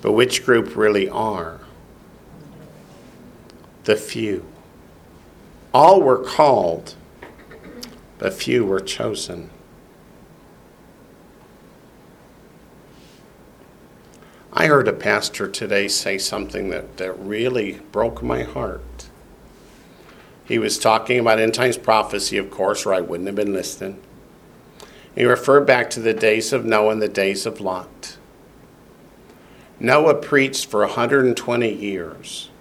But 0.02 0.14
which 0.14 0.46
group 0.46 0.76
really 0.76 1.08
are? 1.08 1.60
The 3.84 3.96
few. 3.96 4.46
All 5.74 6.02
were 6.02 6.24
called, 6.24 6.96
but 8.18 8.34
few 8.34 8.66
were 8.66 8.80
chosen. 8.80 9.50
I 14.54 14.68
heard 14.68 14.88
a 14.88 14.94
pastor 14.94 15.48
today 15.48 15.88
say 15.88 16.18
something 16.18 16.70
that, 16.72 16.98
that 16.98 17.18
really 17.18 17.80
broke 17.92 18.22
my 18.22 18.44
heart. 18.44 19.10
He 20.44 20.60
was 20.60 20.78
talking 20.78 21.20
about 21.20 21.40
end 21.40 21.54
times 21.54 21.78
prophecy, 21.78 22.38
of 22.38 22.52
course, 22.52 22.86
or 22.86 22.94
I 22.94 23.00
wouldn't 23.00 23.28
have 23.28 23.36
been 23.36 23.54
listening. 23.54 24.02
He 25.16 25.24
referred 25.24 25.66
back 25.66 25.90
to 25.92 26.02
the 26.02 26.14
days 26.14 26.52
of 26.52 26.66
Noah 26.66 26.92
and 26.92 27.02
the 27.02 27.08
days 27.08 27.46
of 27.46 27.62
Lot. 27.62 28.18
Noah 29.82 30.14
preached 30.14 30.68
for 30.68 30.82
120 30.82 31.74
years, 31.74 32.52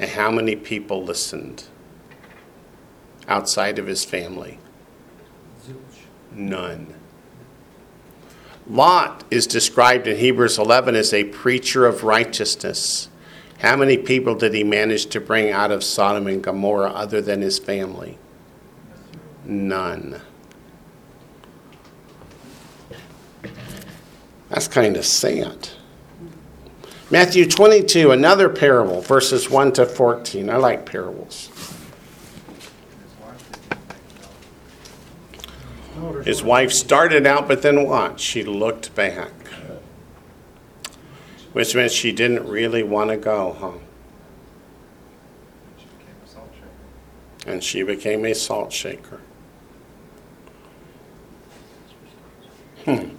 and 0.00 0.10
how 0.10 0.32
many 0.32 0.56
people 0.56 1.00
listened 1.00 1.62
outside 3.28 3.78
of 3.78 3.86
his 3.86 4.04
family? 4.04 4.58
None. 6.32 6.92
Lot 8.68 9.22
is 9.30 9.46
described 9.46 10.08
in 10.08 10.16
Hebrews 10.16 10.58
11 10.58 10.96
as 10.96 11.14
a 11.14 11.22
preacher 11.22 11.86
of 11.86 12.02
righteousness. 12.02 13.08
How 13.60 13.76
many 13.76 13.96
people 13.96 14.34
did 14.34 14.52
he 14.52 14.64
manage 14.64 15.06
to 15.06 15.20
bring 15.20 15.52
out 15.52 15.70
of 15.70 15.84
Sodom 15.84 16.26
and 16.26 16.42
Gomorrah 16.42 16.90
other 16.90 17.20
than 17.20 17.42
his 17.42 17.60
family? 17.60 18.18
None. 19.44 20.20
That's 24.48 24.66
kind 24.66 24.96
of 24.96 25.06
sad. 25.06 25.68
Matthew 27.10 27.44
22, 27.44 28.12
another 28.12 28.48
parable, 28.48 29.00
verses 29.00 29.50
1 29.50 29.72
to 29.72 29.86
14. 29.86 30.48
I 30.48 30.56
like 30.56 30.86
parables. 30.86 31.50
His 36.24 36.42
wife 36.42 36.70
started 36.70 37.26
out, 37.26 37.48
but 37.48 37.62
then 37.62 37.84
what? 37.86 38.20
She 38.20 38.44
looked 38.44 38.94
back. 38.94 39.32
Which 41.52 41.74
meant 41.74 41.90
she 41.90 42.12
didn't 42.12 42.46
really 42.46 42.84
want 42.84 43.10
to 43.10 43.16
go, 43.16 43.56
huh? 43.58 43.72
And 47.44 47.64
she 47.64 47.82
became 47.82 48.24
a 48.24 48.34
salt 48.34 48.72
shaker. 48.72 49.20
Hmm. 52.84 53.16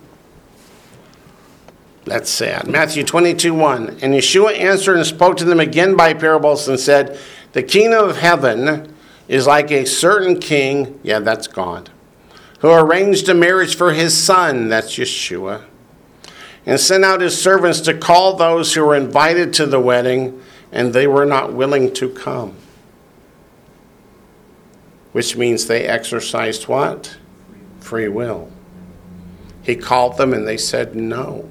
That's 2.06 2.30
sad. 2.30 2.68
Matthew 2.68 3.03
22 3.03 3.53
1. 3.53 3.99
And 4.02 4.14
Yeshua 4.14 4.57
answered 4.57 4.98
and 4.98 5.06
spoke 5.06 5.38
to 5.38 5.45
them 5.45 5.60
again 5.60 5.95
by 5.95 6.14
parables 6.14 6.68
and 6.68 6.80
said, 6.80 7.19
The 7.53 7.64
kingdom 7.64 8.10
of 8.10 8.18
heaven 8.18 8.95
is 9.28 9.48
like 9.48 9.72
a 9.72 9.86
certain 9.86 10.40
king, 10.40 10.99
yeah, 11.03 11.19
that's 11.19 11.48
God, 11.48 11.90
who 12.60 12.72
arranged 12.72 13.30
a 13.30 13.34
marriage 13.34 13.76
for 13.76 13.94
his 13.94 14.18
son, 14.18 14.68
that's 14.68 14.98
Yeshua, 14.98 15.64
and 16.65 16.80
sent 16.80 17.06
out 17.06 17.22
his 17.22 17.41
servants 17.41 17.80
to 17.82 17.98
call 17.98 18.36
those 18.36 18.73
who 18.73 18.84
were 18.84 18.95
invited 18.95 19.53
to 19.53 19.65
the 19.65 19.80
wedding, 19.80 20.41
and 20.72 20.94
they 20.94 21.07
were 21.07 21.26
not 21.26 21.53
willing 21.53 21.94
to 21.94 22.10
come. 22.10 22.56
Which 25.11 25.36
means 25.36 25.68
they 25.68 25.86
exercised 25.86 26.68
what? 26.68 27.18
Free 27.80 28.07
will. 28.07 28.49
He 29.61 29.76
called 29.76 30.18
them 30.18 30.34
and 30.34 30.48
they 30.48 30.57
said 30.57 30.95
no. 30.95 31.49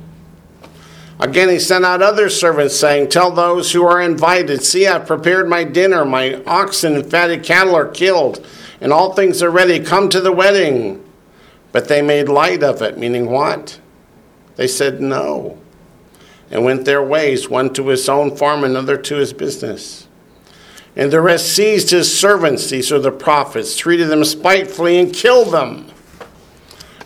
Again, 1.20 1.50
he 1.50 1.58
sent 1.58 1.84
out 1.84 2.00
other 2.00 2.30
servants, 2.30 2.76
saying, 2.76 3.10
Tell 3.10 3.30
those 3.30 3.72
who 3.72 3.84
are 3.84 4.00
invited, 4.00 4.62
See, 4.62 4.86
I've 4.86 5.06
prepared 5.06 5.48
my 5.48 5.64
dinner. 5.64 6.04
My 6.04 6.42
oxen 6.44 6.94
and 6.96 7.10
fatted 7.10 7.44
cattle 7.44 7.74
are 7.74 7.88
killed, 7.88 8.46
and 8.80 8.92
all 8.92 9.12
things 9.12 9.42
are 9.42 9.50
ready. 9.50 9.80
Come 9.80 10.08
to 10.08 10.20
the 10.20 10.32
wedding. 10.32 11.04
But 11.72 11.88
they 11.88 12.02
made 12.02 12.28
light 12.28 12.62
of 12.62 12.82
it, 12.82 12.98
meaning 12.98 13.26
what? 13.26 13.78
They 14.56 14.66
said 14.66 15.00
no, 15.00 15.58
and 16.50 16.64
went 16.64 16.84
their 16.84 17.02
ways, 17.02 17.48
one 17.48 17.72
to 17.74 17.88
his 17.88 18.08
own 18.08 18.36
farm, 18.36 18.64
another 18.64 18.96
to 18.96 19.16
his 19.16 19.32
business. 19.32 20.08
And 20.96 21.12
the 21.12 21.20
rest 21.20 21.54
seized 21.54 21.90
his 21.90 22.18
servants, 22.18 22.68
these 22.68 22.90
are 22.90 22.98
the 22.98 23.12
prophets, 23.12 23.76
treated 23.76 24.08
them 24.08 24.24
spitefully, 24.24 24.98
and 24.98 25.14
killed 25.14 25.52
them. 25.52 25.92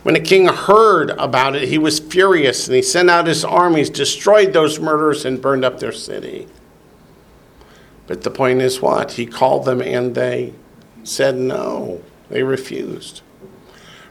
When 0.05 0.13
the 0.13 0.21
king 0.21 0.47
heard 0.47 1.11
about 1.13 1.57
it, 1.57 1.69
he 1.69 1.79
was 1.79 1.99
furious, 1.99 2.67
and 2.67 2.77
he 2.77 2.83
sent 2.83 3.09
out 3.09 3.27
his 3.27 3.43
armies, 3.43 3.89
destroyed 3.89 4.53
those 4.53 4.79
murderers, 4.79 5.25
and 5.25 5.41
burned 5.41 5.65
up 5.65 5.81
their 5.81 5.93
city. 5.93 6.47
But 8.07 8.21
the 8.21 8.31
point 8.31 8.61
is 8.61 8.83
what? 8.83 9.13
He 9.13 9.25
called 9.25 9.65
them, 9.65 9.81
and 9.81 10.15
they 10.15 10.53
said 11.05 11.37
no. 11.37 12.03
They 12.29 12.43
refused. 12.43 13.23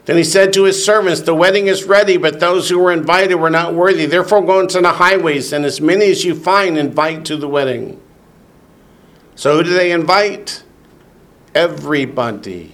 Then 0.05 0.17
he 0.17 0.23
said 0.23 0.51
to 0.53 0.63
his 0.63 0.83
servants, 0.83 1.21
The 1.21 1.35
wedding 1.35 1.67
is 1.67 1.83
ready, 1.83 2.17
but 2.17 2.39
those 2.39 2.69
who 2.69 2.79
were 2.79 2.91
invited 2.91 3.35
were 3.35 3.51
not 3.51 3.75
worthy. 3.75 4.07
Therefore, 4.07 4.41
go 4.41 4.61
into 4.61 4.81
the 4.81 4.93
highways, 4.93 5.53
and 5.53 5.63
as 5.63 5.79
many 5.79 6.09
as 6.09 6.25
you 6.25 6.33
find, 6.33 6.75
invite 6.75 7.23
to 7.25 7.37
the 7.37 7.47
wedding. 7.47 8.01
So, 9.35 9.57
who 9.57 9.63
do 9.63 9.69
they 9.69 9.91
invite? 9.91 10.63
Everybody. 11.53 12.73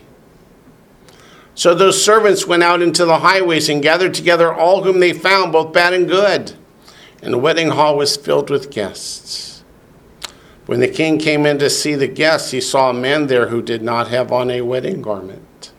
So 1.60 1.76
those 1.76 2.02
servants 2.02 2.48
went 2.48 2.64
out 2.64 2.81
into 2.81 3.03
the 3.03 3.19
highways 3.19 3.68
and 3.68 3.84
gathered 3.84 4.14
together 4.14 4.53
all 4.53 4.84
whom 4.84 5.02
they 5.02 5.11
found, 5.11 5.52
both 5.52 5.73
bad 5.73 5.91
and 5.91 6.07
good. 6.07 6.53
And 7.22 7.34
the 7.34 7.38
wedding 7.38 7.72
hall 7.72 7.98
was 7.98 8.15
filled 8.15 8.49
with 8.49 8.72
guests. 8.72 9.61
When 10.68 10.80
the 10.80 10.88
king 10.88 11.19
came 11.19 11.45
in 11.45 11.60
to 11.60 11.69
see 11.69 11.95
the 11.95 12.07
guests, 12.07 12.52
he 12.52 12.61
saw 12.61 12.91
a 12.91 12.94
man 12.94 13.27
there 13.27 13.49
who 13.49 13.61
did 13.61 13.81
not 13.81 14.07
have 14.07 14.31
on 14.31 14.49
a 14.49 14.61
wedding 14.61 15.02
garment. 15.02 15.73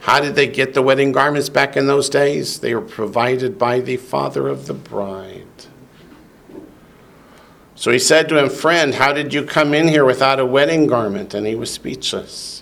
How 0.00 0.20
did 0.20 0.34
they 0.34 0.46
get 0.46 0.74
the 0.74 0.82
wedding 0.82 1.12
garments 1.12 1.48
back 1.48 1.74
in 1.74 1.86
those 1.86 2.10
days? 2.10 2.60
They 2.60 2.74
were 2.74 2.82
provided 2.82 3.58
by 3.58 3.80
the 3.80 3.96
father 3.96 4.46
of 4.46 4.66
the 4.66 4.74
bride. 4.74 5.46
So 7.76 7.90
he 7.90 7.98
said 7.98 8.28
to 8.28 8.36
him, 8.38 8.50
Friend, 8.50 8.94
how 8.94 9.14
did 9.14 9.32
you 9.32 9.42
come 9.42 9.72
in 9.72 9.88
here 9.88 10.04
without 10.04 10.38
a 10.38 10.44
wedding 10.44 10.86
garment? 10.86 11.32
And 11.32 11.46
he 11.46 11.54
was 11.54 11.72
speechless. 11.72 12.61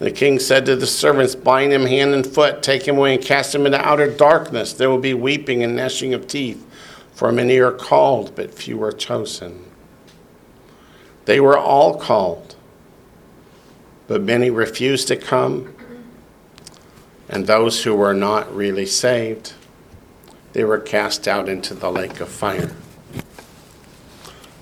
The 0.00 0.10
king 0.10 0.38
said 0.38 0.64
to 0.64 0.76
the 0.76 0.86
servants, 0.86 1.34
Bind 1.34 1.74
him 1.74 1.84
hand 1.84 2.14
and 2.14 2.26
foot, 2.26 2.62
take 2.62 2.88
him 2.88 2.96
away, 2.96 3.14
and 3.14 3.22
cast 3.22 3.54
him 3.54 3.66
into 3.66 3.78
outer 3.78 4.10
darkness. 4.10 4.72
There 4.72 4.88
will 4.88 4.98
be 4.98 5.12
weeping 5.12 5.62
and 5.62 5.76
gnashing 5.76 6.14
of 6.14 6.26
teeth, 6.26 6.66
for 7.12 7.30
many 7.30 7.58
are 7.58 7.70
called, 7.70 8.34
but 8.34 8.54
few 8.54 8.82
are 8.82 8.92
chosen. 8.92 9.62
They 11.26 11.38
were 11.38 11.58
all 11.58 12.00
called, 12.00 12.56
but 14.08 14.22
many 14.22 14.48
refused 14.48 15.06
to 15.08 15.16
come. 15.16 15.74
And 17.28 17.46
those 17.46 17.84
who 17.84 17.94
were 17.94 18.14
not 18.14 18.52
really 18.56 18.86
saved, 18.86 19.52
they 20.54 20.64
were 20.64 20.80
cast 20.80 21.28
out 21.28 21.46
into 21.46 21.74
the 21.74 21.92
lake 21.92 22.20
of 22.20 22.30
fire. 22.30 22.74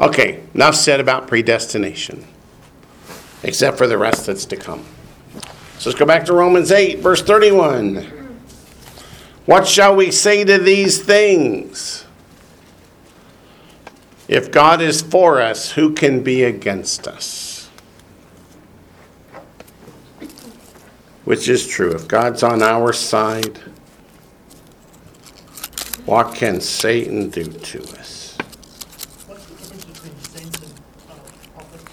Okay, 0.01 0.43
enough 0.52 0.74
said 0.74 0.98
about 0.98 1.28
predestination, 1.28 2.27
except 3.44 3.78
for 3.78 3.86
the 3.86 3.97
rest 3.97 4.27
that's 4.27 4.44
to 4.47 4.56
come. 4.56 4.85
So 5.79 5.91
let's 5.91 5.99
go 5.99 6.07
back 6.07 6.25
to 6.25 6.33
Romans 6.33 6.73
8, 6.73 6.99
verse 6.99 7.23
31. 7.23 8.03
What 9.47 9.69
shall 9.69 9.95
we 9.95 10.11
say 10.11 10.43
to 10.45 10.59
these 10.59 11.01
things? 11.01 12.05
If 14.27 14.51
God 14.51 14.83
is 14.83 15.01
for 15.01 15.41
us, 15.41 15.71
who 15.73 15.95
can 15.95 16.25
be 16.25 16.43
against 16.43 17.07
us? 17.07 17.71
Which 21.25 21.49
is 21.49 21.67
true. 21.67 21.93
If 21.95 22.09
God's 22.09 22.43
on 22.43 22.61
our 22.61 22.93
side, 22.93 23.59
what 26.07 26.35
can 26.35 26.61
Satan 26.61 27.31
do 27.31 27.45
to 27.45 27.83
us? 27.99 28.37
What's 29.27 29.47
the 29.47 29.55
difference 29.55 29.85
between 29.85 30.19
saints 30.19 30.61
and 30.61 30.73
uh, 31.09 31.15
prophets? 31.55 31.85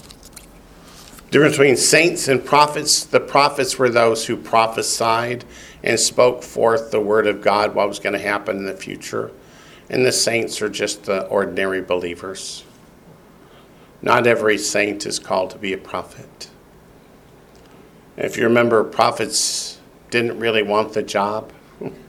Difference 1.36 1.58
between 1.58 1.76
saints 1.76 2.30
and 2.30 2.46
prophets 2.46 3.04
the 3.04 3.20
prophets 3.20 3.78
were 3.78 3.90
those 3.90 4.26
who 4.26 4.38
prophesied 4.38 5.44
and 5.84 6.00
spoke 6.00 6.42
forth 6.42 6.92
the 6.92 7.02
word 7.02 7.28
of 7.28 7.42
God, 7.42 7.76
what 7.76 7.90
was 7.90 8.00
going 8.00 8.14
to 8.14 8.20
happen 8.20 8.56
in 8.56 8.64
the 8.64 8.74
future. 8.74 9.34
And 9.90 10.06
the 10.06 10.14
saints 10.14 10.62
are 10.62 10.70
just 10.70 11.04
the 11.04 11.28
ordinary 11.28 11.82
believers. 11.82 12.64
Not 14.02 14.28
every 14.28 14.58
saint 14.58 15.06
is 15.06 15.20
called 15.20 15.50
to 15.50 15.58
be 15.58 15.74
a 15.74 15.78
prophet. 15.78 16.50
If 18.16 18.38
you 18.38 18.46
remember, 18.46 18.82
prophets 18.86 19.82
didn't 20.12 20.40
really 20.40 20.64
want 20.64 20.94
the 20.94 21.04
job. 21.04 21.52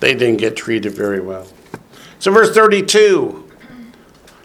they 0.00 0.12
didn't 0.12 0.36
get 0.36 0.54
treated 0.54 0.92
very 0.92 1.20
well. 1.20 1.46
So, 2.18 2.30
verse 2.30 2.54
32 2.54 3.49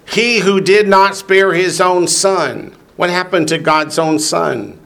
He 0.08 0.40
who 0.40 0.62
did 0.62 0.88
not 0.88 1.16
spare 1.16 1.54
his 1.54 1.82
own 1.82 2.08
son. 2.08 2.76
What 2.96 3.10
happened 3.10 3.48
to 3.50 3.58
God's 3.58 4.00
own 4.00 4.20
son? 4.20 4.80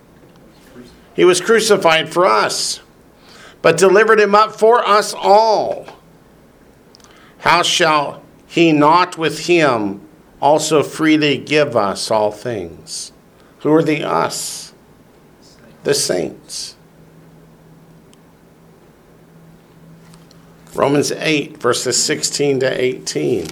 He 1.16 1.26
was 1.26 1.42
crucified 1.42 2.10
for 2.10 2.26
us, 2.26 2.80
but 3.62 3.78
delivered 3.78 4.20
him 4.20 4.34
up 4.34 4.58
for 4.58 4.86
us 4.88 5.14
all. 5.14 5.88
How 7.40 7.62
shall 7.62 8.24
he 8.48 8.72
not 8.72 9.18
with 9.18 9.48
him 9.48 10.02
also 10.42 10.82
freely 10.82 11.38
give 11.38 11.76
us 11.76 12.10
all 12.10 12.32
things? 12.32 13.12
Who 13.60 13.72
are 13.74 13.84
the 13.84 14.04
us? 14.04 14.74
The 15.84 15.94
saints. 15.94 16.76
Romans 20.74 21.12
8, 21.12 21.58
verses 21.58 22.02
16 22.02 22.62
to 22.62 22.82
18. 22.82 23.48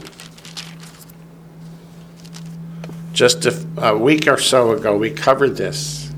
Just 3.17 3.47
a, 3.47 3.67
a 3.77 3.97
week 3.97 4.27
or 4.27 4.37
so 4.37 4.73
ago, 4.73 4.95
we 4.95 5.09
covered 5.09 5.57
this. 5.57 6.11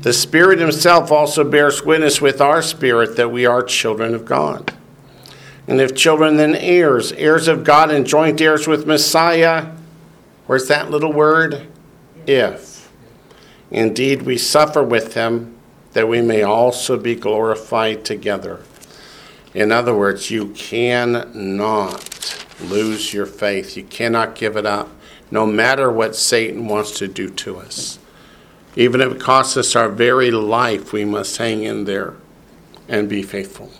The 0.00 0.12
Spirit 0.12 0.58
Himself 0.58 1.12
also 1.12 1.48
bears 1.48 1.84
witness 1.84 2.20
with 2.20 2.40
our 2.40 2.60
spirit 2.60 3.14
that 3.14 3.30
we 3.30 3.46
are 3.46 3.62
children 3.62 4.12
of 4.12 4.24
God. 4.24 4.74
And 5.68 5.80
if 5.80 5.94
children, 5.94 6.38
then 6.38 6.56
heirs, 6.56 7.12
heirs 7.12 7.46
of 7.46 7.62
God 7.62 7.92
and 7.92 8.04
joint 8.04 8.40
heirs 8.40 8.66
with 8.66 8.84
Messiah. 8.84 9.70
Where's 10.48 10.66
that 10.66 10.90
little 10.90 11.12
word? 11.12 11.68
If. 12.26 12.90
Indeed, 13.70 14.22
we 14.22 14.38
suffer 14.38 14.82
with 14.82 15.14
Him, 15.14 15.56
that 15.92 16.08
we 16.08 16.20
may 16.20 16.42
also 16.42 16.98
be 16.98 17.14
glorified 17.14 18.04
together. 18.04 18.58
In 19.54 19.70
other 19.70 19.94
words, 19.94 20.32
you 20.32 20.48
cannot 20.48 22.44
lose 22.60 23.14
your 23.14 23.26
faith. 23.26 23.76
You 23.76 23.84
cannot 23.84 24.34
give 24.34 24.56
it 24.56 24.66
up, 24.66 24.88
no 25.32 25.46
matter 25.46 25.90
what 25.90 26.14
Satan 26.14 26.68
wants 26.68 26.98
to 26.98 27.08
do 27.08 27.30
to 27.30 27.56
us. 27.56 27.98
Even 28.76 29.00
if 29.00 29.12
it 29.12 29.20
costs 29.20 29.56
us 29.56 29.74
our 29.74 29.88
very 29.88 30.30
life, 30.30 30.92
we 30.92 31.06
must 31.06 31.38
hang 31.38 31.62
in 31.62 31.86
there 31.86 32.14
and 32.86 33.08
be 33.08 33.22
faithful. 33.22 33.72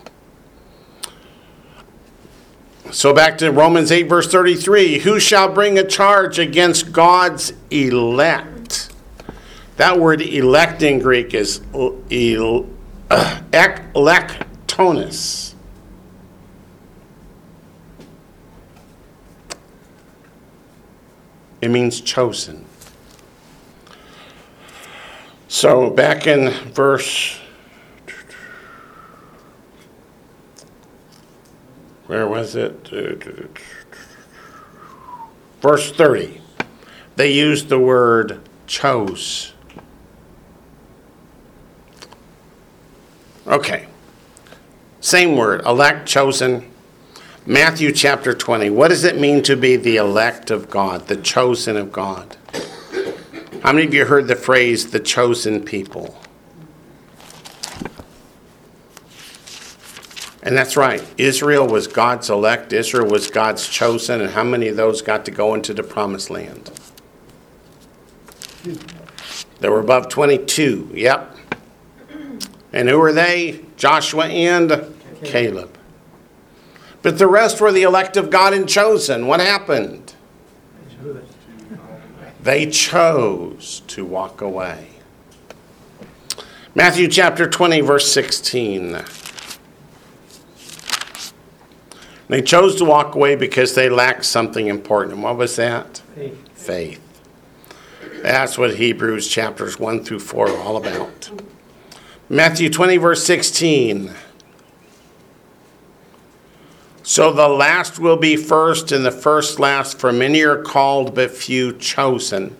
So 2.89 3.13
back 3.13 3.37
to 3.37 3.51
Romans 3.51 3.91
8, 3.91 4.03
verse 4.03 4.27
33 4.31 4.99
Who 4.99 5.19
shall 5.19 5.53
bring 5.53 5.77
a 5.77 5.85
charge 5.85 6.39
against 6.39 6.91
God's 6.91 7.53
elect? 7.69 8.91
That 9.77 9.99
word 9.99 10.21
elect 10.21 10.81
in 10.81 10.99
Greek 10.99 11.35
is 11.35 11.61
el- 11.73 12.67
uh. 13.11 13.41
It 21.63 21.69
means 21.69 22.01
chosen. 22.01 22.65
So 25.47 25.89
back 25.89 26.27
in 26.27 26.49
verse, 26.73 27.39
where 32.07 32.27
was 32.27 32.57
it? 32.57 32.89
Verse 35.61 35.89
30. 35.93 36.41
They 37.15 37.31
used 37.31 37.69
the 37.69 37.79
word 37.79 38.41
chose. 38.67 39.53
Okay. 43.47 43.87
Same 44.99 45.37
word, 45.37 45.61
elect, 45.65 46.09
chosen, 46.09 46.72
Matthew 47.45 47.91
chapter 47.91 48.33
20. 48.33 48.69
What 48.69 48.87
does 48.87 49.03
it 49.03 49.19
mean 49.19 49.43
to 49.43 49.57
be 49.57 49.75
the 49.75 49.97
elect 49.97 50.49
of 50.49 50.69
God, 50.69 51.09
the 51.09 51.17
chosen 51.17 51.75
of 51.75 51.91
God? 51.91 52.37
How 53.61 53.73
many 53.73 53.85
of 53.85 53.93
you 53.93 54.05
heard 54.05 54.29
the 54.29 54.35
phrase 54.37 54.91
the 54.91 54.99
chosen 55.01 55.61
people? 55.61 56.17
And 60.41 60.57
that's 60.57 60.77
right. 60.77 61.03
Israel 61.17 61.67
was 61.67 61.87
God's 61.87 62.29
elect, 62.29 62.71
Israel 62.71 63.09
was 63.09 63.29
God's 63.29 63.67
chosen, 63.67 64.21
and 64.21 64.29
how 64.29 64.43
many 64.43 64.69
of 64.69 64.77
those 64.77 65.01
got 65.01 65.25
to 65.25 65.31
go 65.31 65.53
into 65.53 65.73
the 65.73 65.83
promised 65.83 66.29
land? 66.29 66.71
There 69.59 69.71
were 69.71 69.81
above 69.81 70.07
22, 70.07 70.91
yep. 70.93 71.35
And 72.71 72.87
who 72.87 72.99
were 72.99 73.13
they? 73.13 73.65
Joshua 73.75 74.27
and 74.27 74.95
Caleb. 75.23 75.77
But 77.03 77.19
the 77.19 77.27
rest 77.27 77.61
were 77.61 77.71
the 77.71 77.83
elect 77.83 78.17
of 78.17 78.31
God 78.31 78.53
and 78.53 78.67
chosen. 78.67 79.27
What 79.27 79.41
happened? 79.41 80.15
They 82.41 82.69
chose 82.69 83.81
to 83.87 84.03
walk 84.03 84.41
away. 84.41 84.87
Matthew 86.73 87.07
chapter 87.07 87.47
20, 87.47 87.81
verse 87.81 88.11
16. 88.11 89.03
They 92.29 92.41
chose 92.41 92.75
to 92.77 92.85
walk 92.85 93.15
away 93.15 93.35
because 93.35 93.75
they 93.75 93.89
lacked 93.89 94.25
something 94.25 94.67
important. 94.67 95.15
And 95.15 95.23
What 95.23 95.37
was 95.37 95.55
that? 95.57 96.01
Faith. 96.15 96.49
Faith. 96.57 96.99
That's 98.21 98.57
what 98.57 98.75
Hebrews 98.75 99.27
chapters 99.27 99.77
1 99.77 100.05
through 100.05 100.19
4 100.19 100.49
are 100.49 100.57
all 100.57 100.77
about. 100.77 101.29
Matthew 102.29 102.69
20, 102.69 102.97
verse 102.97 103.23
16. 103.25 104.11
So 107.03 107.33
the 107.33 107.49
last 107.49 107.99
will 107.99 108.15
be 108.15 108.37
first, 108.37 108.93
and 108.93 109.05
the 109.05 109.11
first 109.11 109.59
last, 109.59 109.99
for 109.99 110.13
many 110.13 110.41
are 110.43 110.61
called, 110.61 111.13
but 111.13 111.31
few 111.31 111.73
chosen. 111.73 112.55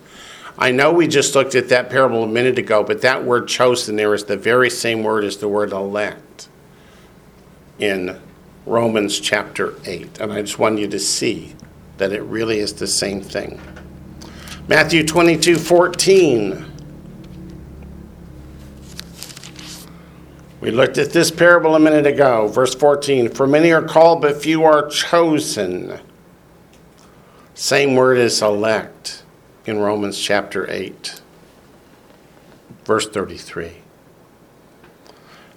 I 0.57 0.71
know 0.71 0.91
we 0.91 1.07
just 1.07 1.33
looked 1.33 1.55
at 1.55 1.69
that 1.69 1.89
parable 1.89 2.23
a 2.23 2.27
minute 2.27 2.59
ago, 2.59 2.83
but 2.83 3.01
that 3.01 3.23
word 3.23 3.47
chosen 3.47 3.95
there 3.95 4.13
is 4.13 4.25
the 4.25 4.35
very 4.35 4.69
same 4.69 5.01
word 5.01 5.23
as 5.23 5.37
the 5.37 5.47
word 5.47 5.71
elect 5.71 6.49
in 7.79 8.19
Romans 8.65 9.19
chapter 9.19 9.75
8. 9.85 10.19
And 10.19 10.33
I 10.33 10.41
just 10.41 10.59
want 10.59 10.77
you 10.77 10.87
to 10.89 10.99
see 10.99 11.55
that 11.97 12.11
it 12.11 12.21
really 12.23 12.59
is 12.59 12.73
the 12.73 12.87
same 12.87 13.21
thing. 13.21 13.61
Matthew 14.67 15.05
22 15.05 15.57
14. 15.57 16.72
We 20.63 20.71
looked 20.71 20.97
at 20.97 21.11
this 21.11 21.29
parable 21.29 21.75
a 21.75 21.79
minute 21.79 22.07
ago, 22.07 22.47
verse 22.47 22.73
14. 22.73 23.31
For 23.31 23.45
many 23.45 23.73
are 23.73 23.81
called, 23.81 24.21
but 24.21 24.41
few 24.41 24.63
are 24.63 24.87
chosen. 24.87 25.99
Same 27.53 27.95
word 27.95 28.17
as 28.17 28.41
elect 28.41 29.25
in 29.65 29.79
Romans 29.79 30.17
chapter 30.17 30.65
8, 30.71 31.19
verse 32.85 33.09
33. 33.09 33.73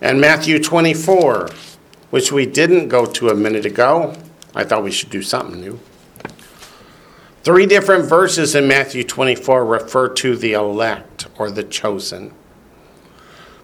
And 0.00 0.20
Matthew 0.20 0.60
24, 0.60 1.50
which 2.10 2.32
we 2.32 2.44
didn't 2.44 2.88
go 2.88 3.06
to 3.06 3.28
a 3.28 3.34
minute 3.36 3.64
ago. 3.64 4.12
I 4.56 4.64
thought 4.64 4.82
we 4.82 4.90
should 4.90 5.10
do 5.10 5.22
something 5.22 5.60
new. 5.60 5.78
Three 7.44 7.66
different 7.66 8.06
verses 8.06 8.56
in 8.56 8.66
Matthew 8.66 9.04
24 9.04 9.64
refer 9.64 10.08
to 10.14 10.36
the 10.36 10.54
elect 10.54 11.28
or 11.38 11.48
the 11.48 11.62
chosen. 11.62 12.34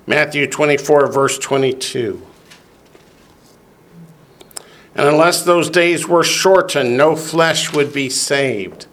Matthew 0.07 0.47
24, 0.47 1.07
verse 1.07 1.39
22. 1.39 2.27
And 4.95 5.09
unless 5.09 5.43
those 5.43 5.71
days 5.71 6.07
were 6.07 6.25
shortened, 6.25 6.97
no 6.97 7.17
flesh 7.17 7.73
would 7.73 7.93
be 7.93 8.11
saved. 8.11 8.87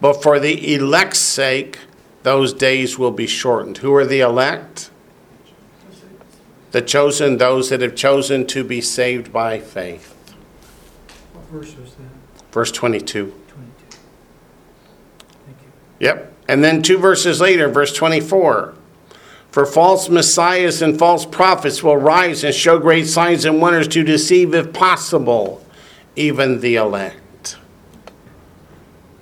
But 0.00 0.22
for 0.22 0.38
the 0.38 0.74
elect's 0.74 1.20
sake, 1.20 1.78
those 2.22 2.52
days 2.52 2.98
will 2.98 3.10
be 3.10 3.26
shortened. 3.26 3.78
Who 3.78 3.94
are 3.94 4.04
the 4.04 4.20
elect? 4.20 4.90
The 6.72 6.82
chosen, 6.82 7.38
those 7.38 7.70
that 7.70 7.80
have 7.80 7.94
chosen 7.94 8.46
to 8.48 8.62
be 8.62 8.82
saved 8.82 9.32
by 9.32 9.58
faith. 9.58 10.12
What 11.32 11.44
verse 11.46 11.76
was 11.76 11.94
that? 11.94 12.52
Verse 12.52 12.70
22. 12.70 13.06
Twenty-two. 13.06 13.98
Thank 15.46 15.56
you. 15.62 15.68
Yep. 16.00 16.34
And 16.48 16.62
then 16.62 16.82
two 16.82 16.98
verses 16.98 17.40
later, 17.40 17.68
verse 17.68 17.94
24. 17.94 18.74
For 19.50 19.64
false 19.64 20.08
messiahs 20.08 20.82
and 20.82 20.98
false 20.98 21.24
prophets 21.24 21.82
will 21.82 21.96
rise 21.96 22.44
and 22.44 22.54
show 22.54 22.78
great 22.78 23.06
signs 23.06 23.44
and 23.44 23.60
wonders 23.60 23.88
to 23.88 24.04
deceive, 24.04 24.54
if 24.54 24.72
possible, 24.72 25.64
even 26.16 26.60
the 26.60 26.76
elect. 26.76 27.56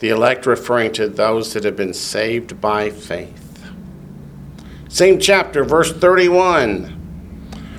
The 0.01 0.09
elect 0.09 0.44
referring 0.44 0.93
to 0.94 1.09
those 1.09 1.55
that 1.55 1.65
have 1.65 1.77
been 1.77 1.94
saved 1.94 2.61
by 2.61 2.90
faith. 2.90 3.70
Same 4.89 5.19
chapter, 5.19 5.65
verse 5.65 5.93
31. 5.93 6.97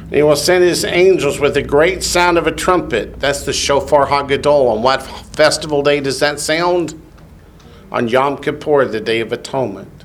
He 0.10 0.24
will 0.24 0.38
send 0.38 0.64
his 0.64 0.86
angels 0.86 1.40
with 1.40 1.58
a 1.58 1.62
great 1.62 2.02
sound 2.02 2.38
of 2.38 2.48
a 2.48 2.52
trumpet. 2.52 3.20
That's 3.20 3.44
the 3.44 3.52
shofar 3.52 4.08
hagadol. 4.08 4.72
On 4.72 4.82
what 4.82 5.04
festival 5.04 5.84
day 5.84 6.00
does 6.00 6.20
that 6.22 6.40
sound? 6.40 7.00
On 7.92 8.08
Yom 8.08 8.38
Kippur, 8.38 8.86
the 8.86 9.02
Day 9.02 9.20
of 9.20 9.34
Atonement. 9.34 9.97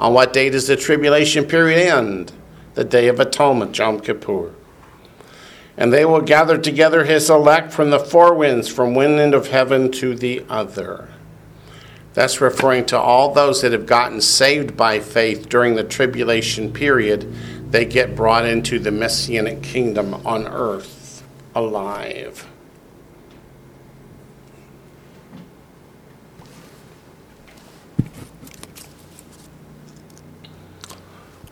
On 0.00 0.14
what 0.14 0.32
day 0.32 0.48
does 0.48 0.66
the 0.66 0.76
tribulation 0.76 1.44
period 1.44 1.78
end? 1.78 2.32
The 2.72 2.84
Day 2.84 3.08
of 3.08 3.20
Atonement, 3.20 3.76
Yom 3.76 4.00
Kippur. 4.00 4.54
And 5.76 5.92
they 5.92 6.06
will 6.06 6.22
gather 6.22 6.56
together 6.56 7.04
his 7.04 7.28
elect 7.28 7.70
from 7.72 7.90
the 7.90 7.98
four 7.98 8.34
winds, 8.34 8.66
from 8.66 8.94
one 8.94 9.18
end 9.18 9.34
of 9.34 9.48
heaven 9.48 9.92
to 9.92 10.14
the 10.14 10.44
other. 10.48 11.08
That's 12.14 12.40
referring 12.40 12.86
to 12.86 12.98
all 12.98 13.34
those 13.34 13.60
that 13.60 13.72
have 13.72 13.86
gotten 13.86 14.22
saved 14.22 14.74
by 14.76 15.00
faith 15.00 15.48
during 15.50 15.74
the 15.74 15.84
tribulation 15.84 16.72
period. 16.72 17.32
They 17.70 17.84
get 17.84 18.16
brought 18.16 18.46
into 18.46 18.78
the 18.78 18.90
messianic 18.90 19.62
kingdom 19.62 20.14
on 20.26 20.48
earth 20.48 21.22
alive. 21.54 22.49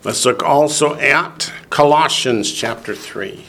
Let's 0.09 0.25
look 0.25 0.43
also 0.43 0.95
at 0.95 1.53
Colossians 1.69 2.51
chapter 2.51 2.95
3. 2.95 3.45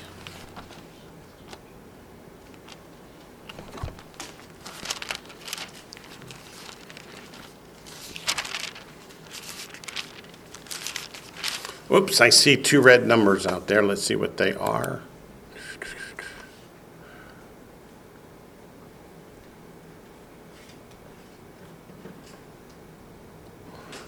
Oops, 11.89 12.19
I 12.19 12.27
see 12.27 12.57
two 12.57 12.81
red 12.81 13.07
numbers 13.07 13.47
out 13.47 13.67
there. 13.67 13.81
Let's 13.81 14.03
see 14.03 14.17
what 14.17 14.35
they 14.35 14.53
are. 14.53 15.03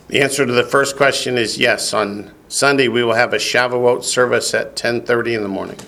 The 0.09 0.21
answer 0.21 0.45
to 0.45 0.51
the 0.51 0.65
first 0.65 0.97
question 0.97 1.37
is 1.37 1.57
yes. 1.57 1.93
On 1.93 2.33
Sunday, 2.51 2.89
we 2.89 3.01
will 3.01 3.13
have 3.13 3.33
a 3.33 3.37
Shavuot 3.37 4.03
service 4.03 4.53
at 4.53 4.75
10:30 4.75 5.35
in 5.35 5.41
the 5.41 5.47
morning. 5.47 5.79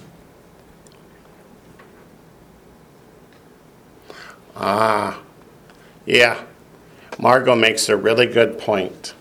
Ah, 4.55 5.19
yeah. 6.05 6.41
Margot 7.19 7.53
makes 7.53 7.89
a 7.89 7.97
really 7.97 8.27
good 8.27 8.57
point. 8.57 9.13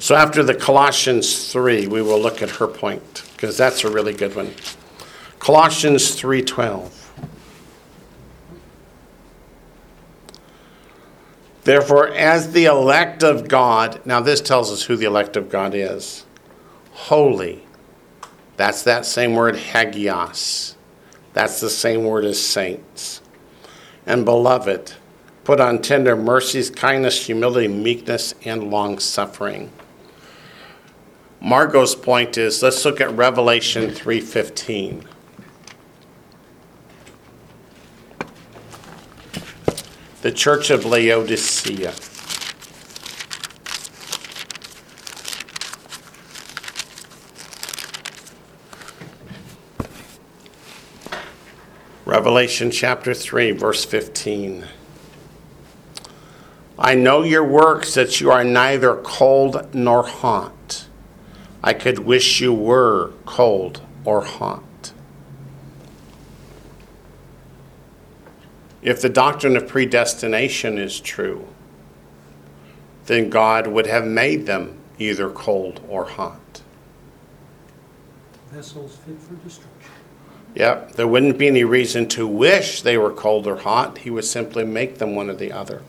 So 0.00 0.16
after 0.16 0.42
the 0.42 0.52
Colossians 0.52 1.52
3, 1.52 1.86
we 1.86 2.02
will 2.02 2.20
look 2.20 2.42
at 2.42 2.50
her 2.50 2.66
point 2.66 3.22
because 3.34 3.56
that's 3.56 3.84
a 3.84 3.88
really 3.88 4.12
good 4.12 4.34
one. 4.34 4.52
Colossians 5.38 6.20
3:12. 6.20 6.90
Therefore, 11.62 12.08
as 12.08 12.50
the 12.50 12.64
elect 12.64 13.22
of 13.22 13.46
God, 13.46 14.00
now 14.04 14.20
this 14.20 14.40
tells 14.40 14.72
us 14.72 14.82
who 14.82 14.96
the 14.96 15.06
elect 15.06 15.36
of 15.36 15.48
God 15.48 15.72
is. 15.72 16.23
Holy. 16.94 17.62
That's 18.56 18.82
that 18.84 19.04
same 19.04 19.34
word, 19.34 19.56
hagios. 19.56 20.76
That's 21.34 21.60
the 21.60 21.68
same 21.68 22.04
word 22.04 22.24
as 22.24 22.40
saints. 22.40 23.20
And 24.06 24.24
beloved, 24.24 24.94
put 25.44 25.60
on 25.60 25.82
tender 25.82 26.16
mercies, 26.16 26.70
kindness, 26.70 27.26
humility, 27.26 27.68
meekness, 27.68 28.34
and 28.44 28.70
long 28.70 28.98
suffering. 28.98 29.70
Margot's 31.40 31.94
point 31.94 32.38
is 32.38 32.62
let's 32.62 32.84
look 32.84 33.00
at 33.00 33.10
Revelation 33.10 33.90
3:15. 33.90 35.04
the 40.24 40.32
church 40.32 40.70
of 40.70 40.86
Laodicea. 40.86 41.92
Revelation 52.04 52.70
chapter 52.70 53.14
3, 53.14 53.52
verse 53.52 53.86
15. 53.86 54.66
I 56.78 56.94
know 56.94 57.22
your 57.22 57.44
works, 57.44 57.94
that 57.94 58.20
you 58.20 58.30
are 58.30 58.44
neither 58.44 58.96
cold 58.96 59.74
nor 59.74 60.06
hot. 60.06 60.86
I 61.62 61.72
could 61.72 62.00
wish 62.00 62.42
you 62.42 62.52
were 62.52 63.12
cold 63.24 63.80
or 64.04 64.22
hot. 64.22 64.92
If 68.82 69.00
the 69.00 69.08
doctrine 69.08 69.56
of 69.56 69.66
predestination 69.66 70.76
is 70.76 71.00
true, 71.00 71.48
then 73.06 73.30
God 73.30 73.66
would 73.66 73.86
have 73.86 74.06
made 74.06 74.44
them 74.44 74.76
either 74.98 75.30
cold 75.30 75.80
or 75.88 76.04
hot. 76.04 76.60
Vessels 78.50 78.96
fit 78.96 79.18
for 79.18 79.36
destruction. 79.36 79.90
Yep, 80.54 80.92
there 80.92 81.08
wouldn't 81.08 81.36
be 81.36 81.48
any 81.48 81.64
reason 81.64 82.08
to 82.10 82.26
wish 82.26 82.82
they 82.82 82.96
were 82.96 83.10
cold 83.10 83.46
or 83.46 83.56
hot. 83.56 83.98
He 83.98 84.10
would 84.10 84.24
simply 84.24 84.64
make 84.64 84.98
them 84.98 85.14
one 85.14 85.28
or 85.28 85.34
the 85.34 85.52
other. 85.52 85.82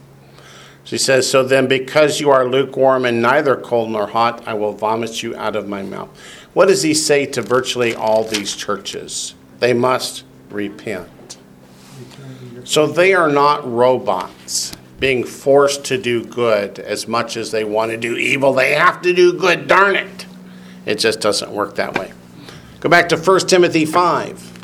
She 0.84 0.98
says, 0.98 1.30
So 1.30 1.44
then, 1.44 1.68
because 1.68 2.20
you 2.20 2.30
are 2.30 2.46
lukewarm 2.46 3.06
and 3.06 3.22
neither 3.22 3.56
cold 3.56 3.92
nor 3.92 4.08
hot, 4.08 4.48
I 4.48 4.54
will 4.54 4.74
vomit 4.74 5.24
you 5.24 5.36
out 5.36 5.56
of 5.56 5.68
my 5.68 5.84
mouth. 5.84 6.10
What 6.54 6.68
does 6.68 6.84
he 6.84 6.94
say 6.94 7.26
to 7.28 7.42
virtually 7.42 7.94
all 7.94 8.24
these 8.24 8.56
churches? 8.56 9.36
They 9.60 9.74
must 9.74 10.24
repent. 10.50 11.38
So 12.64 12.88
they 12.88 13.14
are 13.14 13.30
not 13.30 13.70
robots 13.70 14.74
being 15.00 15.24
forced 15.24 15.86
to 15.86 15.98
do 15.98 16.24
good 16.24 16.80
as 16.80 17.08
much 17.08 17.36
as 17.36 17.52
they 17.52 17.64
want 17.64 17.92
to 17.92 17.98
do 17.98 18.16
evil. 18.16 18.54
They 18.54 18.74
have 18.74 19.02
to 19.02 19.14
do 19.14 19.34
good, 19.34 19.68
darn 19.68 19.96
it. 19.96 20.26
It 20.86 20.96
just 20.96 21.20
doesn't 21.20 21.52
work 21.52 21.76
that 21.76 21.98
way. 21.98 22.14
Go 22.80 22.90
back 22.90 23.10
to 23.10 23.18
1 23.18 23.40
Timothy 23.42 23.86
5. 23.86 24.55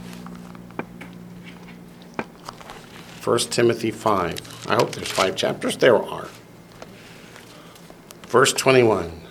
1 3.24 3.38
Timothy 3.52 3.92
5. 3.92 4.66
I 4.68 4.76
hope 4.76 4.96
there's 4.96 5.12
five 5.12 5.36
chapters. 5.36 5.78
There 5.78 5.96
are. 5.96 6.28
Verse 8.28 8.52
21. 8.54 9.22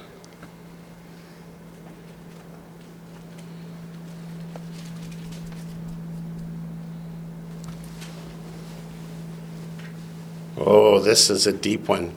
Oh, 10.56 11.00
this 11.00 11.28
is 11.28 11.48
a 11.48 11.52
deep 11.52 11.88
one. 11.88 12.14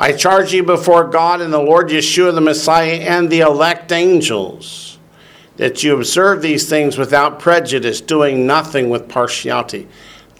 I 0.00 0.10
charge 0.10 0.52
you 0.52 0.64
before 0.64 1.04
God 1.04 1.40
and 1.40 1.52
the 1.52 1.60
Lord 1.60 1.90
Yeshua 1.90 2.34
the 2.34 2.40
Messiah 2.40 2.94
and 2.96 3.30
the 3.30 3.40
elect 3.40 3.92
angels 3.92 4.98
that 5.58 5.84
you 5.84 5.94
observe 5.94 6.42
these 6.42 6.68
things 6.68 6.98
without 6.98 7.38
prejudice, 7.38 8.00
doing 8.00 8.46
nothing 8.48 8.90
with 8.90 9.08
partiality. 9.08 9.86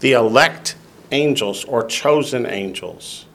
The 0.03 0.11
elect 0.11 0.75
angels 1.13 1.63
or 1.63 1.85
chosen 1.85 2.45
angels. 2.45 3.25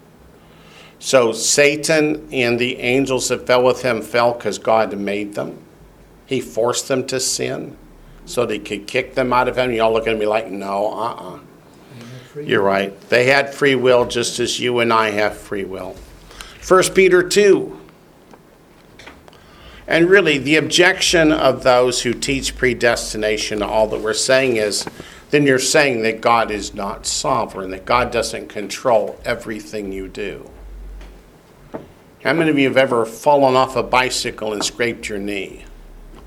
So 0.98 1.32
Satan 1.32 2.28
and 2.30 2.58
the 2.58 2.76
angels 2.76 3.28
that 3.28 3.46
fell 3.46 3.64
with 3.64 3.80
him 3.80 4.02
fell 4.02 4.34
because 4.34 4.58
God 4.58 4.94
made 4.98 5.32
them. 5.32 5.56
He 6.26 6.42
forced 6.42 6.86
them 6.88 7.06
to 7.06 7.20
sin 7.20 7.78
so 8.26 8.46
he 8.46 8.58
could 8.58 8.86
kick 8.86 9.14
them 9.14 9.32
out 9.32 9.48
of 9.48 9.56
heaven. 9.56 9.74
Y'all 9.74 9.94
looking 9.94 10.12
at 10.12 10.18
me 10.18 10.26
like, 10.26 10.50
no, 10.50 10.92
uh 10.92 11.14
uh 11.14 11.38
they 11.38 12.04
have 12.04 12.22
free 12.26 12.46
you're 12.46 12.62
right. 12.62 13.00
They 13.08 13.24
had 13.28 13.54
free 13.54 13.74
will 13.74 14.04
just 14.04 14.38
as 14.38 14.60
you 14.60 14.80
and 14.80 14.92
I 14.92 15.08
have 15.12 15.38
free 15.38 15.64
will. 15.64 15.96
1 16.68 16.82
Peter 16.92 17.26
2. 17.26 17.80
And 19.86 20.10
really, 20.10 20.36
the 20.36 20.56
objection 20.56 21.32
of 21.32 21.62
those 21.62 22.02
who 22.02 22.12
teach 22.12 22.58
predestination 22.58 23.62
all 23.62 23.86
that 23.88 24.02
we're 24.02 24.12
saying 24.12 24.58
is 24.58 24.84
then 25.30 25.46
you're 25.46 25.58
saying 25.58 26.02
that 26.02 26.20
God 26.20 26.50
is 26.50 26.74
not 26.74 27.06
sovereign, 27.06 27.70
that 27.70 27.84
God 27.84 28.10
doesn't 28.10 28.48
control 28.48 29.18
everything 29.24 29.92
you 29.92 30.08
do. 30.08 30.48
How 32.24 32.32
many 32.32 32.50
of 32.50 32.58
you 32.58 32.68
have 32.68 32.76
ever 32.76 33.04
fallen 33.06 33.54
off 33.54 33.76
a 33.76 33.82
bicycle 33.82 34.52
and 34.52 34.64
scraped 34.64 35.08
your 35.08 35.18
knee? 35.18 35.64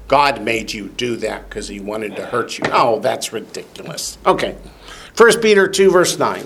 God 0.08 0.42
made 0.42 0.74
you 0.74 0.90
do 0.90 1.16
that 1.18 1.50
because 1.50 1.68
he 1.68 1.80
wanted 1.80 2.16
to 2.18 2.26
hurt 2.26 2.58
you. 2.58 2.66
Oh, 2.72 3.00
that's 3.00 3.34
ridiculous. 3.34 4.18
Okay. 4.26 4.56
1 5.18 5.42
Peter 5.42 5.68
2, 5.68 5.92
verse 5.92 6.18
9. 6.20 6.46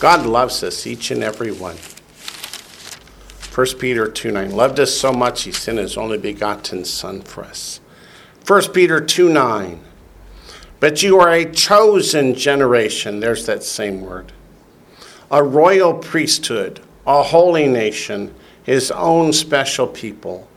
God 0.00 0.24
loves 0.24 0.62
us, 0.62 0.86
each 0.86 1.10
and 1.10 1.22
every 1.22 1.52
one. 1.52 1.76
1 3.54 3.78
Peter 3.78 4.08
2 4.08 4.30
9. 4.30 4.50
Loved 4.52 4.80
us 4.80 4.94
so 4.96 5.12
much, 5.12 5.42
he 5.42 5.52
sent 5.52 5.78
his 5.78 5.96
only 5.96 6.16
begotten 6.16 6.84
Son 6.84 7.20
for 7.20 7.44
us. 7.44 7.80
1 8.46 8.72
Peter 8.72 9.00
2 9.00 9.28
9. 9.28 9.80
But 10.80 11.02
you 11.02 11.20
are 11.20 11.30
a 11.30 11.50
chosen 11.50 12.34
generation. 12.34 13.20
There's 13.20 13.46
that 13.46 13.62
same 13.62 14.00
word. 14.00 14.32
A 15.30 15.42
royal 15.42 15.94
priesthood, 15.94 16.80
a 17.06 17.22
holy 17.22 17.68
nation, 17.68 18.34
his 18.64 18.90
own 18.90 19.32
special 19.32 19.86
people, 19.86 20.48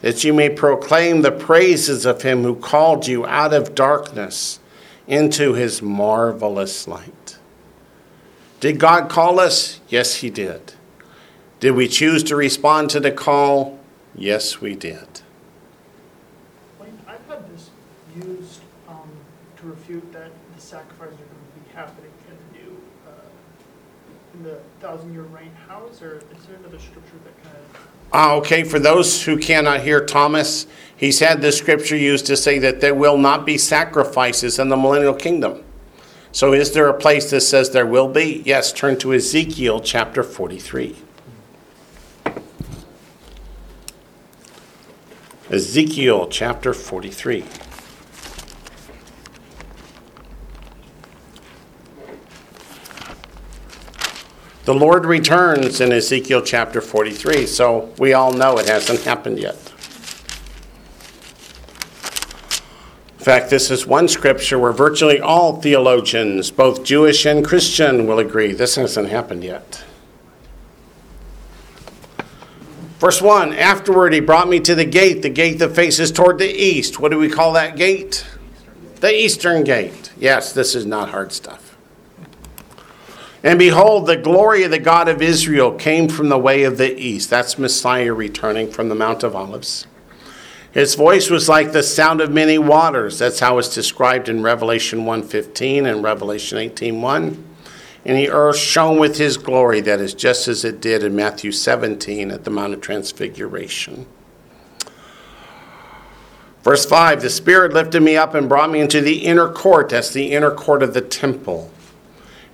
that 0.00 0.24
you 0.24 0.32
may 0.32 0.50
proclaim 0.50 1.22
the 1.22 1.32
praises 1.32 2.04
of 2.04 2.22
him 2.22 2.42
who 2.42 2.56
called 2.56 3.06
you 3.06 3.26
out 3.26 3.52
of 3.52 3.74
darkness 3.74 4.58
into 5.06 5.54
his 5.54 5.82
marvelous 5.82 6.86
light. 6.88 7.38
Did 8.60 8.78
God 8.78 9.08
call 9.08 9.40
us? 9.40 9.80
Yes, 9.88 10.16
he 10.16 10.30
did. 10.30 10.74
Did 11.60 11.72
we 11.72 11.88
choose 11.88 12.22
to 12.24 12.36
respond 12.36 12.90
to 12.90 13.00
the 13.00 13.10
call? 13.10 13.78
Yes, 14.14 14.60
we 14.60 14.74
did. 14.74 15.22
Wayne, 16.78 16.98
I've 17.06 17.26
had 17.26 17.52
this 17.52 17.70
used 18.16 18.60
um, 18.88 19.10
to 19.58 19.66
refute 19.66 20.12
that 20.12 20.30
the 20.54 20.60
sacrifices 20.60 21.14
are 21.14 21.24
going 21.24 21.46
to 21.54 21.68
be 21.68 21.74
happening 21.74 22.10
in 22.28 22.36
the 24.42 24.48
new, 24.48 24.60
uh, 24.82 24.86
in 24.86 24.92
the 24.92 24.96
thousand 24.96 25.12
year 25.12 25.22
reign. 25.22 25.50
Is 25.90 25.98
there, 25.98 26.16
is 26.16 26.46
there 26.46 26.56
another 26.56 26.78
scripture 26.78 27.16
that 27.24 27.42
kind 27.42 27.56
of, 27.56 27.90
Ah, 28.12 28.34
okay, 28.34 28.64
for 28.64 28.78
those 28.78 29.22
who 29.22 29.38
cannot 29.38 29.80
hear 29.80 30.04
Thomas, 30.04 30.66
he's 30.96 31.20
had 31.20 31.40
this 31.40 31.58
scripture 31.58 31.96
used 31.96 32.26
to 32.26 32.36
say 32.36 32.58
that 32.58 32.80
there 32.80 32.94
will 32.94 33.16
not 33.16 33.46
be 33.46 33.56
sacrifices 33.56 34.58
in 34.58 34.68
the 34.68 34.76
millennial 34.76 35.14
kingdom. 35.14 35.64
So, 36.32 36.52
is 36.52 36.72
there 36.72 36.88
a 36.88 36.94
place 36.94 37.30
that 37.30 37.40
says 37.40 37.70
there 37.70 37.86
will 37.86 38.08
be? 38.08 38.42
Yes, 38.44 38.72
turn 38.72 38.98
to 38.98 39.12
Ezekiel 39.12 39.80
chapter 39.80 40.22
43. 40.22 40.96
Ezekiel 45.50 46.28
chapter 46.28 46.72
43. 46.72 47.44
The 54.70 54.76
Lord 54.76 55.04
returns 55.04 55.80
in 55.80 55.90
Ezekiel 55.90 56.42
chapter 56.42 56.80
43, 56.80 57.44
so 57.46 57.92
we 57.98 58.12
all 58.12 58.32
know 58.32 58.56
it 58.56 58.68
hasn't 58.68 59.00
happened 59.00 59.40
yet. 59.40 59.56
In 63.18 63.24
fact, 63.24 63.50
this 63.50 63.68
is 63.68 63.84
one 63.84 64.06
scripture 64.06 64.60
where 64.60 64.70
virtually 64.70 65.18
all 65.18 65.60
theologians, 65.60 66.52
both 66.52 66.84
Jewish 66.84 67.26
and 67.26 67.44
Christian, 67.44 68.06
will 68.06 68.20
agree 68.20 68.52
this 68.52 68.76
hasn't 68.76 69.08
happened 69.08 69.42
yet. 69.42 69.82
Verse 73.00 73.20
1 73.20 73.52
Afterward, 73.52 74.12
he 74.12 74.20
brought 74.20 74.48
me 74.48 74.60
to 74.60 74.76
the 74.76 74.84
gate, 74.84 75.22
the 75.22 75.30
gate 75.30 75.58
that 75.58 75.74
faces 75.74 76.12
toward 76.12 76.38
the 76.38 76.48
east. 76.48 77.00
What 77.00 77.10
do 77.10 77.18
we 77.18 77.28
call 77.28 77.54
that 77.54 77.74
gate? 77.74 78.24
The 79.00 79.12
eastern 79.12 79.64
gate. 79.64 80.12
Yes, 80.16 80.52
this 80.52 80.76
is 80.76 80.86
not 80.86 81.08
hard 81.08 81.32
stuff. 81.32 81.59
And 83.42 83.58
behold, 83.58 84.06
the 84.06 84.16
glory 84.16 84.64
of 84.64 84.70
the 84.70 84.78
God 84.78 85.08
of 85.08 85.22
Israel 85.22 85.72
came 85.72 86.08
from 86.08 86.28
the 86.28 86.38
way 86.38 86.62
of 86.64 86.76
the 86.76 86.98
east. 86.98 87.30
That's 87.30 87.58
Messiah 87.58 88.12
returning 88.12 88.70
from 88.70 88.88
the 88.90 88.94
Mount 88.94 89.22
of 89.22 89.34
Olives. 89.34 89.86
His 90.72 90.94
voice 90.94 91.30
was 91.30 91.48
like 91.48 91.72
the 91.72 91.82
sound 91.82 92.20
of 92.20 92.30
many 92.30 92.58
waters. 92.58 93.18
That's 93.18 93.40
how 93.40 93.58
it's 93.58 93.74
described 93.74 94.28
in 94.28 94.42
Revelation 94.42 95.04
1:15 95.04 95.86
and 95.86 96.02
Revelation 96.02 96.58
18:1. 96.58 97.42
And 98.04 98.16
the 98.16 98.30
earth 98.30 98.56
shone 98.56 98.98
with 98.98 99.18
his 99.18 99.36
glory, 99.36 99.80
that 99.82 100.00
is 100.00 100.14
just 100.14 100.46
as 100.46 100.64
it 100.64 100.80
did 100.80 101.02
in 101.02 101.16
Matthew 101.16 101.52
17 101.52 102.30
at 102.30 102.44
the 102.44 102.50
Mount 102.50 102.72
of 102.72 102.80
Transfiguration. 102.80 104.06
Verse 106.62 106.84
5 106.84 107.22
The 107.22 107.30
Spirit 107.30 107.72
lifted 107.72 108.02
me 108.02 108.16
up 108.16 108.34
and 108.34 108.48
brought 108.48 108.70
me 108.70 108.80
into 108.80 109.00
the 109.00 109.24
inner 109.24 109.48
court. 109.48 109.88
That's 109.88 110.10
the 110.10 110.32
inner 110.32 110.50
court 110.50 110.82
of 110.82 110.94
the 110.94 111.00
temple. 111.00 111.70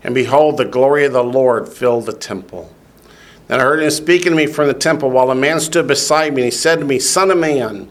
And 0.07 0.15
behold, 0.15 0.57
the 0.57 0.65
glory 0.65 1.05
of 1.05 1.13
the 1.13 1.25
Lord 1.25 1.69
filled 1.69 2.07
the 2.07 2.13
temple. 2.13 2.73
Then 3.49 3.61
I 3.61 3.65
heard 3.65 3.83
him 3.83 3.91
speaking 3.91 4.31
to 4.31 4.37
me 4.37 4.47
from 4.47 4.69
the 4.69 4.75
temple 4.75 5.11
while 5.11 5.31
a 5.31 5.35
man 5.35 5.61
stood 5.61 5.87
beside 5.87 6.33
me, 6.33 6.43
and 6.43 6.53
he 6.53 6.57
said 6.57 6.79
to 6.79 6.85
me, 6.85 6.99
Son 6.99 7.31
of 7.31 7.39
man, 7.39 7.91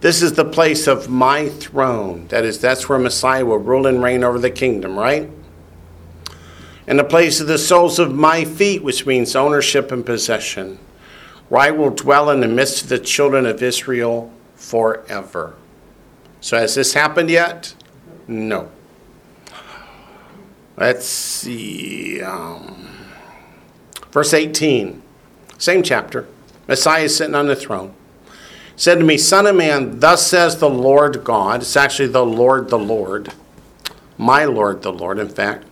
this 0.00 0.22
is 0.22 0.34
the 0.34 0.44
place 0.44 0.86
of 0.86 1.08
my 1.08 1.48
throne. 1.48 2.28
That 2.28 2.44
is, 2.44 2.60
that's 2.60 2.88
where 2.88 2.98
Messiah 2.98 3.44
will 3.44 3.58
rule 3.58 3.86
and 3.86 4.02
reign 4.02 4.22
over 4.22 4.38
the 4.38 4.50
kingdom, 4.50 4.96
right? 4.96 5.30
and 6.86 6.98
the 6.98 7.04
place 7.04 7.40
of 7.40 7.46
the 7.46 7.58
soles 7.58 7.98
of 7.98 8.14
my 8.14 8.44
feet, 8.44 8.82
which 8.82 9.06
means 9.06 9.34
ownership 9.34 9.90
and 9.90 10.06
possession, 10.06 10.78
where 11.48 11.62
I 11.62 11.70
will 11.70 11.90
dwell 11.90 12.30
in 12.30 12.40
the 12.40 12.48
midst 12.48 12.82
of 12.82 12.88
the 12.88 12.98
children 12.98 13.44
of 13.44 13.62
Israel 13.62 14.32
forever. 14.54 15.56
So, 16.40 16.56
has 16.58 16.76
this 16.76 16.94
happened 16.94 17.30
yet? 17.30 17.74
No. 18.28 18.70
Let's 20.76 21.06
see. 21.06 22.20
Um, 22.20 22.88
verse 24.10 24.34
18, 24.34 25.02
same 25.56 25.82
chapter. 25.82 26.28
Messiah 26.68 27.04
is 27.04 27.16
sitting 27.16 27.34
on 27.34 27.46
the 27.46 27.56
throne. 27.56 27.94
Said 28.76 28.98
to 28.98 29.04
me, 29.04 29.16
Son 29.16 29.46
of 29.46 29.56
man, 29.56 30.00
thus 30.00 30.26
says 30.26 30.58
the 30.58 30.68
Lord 30.68 31.24
God. 31.24 31.62
It's 31.62 31.76
actually 31.76 32.08
the 32.08 32.26
Lord, 32.26 32.68
the 32.68 32.78
Lord. 32.78 33.32
My 34.18 34.44
Lord, 34.44 34.82
the 34.82 34.92
Lord, 34.92 35.18
in 35.18 35.30
fact. 35.30 35.64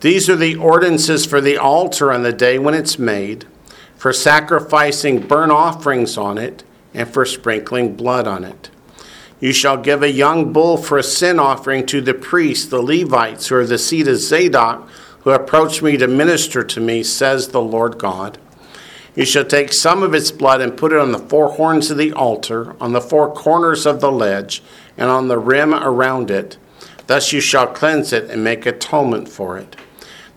These 0.00 0.28
are 0.28 0.36
the 0.36 0.56
ordinances 0.56 1.26
for 1.26 1.40
the 1.40 1.56
altar 1.58 2.10
on 2.10 2.22
the 2.22 2.32
day 2.32 2.58
when 2.58 2.74
it's 2.74 2.98
made, 2.98 3.46
for 3.96 4.12
sacrificing 4.12 5.20
burnt 5.20 5.52
offerings 5.52 6.16
on 6.16 6.38
it, 6.38 6.64
and 6.92 7.08
for 7.08 7.24
sprinkling 7.24 7.94
blood 7.94 8.26
on 8.26 8.42
it. 8.44 8.70
You 9.40 9.54
shall 9.54 9.78
give 9.78 10.02
a 10.02 10.12
young 10.12 10.52
bull 10.52 10.76
for 10.76 10.98
a 10.98 11.02
sin 11.02 11.38
offering 11.38 11.86
to 11.86 12.02
the 12.02 12.12
priests, 12.12 12.66
the 12.66 12.82
Levites, 12.82 13.48
who 13.48 13.56
are 13.56 13.66
the 13.66 13.78
seed 13.78 14.06
of 14.06 14.18
Zadok, 14.18 14.86
who 15.20 15.30
approach 15.30 15.82
me 15.82 15.96
to 15.96 16.06
minister 16.06 16.62
to 16.62 16.80
me, 16.80 17.02
says 17.02 17.48
the 17.48 17.60
Lord 17.60 17.98
God. 17.98 18.38
You 19.14 19.24
shall 19.24 19.44
take 19.44 19.72
some 19.72 20.02
of 20.02 20.14
its 20.14 20.30
blood 20.30 20.60
and 20.60 20.76
put 20.76 20.92
it 20.92 20.98
on 20.98 21.12
the 21.12 21.18
four 21.18 21.52
horns 21.52 21.90
of 21.90 21.96
the 21.96 22.12
altar, 22.12 22.76
on 22.80 22.92
the 22.92 23.00
four 23.00 23.32
corners 23.32 23.86
of 23.86 24.00
the 24.00 24.12
ledge, 24.12 24.62
and 24.96 25.10
on 25.10 25.28
the 25.28 25.38
rim 25.38 25.74
around 25.74 26.30
it. 26.30 26.58
Thus 27.06 27.32
you 27.32 27.40
shall 27.40 27.66
cleanse 27.66 28.12
it 28.12 28.30
and 28.30 28.44
make 28.44 28.66
atonement 28.66 29.28
for 29.28 29.58
it. 29.58 29.74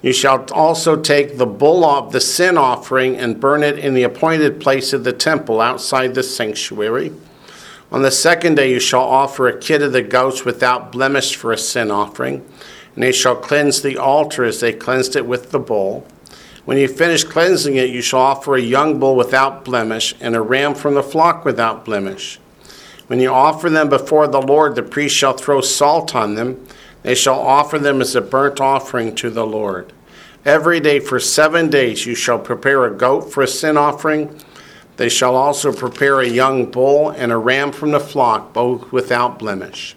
You 0.01 0.11
shall 0.11 0.45
also 0.51 0.99
take 0.99 1.37
the 1.37 1.45
bull 1.45 1.85
of 1.85 2.11
the 2.11 2.19
sin 2.19 2.57
offering 2.57 3.15
and 3.15 3.39
burn 3.39 3.63
it 3.63 3.77
in 3.77 3.93
the 3.93 4.03
appointed 4.03 4.59
place 4.59 4.91
of 4.91 5.03
the 5.03 5.13
temple 5.13 5.61
outside 5.61 6.15
the 6.15 6.23
sanctuary. 6.23 7.13
On 7.93 8.01
the 8.01 8.09
second 8.09 8.55
day 8.55 8.71
you 8.71 8.79
shall 8.79 9.03
offer 9.03 9.47
a 9.47 9.59
kid 9.59 9.83
of 9.83 9.93
the 9.93 10.01
goats 10.01 10.43
without 10.43 10.91
blemish 10.91 11.35
for 11.35 11.51
a 11.51 11.57
sin 11.59 11.91
offering, 11.91 12.43
and 12.95 13.03
they 13.03 13.11
shall 13.11 13.35
cleanse 13.35 13.83
the 13.83 13.99
altar 13.99 14.43
as 14.43 14.61
they 14.61 14.73
cleansed 14.73 15.15
it 15.15 15.27
with 15.27 15.51
the 15.51 15.59
bull. 15.59 16.07
When 16.65 16.79
you 16.79 16.87
finish 16.87 17.23
cleansing 17.23 17.75
it, 17.75 17.91
you 17.91 18.01
shall 18.01 18.21
offer 18.21 18.55
a 18.55 18.61
young 18.61 18.99
bull 18.99 19.15
without 19.15 19.63
blemish, 19.63 20.15
and 20.19 20.35
a 20.35 20.41
ram 20.41 20.73
from 20.73 20.95
the 20.95 21.03
flock 21.03 21.45
without 21.45 21.85
blemish. 21.85 22.39
When 23.05 23.19
you 23.19 23.29
offer 23.29 23.69
them 23.69 23.89
before 23.89 24.27
the 24.27 24.41
Lord, 24.41 24.73
the 24.73 24.81
priest 24.81 25.15
shall 25.15 25.33
throw 25.33 25.61
salt 25.61 26.15
on 26.15 26.33
them. 26.33 26.65
They 27.03 27.13
shall 27.13 27.39
offer 27.39 27.77
them 27.77 28.01
as 28.01 28.15
a 28.15 28.21
burnt 28.21 28.59
offering 28.59 29.13
to 29.15 29.29
the 29.29 29.45
Lord. 29.45 29.93
Every 30.45 30.79
day 30.79 30.99
for 30.99 31.19
seven 31.19 31.69
days 31.69 32.07
you 32.07 32.15
shall 32.15 32.39
prepare 32.39 32.85
a 32.85 32.95
goat 32.95 33.31
for 33.31 33.43
a 33.43 33.47
sin 33.47 33.77
offering 33.77 34.41
they 34.97 35.09
shall 35.09 35.35
also 35.35 35.73
prepare 35.73 36.19
a 36.19 36.27
young 36.27 36.69
bull 36.69 37.09
and 37.09 37.31
a 37.31 37.37
ram 37.37 37.71
from 37.71 37.91
the 37.91 37.99
flock, 37.99 38.53
both 38.53 38.91
without 38.91 39.39
blemish. 39.39 39.95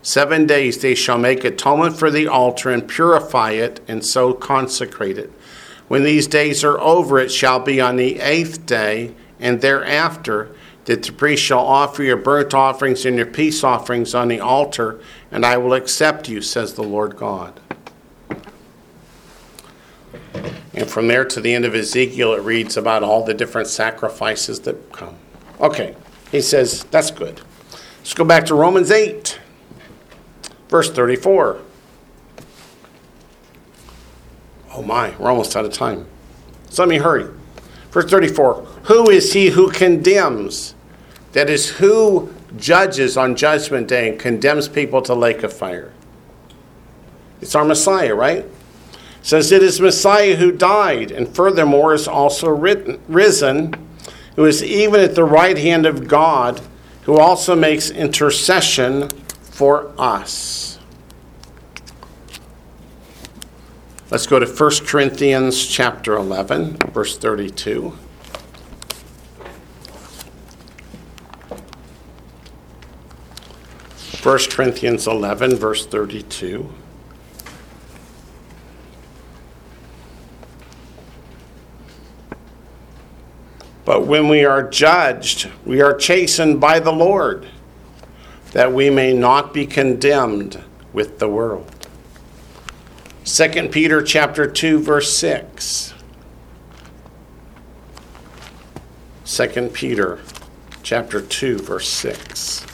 Seven 0.00 0.46
days 0.46 0.78
they 0.78 0.94
shall 0.94 1.18
make 1.18 1.44
atonement 1.44 1.96
for 1.96 2.10
the 2.10 2.26
altar 2.26 2.70
and 2.70 2.88
purify 2.88 3.52
it, 3.52 3.80
and 3.86 4.04
so 4.04 4.32
consecrate 4.32 5.18
it. 5.18 5.30
When 5.86 6.02
these 6.02 6.26
days 6.26 6.64
are 6.64 6.80
over, 6.80 7.18
it 7.18 7.30
shall 7.30 7.60
be 7.60 7.80
on 7.80 7.96
the 7.96 8.18
eighth 8.20 8.66
day, 8.66 9.14
and 9.38 9.60
thereafter 9.60 10.54
that 10.86 11.02
the 11.02 11.12
priest 11.12 11.42
shall 11.44 11.60
offer 11.60 12.02
your 12.02 12.16
burnt 12.16 12.54
offerings 12.54 13.06
and 13.06 13.16
your 13.16 13.26
peace 13.26 13.62
offerings 13.62 14.14
on 14.14 14.28
the 14.28 14.40
altar, 14.40 14.98
and 15.30 15.46
I 15.46 15.56
will 15.58 15.74
accept 15.74 16.28
you, 16.28 16.40
says 16.40 16.74
the 16.74 16.82
Lord 16.82 17.16
God. 17.16 17.60
And 20.74 20.88
from 20.88 21.08
there 21.08 21.24
to 21.24 21.40
the 21.40 21.52
end 21.52 21.64
of 21.64 21.74
Ezekiel, 21.74 22.32
it 22.34 22.42
reads 22.42 22.76
about 22.76 23.02
all 23.02 23.24
the 23.24 23.34
different 23.34 23.68
sacrifices 23.68 24.60
that 24.60 24.92
come. 24.92 25.16
Okay, 25.60 25.94
he 26.30 26.40
says, 26.40 26.84
that's 26.84 27.10
good. 27.10 27.40
Let's 27.98 28.14
go 28.14 28.24
back 28.24 28.46
to 28.46 28.54
Romans 28.54 28.90
8, 28.90 29.38
verse 30.68 30.90
34. 30.90 31.60
Oh 34.74 34.82
my, 34.82 35.14
we're 35.18 35.30
almost 35.30 35.54
out 35.54 35.64
of 35.66 35.72
time. 35.72 36.06
So 36.70 36.82
let 36.82 36.88
me 36.88 36.96
hurry. 36.96 37.28
Verse 37.90 38.10
34 38.10 38.62
Who 38.84 39.10
is 39.10 39.34
he 39.34 39.50
who 39.50 39.70
condemns? 39.70 40.74
That 41.32 41.48
is, 41.48 41.68
who 41.68 42.32
judges 42.56 43.16
on 43.16 43.36
Judgment 43.36 43.88
Day 43.88 44.08
and 44.10 44.18
condemns 44.18 44.68
people 44.68 45.00
to 45.02 45.14
lake 45.14 45.42
of 45.42 45.52
fire? 45.52 45.92
It's 47.40 47.54
our 47.54 47.64
Messiah, 47.64 48.14
right? 48.14 48.46
Says 49.22 49.52
it 49.52 49.62
is 49.62 49.80
Messiah 49.80 50.36
who 50.36 50.52
died, 50.52 51.10
and 51.10 51.28
furthermore 51.28 51.94
is 51.94 52.08
also 52.08 52.48
written, 52.48 53.00
risen, 53.08 53.74
who 54.36 54.44
is 54.44 54.62
even 54.62 55.00
at 55.00 55.14
the 55.14 55.24
right 55.24 55.56
hand 55.56 55.86
of 55.86 56.08
God, 56.08 56.60
who 57.04 57.18
also 57.18 57.54
makes 57.54 57.90
intercession 57.90 59.08
for 59.42 59.92
us. 59.98 60.78
Let's 64.10 64.26
go 64.26 64.38
to 64.38 64.46
1 64.46 64.86
Corinthians 64.86 65.66
chapter 65.66 66.14
11, 66.16 66.76
verse 66.92 67.16
32. 67.16 67.96
First 73.96 74.50
Corinthians 74.50 75.06
11, 75.06 75.56
verse 75.56 75.86
32. 75.86 76.72
But 83.84 84.06
when 84.06 84.28
we 84.28 84.44
are 84.44 84.62
judged, 84.62 85.50
we 85.64 85.80
are 85.80 85.94
chastened 85.94 86.60
by 86.60 86.78
the 86.78 86.92
Lord, 86.92 87.48
that 88.52 88.72
we 88.72 88.90
may 88.90 89.12
not 89.12 89.52
be 89.52 89.66
condemned 89.66 90.62
with 90.92 91.18
the 91.18 91.28
world. 91.28 91.68
2 93.24 93.68
Peter 93.70 94.02
chapter 94.02 94.46
2 94.46 94.80
verse 94.80 95.16
6. 95.16 95.94
2 99.24 99.70
Peter 99.72 100.20
chapter 100.82 101.20
2 101.20 101.58
verse 101.58 101.88
6. 101.88 102.71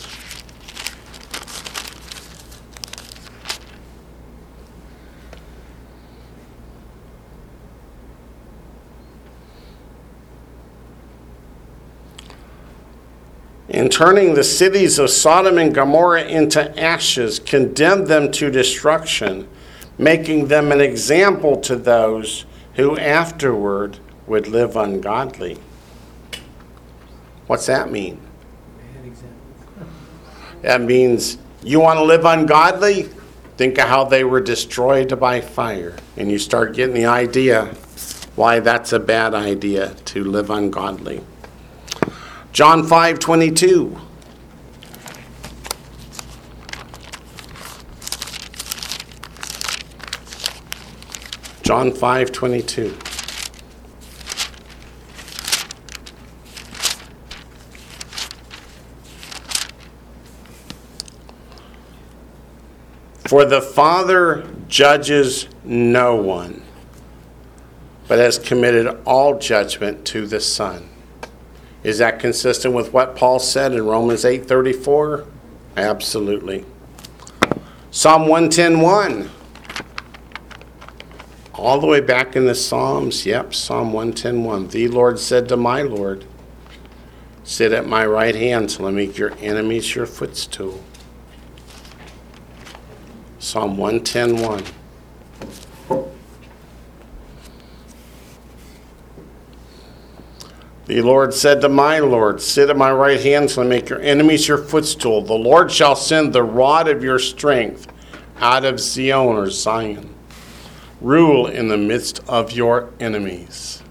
In 13.69 13.89
turning 13.91 14.35
the 14.35 14.45
cities 14.45 14.99
of 14.99 15.11
Sodom 15.11 15.59
and 15.59 15.75
Gomorrah 15.75 16.25
into 16.25 16.79
ashes, 16.81 17.39
condemned 17.39 18.07
them 18.07 18.33
to 18.33 18.51
destruction, 18.51 19.47
making 19.99 20.49
them 20.49 20.73
an 20.73 20.81
example 20.81 21.61
to 21.61 21.77
those 21.77 22.47
who 22.75 22.99
afterward 22.99 23.99
would 24.27 24.47
live 24.47 24.77
ungodly. 24.77 25.59
What's 27.47 27.67
that 27.67 27.91
mean? 27.91 28.21
That 30.63 30.81
means 30.81 31.39
you 31.63 31.81
want 31.81 31.99
to 31.99 32.05
live 32.05 32.25
ungodly? 32.25 33.11
Think 33.57 33.79
of 33.79 33.89
how 33.89 34.05
they 34.05 34.25
were 34.25 34.41
destroyed 34.41 35.19
by 35.19 35.41
fire. 35.41 35.97
And 36.17 36.31
you 36.31 36.39
start 36.39 36.75
getting 36.75 36.95
the 36.95 37.07
idea 37.07 37.67
why 38.37 38.61
that's 38.61 38.93
a 38.93 39.01
bad 39.01 39.35
idea 39.35 39.95
to 40.07 40.25
live 40.25 40.51
ungodly. 40.51 41.23
John 42.53 42.85
5 42.85 43.19
22. 43.19 44.01
John 51.63 51.93
5 51.93 52.33
22. 52.33 52.97
For 63.29 63.45
the 63.45 63.61
Father 63.61 64.49
judges 64.69 65.49
no 65.63 66.17
one, 66.17 66.63
but 68.09 68.19
has 68.19 68.39
committed 68.39 68.87
all 69.05 69.39
judgment 69.39 70.07
to 70.07 70.27
the 70.27 70.41
Son. 70.41 70.89
Is 71.89 71.97
that 71.97 72.19
consistent 72.19 72.75
with 72.75 72.93
what 72.93 73.17
Paul 73.17 73.39
said 73.39 73.73
in 73.73 73.87
Romans 73.87 74.23
8:34? 74.23 75.25
Absolutely. 75.75 76.67
Psalm 77.91 78.29
110:1. 78.29 79.31
All 81.55 81.81
the 81.81 81.87
way 81.87 82.01
back 82.03 82.37
in 82.37 82.45
the 82.45 82.55
Psalms, 82.55 83.25
yep, 83.25 83.55
Psalm 83.55 83.95
110:1. 83.95 84.69
The 84.69 84.89
Lord 84.89 85.19
said 85.19 85.49
to 85.49 85.57
my 85.57 85.81
Lord, 85.81 86.27
Sit 87.43 87.73
at 87.73 87.89
my 87.89 88.05
right 88.05 88.35
hand 88.35 88.69
till 88.69 88.85
I 88.85 88.91
make 88.91 89.17
your 89.17 89.33
enemies 89.41 89.95
your 89.95 90.05
footstool. 90.05 90.81
Psalm 93.39 93.79
110:1. 93.79 94.63
The 100.89 101.03
Lord 101.03 101.35
said 101.35 101.61
to 101.61 101.69
my 101.69 101.99
Lord, 101.99 102.41
Sit 102.41 102.71
at 102.71 102.77
my 102.79 102.91
right 102.91 103.21
hand 103.21 103.51
till 103.51 103.63
I 103.63 103.67
make 103.67 103.91
your 103.91 104.01
enemies 104.01 104.49
your 104.49 104.57
footstool. 104.57 105.21
The 105.21 105.35
Lord 105.35 105.71
shall 105.71 105.95
send 105.95 106.33
the 106.33 106.43
rod 106.43 106.89
of 106.89 107.05
your 107.05 107.19
strength 107.19 107.87
out 108.41 108.65
of 108.65 108.81
Zion 108.81 109.37
or 109.37 109.51
Zion. 109.51 110.15
Rule 111.03 111.47
in 111.47 111.69
the 111.69 111.77
midst 111.77 112.27
of 112.27 112.53
your 112.53 112.89
enemies. 112.99 113.83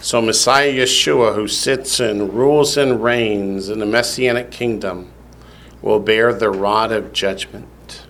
So 0.00 0.22
Messiah 0.22 0.72
Yeshua, 0.72 1.34
who 1.34 1.48
sits 1.48 1.98
and 1.98 2.32
rules 2.32 2.76
and 2.76 3.02
reigns 3.02 3.68
in 3.68 3.80
the 3.80 3.86
Messianic 3.86 4.52
kingdom, 4.52 5.10
will 5.82 5.98
bear 5.98 6.32
the 6.32 6.50
rod 6.50 6.92
of 6.92 7.12
judgment. 7.12 8.06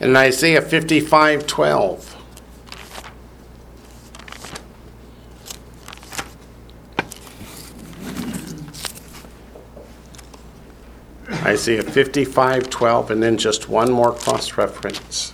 In 0.00 0.16
Isaiah 0.16 0.60
55 0.60 1.46
12. 1.46 2.15
Isaiah 11.46 11.84
55 11.84 12.68
12, 12.70 13.10
and 13.12 13.22
then 13.22 13.38
just 13.38 13.68
one 13.68 13.92
more 13.92 14.12
cross 14.12 14.58
reference. 14.58 15.32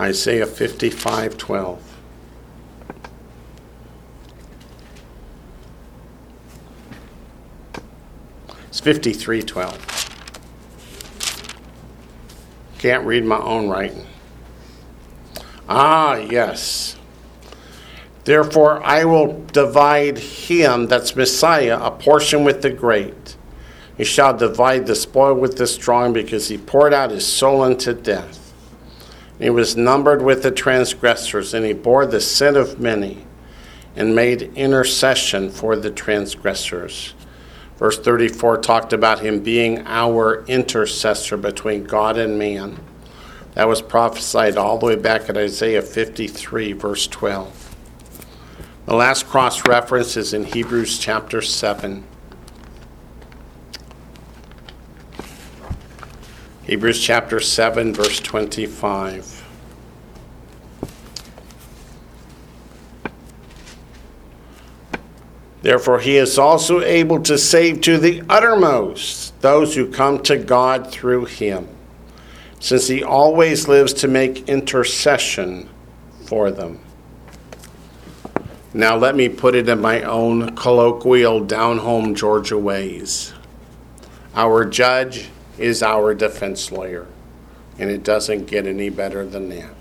Isaiah 0.00 0.46
55 0.46 1.36
12. 1.36 1.96
It's 8.68 8.80
53 8.80 9.42
12. 9.42 10.04
Can't 12.78 13.04
read 13.04 13.26
my 13.26 13.38
own 13.40 13.68
writing. 13.68 14.06
Ah, 15.68 16.14
yes. 16.14 16.96
Therefore, 18.24 18.82
I 18.82 19.04
will 19.04 19.44
divide 19.52 20.18
him, 20.18 20.86
that's 20.86 21.14
Messiah, 21.14 21.78
a 21.80 21.90
portion 21.90 22.42
with 22.42 22.62
the 22.62 22.70
great. 22.70 23.36
He 23.96 24.04
shall 24.04 24.36
divide 24.36 24.86
the 24.86 24.94
spoil 24.94 25.34
with 25.34 25.58
the 25.58 25.66
strong, 25.66 26.12
because 26.12 26.48
he 26.48 26.56
poured 26.56 26.94
out 26.94 27.10
his 27.10 27.26
soul 27.26 27.62
unto 27.62 27.92
death. 27.92 28.52
He 29.38 29.50
was 29.50 29.76
numbered 29.76 30.22
with 30.22 30.42
the 30.42 30.50
transgressors, 30.50 31.52
and 31.52 31.66
he 31.66 31.74
bore 31.74 32.06
the 32.06 32.20
sin 32.20 32.56
of 32.56 32.80
many, 32.80 33.26
and 33.94 34.14
made 34.14 34.42
intercession 34.54 35.50
for 35.50 35.76
the 35.76 35.90
transgressors. 35.90 37.14
Verse 37.76 37.98
34 37.98 38.58
talked 38.58 38.92
about 38.92 39.20
him 39.20 39.40
being 39.40 39.86
our 39.86 40.44
intercessor 40.46 41.36
between 41.36 41.84
God 41.84 42.16
and 42.16 42.38
man. 42.38 42.80
That 43.54 43.68
was 43.68 43.82
prophesied 43.82 44.56
all 44.56 44.78
the 44.78 44.86
way 44.86 44.96
back 44.96 45.28
at 45.28 45.36
Isaiah 45.36 45.82
53, 45.82 46.72
verse 46.72 47.06
12. 47.06 47.63
The 48.86 48.94
last 48.94 49.26
cross 49.26 49.66
reference 49.66 50.14
is 50.14 50.34
in 50.34 50.44
Hebrews 50.44 50.98
chapter 50.98 51.40
7. 51.40 52.04
Hebrews 56.64 57.02
chapter 57.02 57.40
7, 57.40 57.94
verse 57.94 58.20
25. 58.20 59.42
Therefore, 65.62 66.00
he 66.00 66.18
is 66.18 66.38
also 66.38 66.82
able 66.82 67.22
to 67.22 67.38
save 67.38 67.80
to 67.82 67.96
the 67.96 68.22
uttermost 68.28 69.40
those 69.40 69.74
who 69.74 69.90
come 69.90 70.22
to 70.24 70.36
God 70.36 70.92
through 70.92 71.24
him, 71.24 71.68
since 72.60 72.88
he 72.88 73.02
always 73.02 73.66
lives 73.66 73.94
to 73.94 74.08
make 74.08 74.46
intercession 74.46 75.70
for 76.26 76.50
them. 76.50 76.83
Now, 78.76 78.96
let 78.96 79.14
me 79.14 79.28
put 79.28 79.54
it 79.54 79.68
in 79.68 79.80
my 79.80 80.02
own 80.02 80.56
colloquial, 80.56 81.44
down 81.44 81.78
home 81.78 82.16
Georgia 82.16 82.58
ways. 82.58 83.32
Our 84.34 84.64
judge 84.64 85.28
is 85.58 85.80
our 85.80 86.12
defense 86.12 86.72
lawyer, 86.72 87.06
and 87.78 87.88
it 87.88 88.02
doesn't 88.02 88.46
get 88.46 88.66
any 88.66 88.90
better 88.90 89.24
than 89.24 89.48
that. 89.50 89.74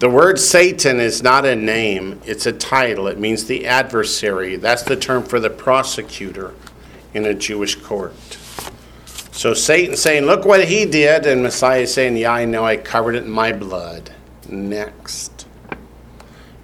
The 0.00 0.10
word 0.10 0.38
Satan 0.38 1.00
is 1.00 1.22
not 1.22 1.46
a 1.46 1.56
name, 1.56 2.20
it's 2.26 2.44
a 2.44 2.52
title. 2.52 3.06
It 3.06 3.18
means 3.18 3.46
the 3.46 3.66
adversary. 3.66 4.56
That's 4.56 4.82
the 4.82 4.96
term 4.96 5.24
for 5.24 5.40
the 5.40 5.50
prosecutor 5.50 6.54
in 7.14 7.24
a 7.24 7.32
Jewish 7.32 7.74
court. 7.74 8.14
So 9.32 9.54
Satan 9.54 9.96
saying, 9.96 10.24
Look 10.24 10.44
what 10.44 10.66
he 10.66 10.84
did, 10.84 11.24
and 11.24 11.42
Messiah 11.42 11.86
saying, 11.86 12.18
Yeah, 12.18 12.32
I 12.32 12.44
know, 12.44 12.64
I 12.64 12.76
covered 12.76 13.14
it 13.14 13.24
in 13.24 13.30
my 13.30 13.52
blood. 13.52 14.10
Next. 14.48 15.39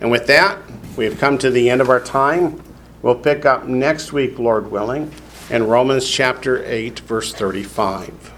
And 0.01 0.10
with 0.10 0.27
that, 0.27 0.59
we 0.97 1.05
have 1.05 1.18
come 1.18 1.39
to 1.39 1.51
the 1.51 1.70
end 1.70 1.81
of 1.81 1.89
our 1.89 2.01
time. 2.01 2.62
We'll 3.02 3.14
pick 3.14 3.44
up 3.44 3.66
next 3.66 4.12
week, 4.12 4.39
Lord 4.39 4.70
willing, 4.70 5.12
in 5.51 5.66
Romans 5.66 6.09
chapter 6.09 6.64
8, 6.64 7.01
verse 7.01 7.32
35. 7.32 8.35